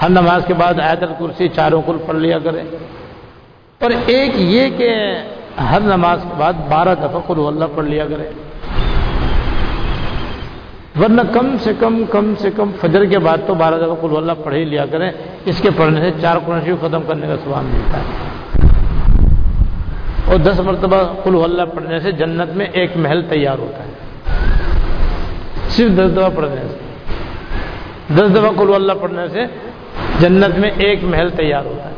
ہر 0.01 0.09
نماز 0.09 0.41
کے 0.45 0.53
بعد 0.53 0.73
آیت 0.79 1.03
الکرسی 1.03 1.47
چاروں 1.47 1.81
کل 1.85 1.97
پڑھ 2.05 2.15
لیا 2.15 2.39
کریں۔ 2.39 2.63
اور 3.79 3.91
ایک 4.05 4.31
یہ 4.35 4.69
کہ 4.77 4.95
ہر 5.61 5.79
نماز 5.79 6.19
کے 6.23 6.33
بعد 6.37 6.53
بارہ 6.69 6.95
دفعہ 6.95 7.21
قرو 7.27 7.47
اللہ 7.47 7.65
پڑھ 7.75 7.85
لیا 7.85 8.05
کریں۔ 8.05 8.48
ورنہ 11.01 11.21
کم 11.33 11.55
سے 11.59 11.71
کم 11.79 12.03
کم 12.09 12.33
سے 12.39 12.51
کم 12.51 12.71
فجر 12.81 13.05
کے 13.05 13.19
بعد 13.19 13.37
تو 13.47 13.53
بارہ 13.53 13.75
دفعہ 13.75 13.95
قلو 14.01 14.17
اللہ 14.17 14.31
پڑھ 14.43 14.55
ہی 14.55 14.65
لیا 14.65 14.85
کریں۔ 14.85 15.11
اس 15.45 15.61
کے 15.61 15.69
پڑھنے 15.77 16.01
سے 16.01 16.11
چار 16.21 16.37
قرآن 16.45 16.61
شریف 16.61 16.81
ختم 16.81 17.01
کرنے 17.07 17.27
کا 17.27 17.35
سوال 17.43 17.65
ملتا 17.65 17.97
ہے۔ 17.97 18.29
اور 20.31 20.37
دس 20.37 20.59
مرتبہ 20.59 21.03
قلو 21.23 21.43
اللہ 21.43 21.61
پڑھنے 21.75 21.99
سے 21.99 22.11
جنت 22.11 22.55
میں 22.55 22.65
ایک 22.71 22.91
محل 22.95 23.21
تیار 23.21 23.57
ہوتا 23.59 23.83
ہے۔ 23.83 23.91
صرف 25.69 25.91
دس 25.91 26.15
دفعہ 26.15 26.29
پڑھنے 26.35 26.61
سے۔ 26.67 26.77
دس 28.15 28.35
دفعہ 28.35 28.49
قلو 28.57 28.75
اللہ 28.75 28.93
پڑھنے 29.01 29.27
سے 29.27 29.43
جنت 30.19 30.59
میں 30.59 30.69
ایک 30.77 30.99
محل 31.03 31.29
تیار 31.29 31.65
ہوتا 31.65 31.89
ہے۔ 31.89 31.95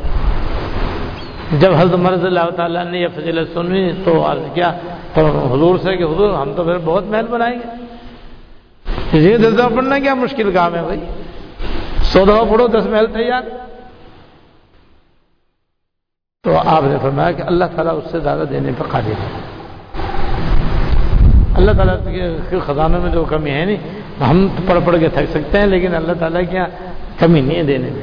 جب 1.58 1.72
حضرت 1.74 1.98
مرض 1.98 2.24
اللہ 2.24 2.50
تعالیٰ 2.56 2.84
نے 2.84 2.98
یہ 2.98 3.08
فضیلت 3.14 3.54
سنی 3.54 3.92
تو 4.04 4.32
عرض 4.32 4.40
کیا 4.54 4.72
تو 5.14 5.26
حضور 5.26 5.78
سے 5.78 5.96
کہ 5.96 6.02
حضور 6.02 6.30
ہم 6.30 6.52
تو 6.56 6.64
پھر 6.64 6.78
بہت 6.84 7.04
محل 7.04 7.26
بنائیں 7.26 7.58
گے۔ 7.58 7.81
یہ 9.12 9.36
دفعہ 9.36 9.68
پڑھنا 9.76 9.98
کیا 9.98 10.14
مشکل 10.14 10.52
کام 10.52 10.74
ہے 10.74 10.82
بھائی؟ 10.82 11.00
سو 12.02 12.24
دفعہ 12.24 12.44
پڑھو، 12.50 12.66
دس 12.66 12.86
محل 12.86 13.06
تیار۔ 13.06 13.42
تو 16.42 16.58
آپ 16.64 16.82
نے 16.82 16.96
فرمایا 17.02 17.32
کہ 17.32 17.42
اللہ 17.42 17.64
تعالیٰ 17.76 17.96
اس 17.96 18.10
سے 18.10 18.20
زیادہ 18.20 18.44
دینے 18.50 18.72
پر 18.78 18.86
قادر 18.88 19.08
ہے۔ 19.08 19.40
اللہ 21.54 21.72
تعالیٰ 21.72 22.04
کے 22.50 22.58
خزانوں 22.66 23.00
میں 23.00 23.10
جو 23.10 23.24
کمی 23.24 23.50
ہے 23.50 23.64
نہیں۔ 23.64 24.00
ہم 24.24 24.48
پڑھ 24.66 24.78
پڑھ 24.84 24.96
کے 25.00 25.08
تھک 25.08 25.30
سکتے 25.30 25.58
ہیں، 25.58 25.66
لیکن 25.66 25.94
اللہ 25.94 26.12
تعالیٰ 26.12 26.42
کی 26.50 26.56
کمی 27.18 27.40
نہیں 27.40 27.58
ہے 27.58 27.62
دینے 27.62 27.90
میں۔ 27.90 28.02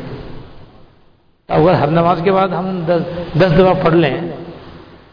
اگر 1.48 1.74
ہر 1.74 1.88
نماز 1.88 2.22
کے 2.24 2.32
بعد 2.32 2.48
ہم 2.48 2.84
دس 2.86 3.00
دس 3.38 3.54
دفعہ 3.54 3.74
پڑھ 3.84 3.94
لیں 3.94 4.22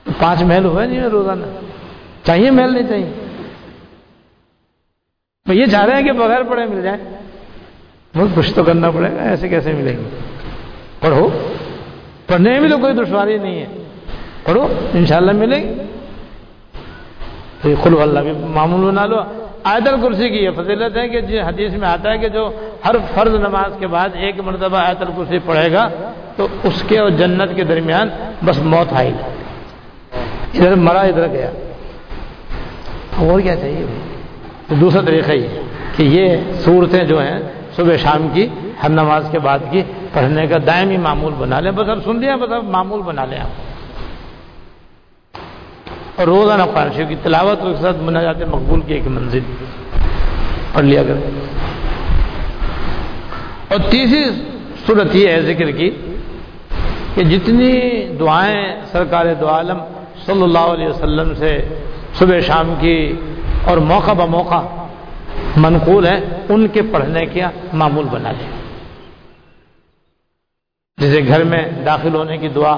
تو 0.04 0.10
پانچ 0.18 0.42
محل 0.42 0.64
ہوئے 0.64 0.86
نہیں 0.86 1.00
روزانہ؟ 1.00 1.46
چاہیے 2.26 2.50
محل 2.50 2.72
نہیں 2.72 2.88
چاہیے؟ 2.88 3.25
یہ 5.52 5.66
چاہ 5.66 5.84
رہے 5.84 5.96
ہیں 5.96 6.02
کہ 6.02 6.12
بغیر 6.12 6.42
پڑھے 6.42 6.64
مل 6.64 6.82
جائیں۔ 6.82 6.98
بہت 8.16 8.28
کچھ 8.34 8.54
تو 8.54 8.64
کرنا 8.64 8.90
پڑے 8.90 9.12
گا، 9.12 9.22
ایسے 9.22 9.48
کیسے 9.48 9.72
ملیں 9.72 9.96
گے 9.96 10.02
پڑھو۔ 11.00 11.28
پڑھنے 12.26 12.50
میں 12.50 12.60
بھی 12.60 12.68
تو 12.68 12.78
کوئی 12.78 12.94
دشواری 12.94 13.38
نہیں 13.38 13.60
ہے۔ 13.60 13.66
پڑھو، 14.44 14.68
انشاءاللہ 14.94 15.32
ملے 15.32 15.56
گی۔ 15.56 15.74
تو 17.62 17.70
یہ 17.70 17.74
خلو 17.82 18.02
اللہ 18.02 18.20
بھی 18.20 18.32
معمول 18.32 18.90
بنا 18.90 19.06
لو۔ 19.06 19.16
آیت 19.64 19.88
الکرسی 19.88 20.28
کی 20.28 20.36
یہ 20.36 20.50
فضیلت 20.56 20.96
ہے 20.96 21.08
کہ 21.08 21.20
جی 21.20 21.40
حدیث 21.40 21.72
میں 21.72 21.88
آتا 21.88 22.12
ہے 22.12 22.18
کہ 22.18 22.28
جو 22.28 22.50
ہر 22.84 22.96
فرض 23.14 23.34
نماز 23.34 23.72
کے 23.78 23.86
بعد 23.86 24.08
ایک 24.14 24.40
مرتبہ 24.40 24.76
آیت 24.76 25.02
الکرسی 25.02 25.38
پڑھے 25.38 25.72
گا، 25.72 25.88
تو 26.36 26.48
اس 26.64 26.82
کے 26.88 26.98
اور 26.98 27.10
جنت 27.10 27.56
کے 27.56 27.64
درمیان 27.64 28.08
بس 28.44 28.58
موت 28.58 28.92
آئی۔ 28.92 29.12
ادھر 30.54 30.74
مرا، 30.74 31.00
ادھر 31.00 31.26
گیا۔ 31.26 31.50
اور 33.16 33.40
کیا 33.40 33.56
چاہیے؟ 33.56 34.05
تو 34.68 34.74
دوسرا 34.74 35.00
طریقہ 35.00 35.32
یہ 35.32 35.48
کہ 35.96 36.02
یہ 36.02 36.36
صورتیں 36.64 37.04
جو 37.04 37.20
ہیں، 37.20 37.38
صبح 37.76 37.96
شام 37.96 38.28
کی 38.32 38.48
ہر 38.82 38.88
نماز 38.88 39.28
کے 39.30 39.38
بعد 39.38 39.58
کی، 39.70 39.82
پڑھنے 40.12 40.46
کا 40.46 40.56
دائمی 40.66 40.96
معمول 40.96 41.32
بنا 41.38 41.60
لیں۔ 41.60 41.70
بس 41.70 41.88
اب 41.88 41.98
سن 42.04 42.20
لیا 42.20 42.36
بس 42.36 42.52
اب 42.52 42.64
معمول 42.64 43.02
بنا 43.02 43.24
لیں۔ 43.24 43.38
آپ 43.38 43.48
اور 46.16 46.26
روزانہ 46.26 46.62
قرآن 46.62 46.88
شریف 46.96 47.08
کی 47.08 47.14
تلاوت 47.22 47.60
کے 47.60 47.82
ساتھ 47.82 47.96
بنا 47.96 48.22
جاتے 48.22 48.44
مقبول 48.44 48.80
کی 48.80 48.94
ایک 48.94 49.06
منزل۔ 49.06 49.40
پڑھ 50.72 50.84
لیا 50.84 51.02
کر 51.02 51.14
اور 53.68 53.90
تیسری 53.90 54.24
صورت 54.86 55.16
یہ 55.16 55.28
ہے 55.28 55.42
ذکر 55.42 55.70
کی 55.70 55.90
کہ 57.14 57.24
جتنی 57.24 57.70
دعائیں 58.20 58.80
سرکار 58.92 59.26
دو 59.40 59.48
عالم 59.48 59.78
صلی 60.26 60.42
اللہ 60.42 60.58
علیہ 60.58 60.88
وسلم 60.88 61.34
سے 61.34 61.68
صبح 62.14 62.40
شام 62.40 62.74
کی 62.80 63.12
اور 63.68 63.76
موقع 63.92 64.12
بہ 64.12 64.26
موقع 64.30 64.60
منقول 65.56 66.06
ہیں 66.06 66.20
ان 66.48 66.66
کے 66.72 66.82
پڑھنے 66.92 67.24
کا 67.26 67.50
معمول 67.72 68.06
بنا 68.10 68.30
لیں 68.38 68.50
جیسے 70.98 71.20
گھر 71.28 71.42
میں 71.44 71.62
داخل 71.86 72.14
ہونے 72.14 72.36
کی 72.38 72.48
دعا، 72.48 72.76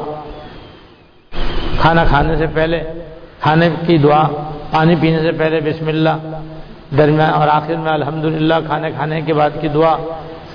کھانا 1.80 2.05
کھانے 2.05 2.36
سے 2.36 2.47
پہلے، 2.55 2.80
کھانے 3.41 3.68
کی 3.86 3.97
دعا، 3.99 4.22
پانی 4.70 4.95
پینے 5.01 5.20
سے 5.22 5.32
پہلے 5.39 5.61
بسم 5.64 5.89
اللہ، 5.89 6.16
درمیان 6.97 7.30
اور 7.30 7.49
آخر 7.49 7.76
میں 7.84 7.93
الحمدللہ، 7.93 8.55
کھانے 8.66 8.91
کھانے 8.97 9.20
کے 9.26 9.34
بعد 9.34 9.61
کی 9.61 9.68
دعا، 9.68 9.95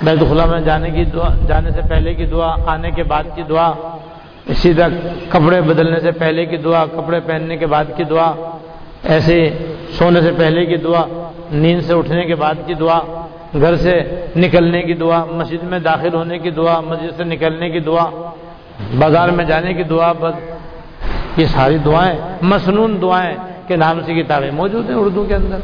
بیت 0.04 0.20
خلا 0.30 0.46
میں 0.46 0.60
جانے 0.62 0.90
کی 0.90 1.04
دعا، 1.14 1.30
جانے 1.48 1.72
سے 1.72 1.82
پہلے 1.90 2.14
کی 2.14 2.26
دعا، 2.26 2.50
آنے 2.74 2.92
کے 2.92 3.04
بعد 3.12 3.24
کی 3.36 3.44
دعا، 3.50 3.72
اسی 4.52 4.74
طرح 4.74 4.90
کپڑے 5.30 5.62
بدلنے 5.62 6.00
سے 6.00 6.12
پہلے 6.12 6.46
کی 6.46 6.58
دعا، 6.58 6.86
کپڑے 6.96 7.20
پہننے 7.28 7.58
کے 7.58 7.68
بعد 7.74 7.86
کی 7.98 8.04
دعا 8.04 8.30
ایسے 9.04 9.38
سونے 9.98 10.22
سے 10.22 10.32
پہلے 10.38 10.66
کی 10.66 10.78
دعا، 10.78 11.04
نیند 11.52 11.82
سے 11.82 11.94
اٹھنے 11.94 12.24
کے 12.26 12.36
بعد 12.36 12.56
کی 12.66 12.74
دعا، 12.74 13.00
گھر 13.54 13.76
سے 13.76 14.26
نکلنے 14.36 14.82
کی 14.82 14.94
دعا، 14.94 15.26
مسجد 15.26 15.64
میں 15.64 15.80
داخل 15.80 16.14
ہونے 16.14 16.38
کی 16.40 16.50
دعا، 16.50 16.80
مسجد 16.82 17.18
سے 17.18 17.24
نکلنے 17.24 17.70
کی 17.70 17.80
دعا، 17.80 18.06
بازار 19.00 19.30
میں 19.30 19.46
جانے 19.46 19.74
کی 19.74 19.84
دعا، 19.84 20.12
بس 20.12 20.36
یہ 21.38 21.46
ساری 21.46 21.78
دعائیں 21.78 22.16
مصنون 22.42 23.02
دعائیں 23.02 23.36
کے 23.68 23.76
نام 23.76 24.00
سے 24.06 24.14
کتابیں 24.14 24.52
موجود 24.52 24.90
ہیں 24.90 24.98
اردو 24.98 25.24
کے 25.24 25.36
اندر۔ 25.36 25.60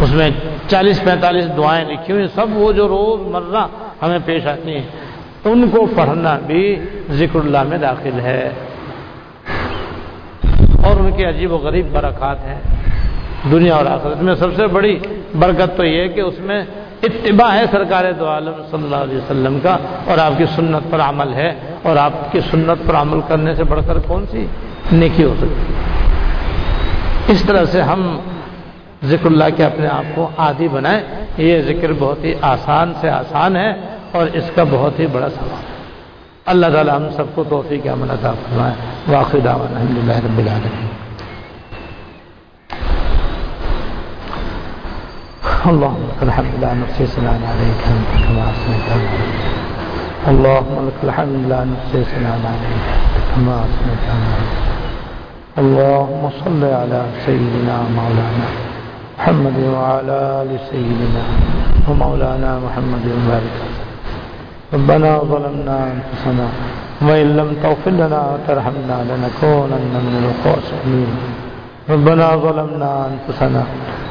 اس 0.00 0.12
میں 0.12 0.30
چالیس 0.68 1.04
پینتالیس 1.04 1.46
دعائیں 1.56 1.84
لکھی 1.84 2.12
ہوئی 2.14 2.26
سب 2.34 2.46
وہ 2.52 2.72
جو 2.72 2.88
روز 2.88 3.20
مرہ 3.26 3.66
ہمیں 4.02 4.18
پیش 4.24 4.46
آتی 4.46 4.74
ہیں، 4.74 4.86
ان 5.44 5.68
کو 5.70 5.86
پڑھنا 5.96 6.38
بھی 6.46 6.62
ذکر 7.10 7.38
اللہ 7.38 7.62
میں 7.62 7.78
داخل 7.78 8.20
ہے۔ 8.20 8.50
اور 10.84 10.96
ان 10.96 11.10
کے 11.16 11.24
عجیب 11.24 11.52
و 11.52 11.56
غریب 11.56 11.86
برکات 11.92 12.38
ہیں 12.46 12.60
دنیا 13.50 13.74
اور 13.74 13.86
آخرت 13.86 14.22
میں 14.22 14.34
سب 14.34 14.54
سے 14.56 14.66
بڑی 14.66 14.98
برکت 15.38 15.76
تو 15.76 15.84
یہ 15.84 16.08
کہ 16.08 16.20
اس 16.20 16.38
میں 16.38 16.60
اتباع 17.02 17.50
ہے 17.54 17.64
سرکار 17.70 18.04
دو 18.18 18.26
عالم 18.28 18.56
صلی 18.70 18.82
اللہ 18.82 18.96
علیہ 18.96 19.16
وسلم 19.16 19.58
کا 19.62 19.76
اور 20.06 20.18
آپ 20.18 20.38
کی 20.38 20.44
سنت 20.54 20.90
پر 20.90 21.00
عمل 21.00 21.32
ہے 21.34 21.50
اور 21.82 21.96
آپ 21.96 22.32
کی 22.32 22.40
سنت 22.50 22.86
پر 22.86 22.94
عمل 22.94 23.20
کرنے 23.28 23.54
سے 23.54 23.64
بڑھ 23.64 23.80
کر 23.86 23.98
کون 23.98 24.24
سی 24.30 24.46
نیکی 24.92 25.24
ہو 25.24 25.34
سکتی 25.38 25.72
اس 27.32 27.42
طرح 27.46 27.64
سے 27.64 27.82
ہم 27.82 28.00
ذکر 29.04 29.26
اللہ 29.26 29.44
کے 29.56 29.64
اپنے 29.64 29.86
آپ 29.88 30.14
کو 30.14 30.28
عادی 30.38 30.68
بنائیں، 30.68 31.00
یہ 31.36 31.62
ذکر 31.62 31.92
بہت 31.98 32.24
ہی 32.24 32.34
آسان 32.40 32.92
سے 33.00 33.08
آسان 33.10 33.56
ہے 33.56 33.70
اور 34.12 34.26
اس 34.32 34.50
کا 34.54 34.64
بہت 34.70 35.00
ہی 35.00 35.06
بڑا 35.06 35.28
سوال 35.30 35.50
ہے۔ 35.50 35.71
اللہ 36.50 36.66
تعالیٰ 36.72 36.94
ہم 36.96 37.06
سب 37.16 37.24
کو 37.34 37.44
توفیق 37.48 37.86
عمل 37.86 38.10
عطا 38.10 38.32
فرمائے. 38.42 38.74
واقع 39.08 39.38
دعوان 39.44 39.74
الحمد 39.76 39.98
للہ 39.98 40.16
رب 40.24 40.38
العالمین. 40.38 40.88
اللهم 45.70 46.02
لك 46.10 46.22
الحمد 46.22 46.54
لا 46.60 46.74
نحصي 46.74 47.06
ثناء 47.06 47.38
عليك 47.50 47.82
أنت 47.94 48.10
كما 48.24 48.44
اثنيت 48.50 48.88
اللهم 50.28 50.74
لك 50.86 50.98
الحمد 51.04 51.46
لا 51.48 51.60
نحصي 51.64 52.00
ثناء 52.04 52.38
عليك 52.52 52.86
كما 53.34 53.56
اثنيت 53.66 54.06
اللهم 55.62 56.22
صل 56.44 56.62
على 56.64 57.00
سيدنا 57.26 57.76
مولانا 57.98 58.48
محمد 59.18 59.58
وعلى 59.74 60.16
آل 60.42 60.50
سيدنا 60.70 61.24
ومولانا 61.88 62.50
محمد 62.64 63.04
وبارك 63.14 63.71
ربنا 64.74 65.18
ظلمنا 65.32 65.76
أنفسنا 65.94 66.46
وإن 67.02 67.28
لم 67.36 67.48
تغفر 67.62 67.90
لنا 67.90 68.20
وترحمنا 68.30 68.96
لنكونن 69.10 69.94
من 70.06 70.22
الخاسرين. 70.30 71.10
ربنا 71.90 72.26
ظلمنا 72.36 72.90
أنفسنا 73.10 73.62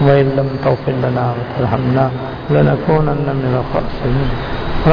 وإن 0.05 0.28
لم 0.38 0.49
تغفر 0.66 0.95
لنا 1.05 1.26
وترحمنا 1.38 2.05
لنكونن 2.49 3.28
من 3.41 3.53
الخاسرين. 3.62 4.30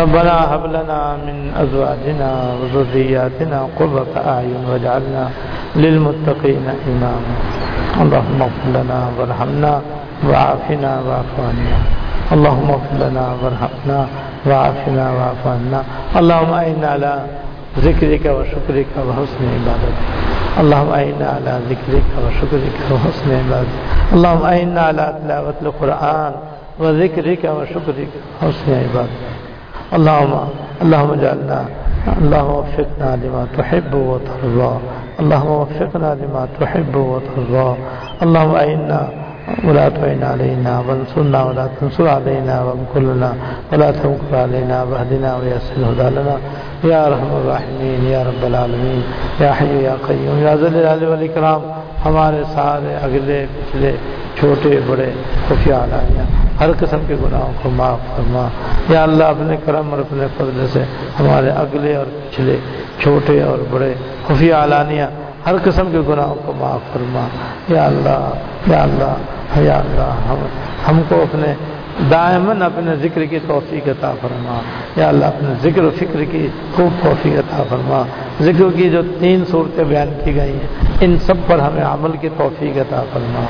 ربنا 0.02 0.34
هب 0.54 0.64
لنا 0.76 1.00
من 1.26 1.36
أزواجنا 1.62 2.30
وذرياتنا 2.60 3.58
قرة 3.78 4.12
أعين 4.32 4.62
واجعلنا 4.70 5.24
للمتقين 5.76 6.66
إماما. 6.90 7.34
اللهم 8.02 8.38
اغفر 8.46 8.68
لنا 8.78 9.00
وارحمنا 9.18 9.72
وعافنا 10.28 10.90
واعف 11.06 11.34
عنا 11.48 11.78
اللهم 12.34 12.68
اغفر 12.76 12.96
لنا 13.04 13.24
وارحمنا 13.42 13.98
وعافنا 14.46 15.04
واعف 15.12 15.46
عنا. 15.46 15.82
اللهم 16.16 16.52
أعنا 16.52 16.88
على 16.88 17.12
ذكرك 17.78 18.24
وشكرك 18.26 18.86
وحسن 19.08 19.42
عبادتك. 19.54 20.06
اللهم 20.60 20.90
أعنا 20.90 21.26
على 21.36 21.60
ذكرك 21.70 22.06
وشكرك 22.24 22.76
وحسن 22.92 23.28
عبادتك. 23.40 23.80
اللهم 24.12 24.42
أعنا 24.42 24.80
على 24.80 25.18
تلاوة 25.22 25.54
القرآن 25.62 26.32
وذكرك 26.78 27.42
وشكرك 27.44 28.08
وحسن 28.42 28.68
عبادتك. 28.84 29.32
اللهم 29.94 30.34
اللهم 30.82 31.10
اجعلنا، 31.10 31.60
اللهم 32.18 32.50
وفقنا 32.50 33.10
لما 33.22 33.46
تحب 33.58 33.94
وترضى. 33.94 34.74
اللهم 35.20 35.50
وفقنا 35.50 36.10
لما 36.22 36.48
تحب 36.60 36.94
وترضى. 36.96 37.76
اللهم 38.22 38.54
أعنا 38.54 39.08
ولا 39.64 39.88
تعين 39.88 40.22
علينا 40.24 40.72
وانصرنا 40.86 41.42
ولا 41.42 41.66
تنصر 41.80 42.08
علينا 42.08 42.62
وامكر 42.64 43.02
ولا 43.72 43.90
تمكر 44.02 44.36
علينا 44.36 44.82
واهدنا 44.82 45.30
ويسر 45.40 45.74
الهدى 45.76 46.08
لنا. 46.16 46.36
يا 46.84 47.06
ارحم 47.06 47.30
الراحمين، 47.36 48.06
يا 48.10 48.22
رب 48.24 48.44
العالمین 48.46 49.00
یا 49.40 49.52
حی 49.60 49.82
یا 49.82 49.94
قیوم 50.06 50.38
یا 50.42 50.54
ذل 50.54 50.66
الجلال 50.66 51.04
والاکرام 51.04 51.62
ہمارے 52.04 52.42
سارے 52.54 52.94
اگلے، 53.02 53.46
پچھلے، 53.54 53.92
چھوٹے، 54.38 54.78
بڑے، 54.86 55.10
خفیہ 55.48 55.74
علامیہ 55.74 56.24
ہر 56.60 56.70
قسم 56.78 57.00
کے 57.06 57.14
گناہوں 57.22 57.52
کو 57.62 57.70
معاف 57.70 58.16
فرما. 58.16 58.46
یا 58.88 59.02
اللہ، 59.02 59.24
اپنے 59.24 59.56
کرم 59.64 59.90
اور 59.90 59.98
اپنے 59.98 60.26
فضل 60.36 60.66
سے 60.72 60.82
ہمارے 61.20 61.50
اگلے 61.62 61.96
اور 61.96 62.06
پچھلے، 62.06 62.56
چھوٹے 63.02 63.42
اور 63.42 63.58
بڑے، 63.70 63.92
خفیہ 64.26 64.54
علانیہ 64.54 65.04
ہر 65.46 65.54
قسم 65.64 65.88
کے 65.92 65.98
گناہوں 66.08 66.34
کو 66.46 66.52
معاف 66.58 66.92
فرما۔ 66.92 67.26
یا 67.68 67.86
اللہ 67.86 68.30
یا 68.66 68.82
اللہ 68.82 69.14
یا 69.60 69.78
اللہ، 69.78 70.30
ہم 70.30 70.36
ہم 70.88 71.00
کو 71.08 71.22
اپنے 71.22 71.54
دائمن 72.10 72.62
اپنے 72.62 72.96
ذکر 72.96 73.24
کی 73.24 73.38
توفیق 73.46 73.88
عطا 73.88 74.12
فرما۔ 74.20 74.60
یا 74.96 75.08
اللہ، 75.08 75.24
اپنے 75.24 75.70
ذکر 75.70 75.82
و 75.82 75.90
فکر 75.96 76.24
کی 76.30 76.48
خوب 76.76 77.04
توفیق 77.04 77.38
عطا 77.38 77.62
فرما۔ 77.68 78.02
ذکر 78.40 78.76
کی 78.76 78.90
جو 78.90 79.02
تین 79.18 79.44
صورتیں 79.50 79.84
بیان 79.84 80.08
کی 80.24 80.36
گئی 80.36 80.52
ہیں، 80.52 80.66
ان 81.00 81.16
سب 81.18 81.34
پر 81.46 81.58
ہمیں 81.58 81.84
عمل 81.84 82.16
کی 82.16 82.28
توفیق 82.36 82.76
عطا 82.76 83.02
فرما۔ 83.12 83.44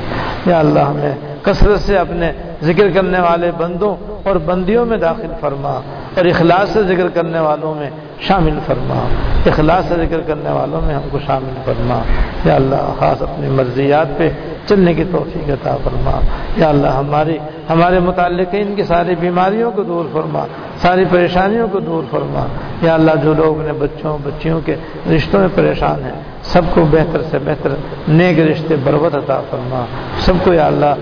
یا 0.47 0.59
اللہ، 0.59 0.81
ہمیں 0.81 1.15
کثرت 1.43 1.81
سے 1.81 1.99
اپنے 1.99 2.33
ذکر 2.63 2.91
کرنے 2.91 3.21
والے 3.21 3.51
بندوں 3.59 3.95
اور 4.29 4.37
بندیوں 4.37 4.87
میں 4.87 4.97
داخل 4.97 5.33
فرما۔ 5.41 5.81
اور 6.19 6.27
اخلاص 6.27 6.69
سے 6.69 6.83
ذکر 6.83 7.09
کرنے 7.09 7.41
والوں 7.41 7.75
میں 7.75 7.91
شامل 8.21 8.59
فرما۔ 8.67 9.09
اخلاص 9.47 9.89
سے 9.89 9.95
ذکر 9.95 10.21
کرنے 10.21 10.51
والوں 10.51 10.81
میں 10.87 10.95
ہم 10.95 11.03
کو 11.11 11.19
شامل 11.27 11.55
فرما۔ 11.65 12.01
یا 12.45 12.55
اللہ 12.55 12.95
خاص 12.99 13.23
اپنی 13.23 13.49
مرضیات 13.49 14.19
پہ 14.19 14.31
چلنے 14.67 14.95
کی 14.95 15.05
توفیق 15.13 15.51
عطا 15.51 15.77
فرما۔ 15.85 16.21
یا 16.57 16.69
اللہ 16.69 16.87
ہماری، 16.87 17.39
ہمارے 17.71 17.99
متعلق 17.99 18.49
ان 18.53 18.75
کی 18.75 18.83
ساری 18.83 19.15
بیماریوں 19.21 19.71
کو 19.71 19.83
دور 19.83 20.05
فرما۔ 20.13 20.47
ساری 20.83 21.05
پریشانیوں 21.11 21.69
کو 21.69 21.81
دور 21.81 22.03
فرما۔ 22.11 22.47
یا 22.83 22.95
اللہ 22.95 23.11
جو 23.23 23.35
لوگ 23.35 23.61
اپنے 23.61 23.73
بچوں، 23.73 24.19
بچیوں 24.25 24.61
کے 24.65 24.77
رشتوں 25.17 25.41
میں 25.41 25.49
پریشان 25.55 26.05
ہیں، 26.05 26.21
سب 26.43 26.63
کو 26.75 26.85
بہتر 26.91 27.23
سے 27.31 27.39
بہتر 27.39 27.71
نیک 28.09 28.39
رشتے 28.39 28.77
بربت 28.85 29.15
عطا 29.15 29.41
فرما۔ 29.51 29.85
سب 30.19 30.33
کو 30.45 30.53
یا 30.53 30.67
اللہ 30.67 30.95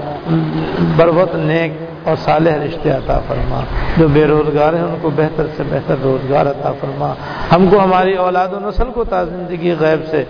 بربت 0.96 1.34
نیک 1.34 1.72
اور 2.06 2.16
صالح 2.24 2.50
رشتے 2.64 2.90
عطا 2.90 3.20
فرما۔ 3.28 3.60
جو 3.96 4.08
بے 4.08 4.24
روزگار 4.24 4.72
ہیں، 4.72 4.82
ان 4.82 4.96
کو 5.02 5.10
بہتر 5.16 5.46
سے 5.56 5.62
بہتر 5.70 5.94
روزگار 6.02 6.46
عطا 6.46 6.72
فرما۔ 6.80 7.12
ہم 7.54 7.66
کو 7.70 7.84
ہماری 7.84 8.14
اولاد 8.14 8.48
و 8.48 8.68
نسل 8.68 8.84
کو 8.94 9.04
تا 9.04 9.24
زندگی 9.24 9.74
غیب 9.80 10.08
سے 10.10 10.24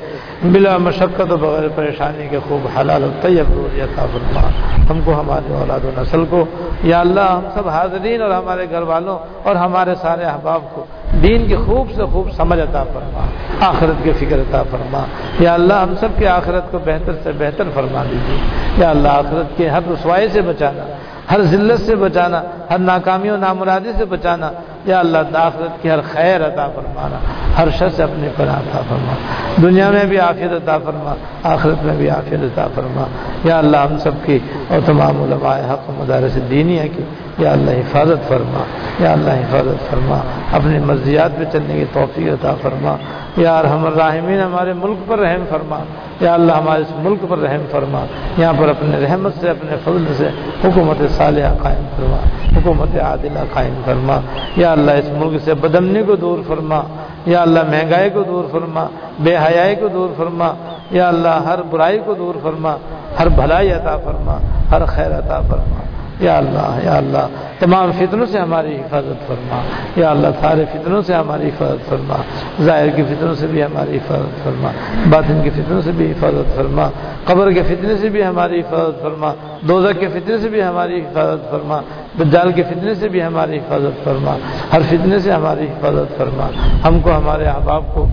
بلا 0.44 0.76
مشقت 0.76 1.32
و 1.32 1.36
بغیر 1.36 1.68
پریشانی 1.74 2.28
کے 2.30 2.38
خوب 2.48 2.78
حلال 2.80 3.04
و 3.04 3.08
طیب 3.22 3.52
روزی 3.52 3.80
عطا 3.80 4.06
فرما۔ 4.12 4.48
ہم 4.90 5.00
کو 5.04 5.20
ہماری 5.20 5.54
اولاد 5.54 5.80
و 5.84 5.90
نسل 6.00 6.24
کو، 6.30 6.44
یا 6.82 7.00
اللہ، 7.00 7.20
ہم 7.20 7.44
سب 7.54 7.68
حاضرین 7.68 8.22
اور 8.22 8.30
ہمارے 8.30 8.66
گھر 8.70 8.82
والوں 8.82 9.18
اور 9.42 9.56
ہمارے 9.56 9.94
سارے 9.94 10.22
احباب 10.22 10.60
کو 10.72 10.84
دین 11.22 11.46
کی 11.46 11.56
خوب 11.56 11.90
سے 11.96 12.04
خوب 12.04 12.30
سمجھ 12.32 12.60
عطا 12.60 12.84
فرما۔ 12.84 13.26
آخرت 13.60 14.04
کی 14.04 14.12
فکر 14.12 14.38
عطا 14.38 14.62
فرما۔ 14.70 15.04
یا 15.40 15.54
اللہ، 15.54 15.74
ہم 15.74 15.94
سب 16.00 16.08
کے 16.16 16.28
آخرت 16.28 16.72
کو 16.72 16.78
بہتر 16.78 17.12
سے 17.22 17.32
بہتر 17.38 17.64
فرما 17.74 18.04
دیجیے۔ 18.04 18.38
یا 18.78 18.90
اللہ، 18.90 19.08
آخرت 19.08 19.56
کے 19.56 19.68
ہر 19.68 19.80
رسوائی 19.92 20.28
سے 20.28 20.40
بچانا۔ 20.40 20.82
ہر 21.30 21.42
ذلت 21.42 21.80
سے 21.86 21.94
بچانا 21.96 22.42
ہر 22.70 22.78
ناکامی 22.78 23.30
و 23.30 23.36
نامرادی 23.36 23.92
سے 23.98 24.04
بچانا۔ 24.04 24.50
یا 24.84 24.98
اللہ 24.98 25.18
آخرت 25.34 25.82
کی 25.82 25.90
ہر 25.90 25.98
خیر 26.12 26.46
عطا 26.46 26.68
فرمانا۔ 26.68 27.16
ہر 27.58 27.68
شخص 27.70 28.00
اپنے 28.00 28.28
پر 28.36 28.44
عطا 28.44 28.80
فرما۔ 28.88 29.14
دنیا 29.62 29.90
میں 29.90 30.04
بھی 30.04 30.20
آفیت 30.20 30.52
عطا 30.52 30.78
فرما۔ 30.78 31.14
آخرت 31.42 31.84
میں 31.84 31.96
بھی 31.96 32.10
آفیت 32.10 32.40
عطا 32.42 32.66
فرما۔ 32.74 33.04
یا 33.44 33.58
اللہ، 33.58 33.76
ہم 33.76 33.98
سب 33.98 34.10
کی 34.24 34.38
اور 34.68 34.80
تمام 34.86 35.22
علماء 35.22 35.72
حق 35.72 35.90
مدارس 35.90 36.50
دینی 36.50 36.78
ہے 36.78 36.88
کہ 36.88 37.02
یا 37.38 37.52
اللہ 37.52 37.70
حفاظت 37.70 38.28
فرما۔ 38.28 38.62
یا 39.00 39.12
اللہ 39.12 39.30
حفاظت 39.30 39.90
فرما۔ 39.90 40.18
اپنی 40.52 40.78
مرضیات 40.78 41.38
پہ 41.38 41.44
چلنے 41.52 41.74
کی 41.74 41.84
توفیق 41.92 42.28
عطا 42.28 42.54
فرما۔ 42.62 42.96
یا 43.36 43.62
ہم 43.70 43.86
الراحمین، 43.86 44.40
ہمارے 44.40 44.72
ملک 44.72 44.96
پر 45.06 45.18
رحم 45.18 45.44
فرما۔ 45.48 45.78
یا 46.20 46.34
اللہ، 46.34 46.52
ہمارے 46.52 46.82
اس 46.82 46.92
ملک 46.96 47.24
پر 47.28 47.38
رحم 47.38 47.62
فرما۔ 47.70 48.06
یہاں 48.38 48.52
پر 48.58 48.68
اپنے 48.68 48.96
رحمت 48.98 49.32
سے، 49.40 49.50
اپنے 49.50 49.76
فضل 49.84 50.04
سے 50.16 50.28
حکومت 50.64 50.96
صالحہ 51.10 51.54
قائم 51.62 51.84
فرما۔ 51.96 52.16
حکومت 52.56 52.98
عادلہ 53.00 53.38
قائم 53.52 53.80
فرما۔ 53.84 54.20
یا 54.56 54.72
اللہ، 54.72 54.90
اس 54.90 55.08
ملک 55.18 55.42
سے 55.44 55.54
بدمنی 55.54 56.02
کو 56.02 56.16
دور 56.16 56.38
فرما۔ 56.46 56.82
یا 57.26 57.42
اللہ، 57.42 57.60
مہنگائی 57.60 58.10
کو 58.10 58.22
دور 58.22 58.44
فرما۔ 58.52 58.86
بے 59.18 59.36
حیائی 59.36 59.76
کو 59.76 59.88
دور 59.88 60.08
فرما۔ 60.16 60.52
یا 60.90 61.08
اللہ، 61.08 61.28
ہر 61.28 61.62
برائی 61.70 61.98
کو 62.04 62.14
دور 62.14 62.38
فرما۔ 62.42 62.76
ہر 63.18 63.28
بھلائی 63.28 63.72
عطا 63.72 63.96
فرما۔ 63.96 64.38
ہر 64.70 64.84
خیر 64.84 65.18
عطا 65.18 65.40
فرما۔ 65.40 65.76
یا 66.20 66.38
اللہ 66.38 66.78
یا 66.84 66.96
اللہ، 66.96 67.26
تمام 67.58 67.92
فتنوں 67.92 68.26
سے 68.26 68.38
ہماری 68.38 68.76
حفاظت 68.76 69.28
فرما۔ 69.28 69.60
یا 69.96 70.10
اللہ، 70.10 70.28
سارے 70.40 70.64
فتنوں 70.72 71.02
سے 71.02 71.14
ہماری 71.14 71.48
حفاظت 71.48 71.88
فرما۔ 71.88 72.16
ظاہر 72.62 72.88
کی 72.88 73.02
فتنوں 73.02 73.34
سے 73.34 73.46
بھی 73.46 73.62
ہماری 73.62 73.96
حفاظت 73.96 74.44
فرما۔ 74.44 74.70
باطن 75.10 75.40
کی 75.42 75.50
فتنوں 75.50 75.82
سے 75.82 75.90
بھی 75.92 76.10
حفاظت 76.10 76.56
فرما۔ 76.56 76.88
قبر 77.24 77.52
کے 77.52 77.62
فتنے 77.62 77.96
سے 77.96 78.08
بھی 78.08 78.24
ہماری 78.24 78.60
حفاظت 78.60 79.02
فرما۔ 79.02 79.32
دوزہ 79.68 79.92
کے 79.98 80.08
فتنے 80.08 80.38
سے 80.38 80.48
بھی 80.48 80.62
ہماری 80.62 81.00
حفاظت 81.00 81.50
فرما۔ 81.50 81.80
دجال 82.18 82.52
کے 82.52 82.62
فتنے 82.62 82.94
سے 82.94 83.08
بھی 83.08 83.22
ہماری 83.22 83.56
حفاظت 83.56 84.04
فرما۔ 84.04 84.36
ہر 84.72 84.80
فتنے 84.88 85.18
سے 85.18 85.32
ہماری 85.32 85.64
حفاظت 85.64 86.18
فرما۔ 86.18 86.48
ہم 86.84 87.00
کو، 87.00 87.16
ہمارے 87.16 87.44
احباب 87.44 87.84
کو 87.94 88.06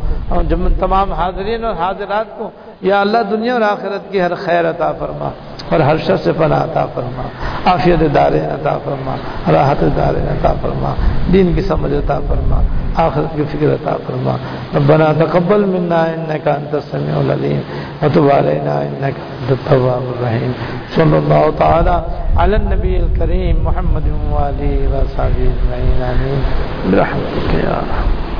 تمام 0.80 1.14
حاضرین 1.14 1.66
اور 1.66 1.74
حاضرات 1.74 2.38
کو 2.38 2.50
یا 2.82 3.02
اللہ 3.02 3.18
دنیا 3.32 3.54
اور 3.54 3.62
آخرت 3.62 4.12
کی 4.12 4.22
ہر 4.22 4.36
خیر 4.36 4.70
عطا 4.70 4.92
فرما۔ 4.92 5.30
اور 5.74 5.80
ہر 5.80 5.98
شخص 5.98 6.24
سے 6.24 6.32
پناہ 6.38 6.64
عطا 6.64 6.86
فرما، 6.94 7.24
عافیت 7.66 8.16
دار 8.16 8.32
عطا 8.32 8.78
فرما، 8.84 9.16
راحت 9.52 9.84
دار 9.98 10.14
عطا 10.32 10.54
فرما، 10.62 10.94
دین 11.34 11.54
کی 11.56 11.62
سمجھ 11.62 11.94
عطا 11.94 12.20
فرما، 12.28 12.62
آخرت 12.96 13.36
کی 13.36 13.44
فکر 13.52 13.74
عطا 13.74 13.96
فرما۔ 14.08 14.36
ربنا 14.76 15.06
تقبل 15.20 15.66
منا 15.66 16.02
انك 16.04 16.48
انت 16.48 16.76
السميع 16.76 17.16
العليم 17.20 17.62
وتب 18.02 18.30
علينا 18.32 18.74
انك 18.82 19.16
انت 19.32 19.52
التواب 19.52 20.04
الرحيم 20.14 20.52
صلى 20.96 21.18
الله 21.18 21.46
تعالى 21.58 21.96
على 22.38 22.56
النبي 22.56 22.96
الكريم 22.98 23.56
محمد 23.64 24.08
وعلى 24.32 24.70
اله 24.74 25.02
وصحبه 25.02 25.44
اجمعين 25.54 26.00
امين 26.14 26.40
برحمتك 26.92 27.54
يا 27.54 27.78
رحمة 27.90 28.33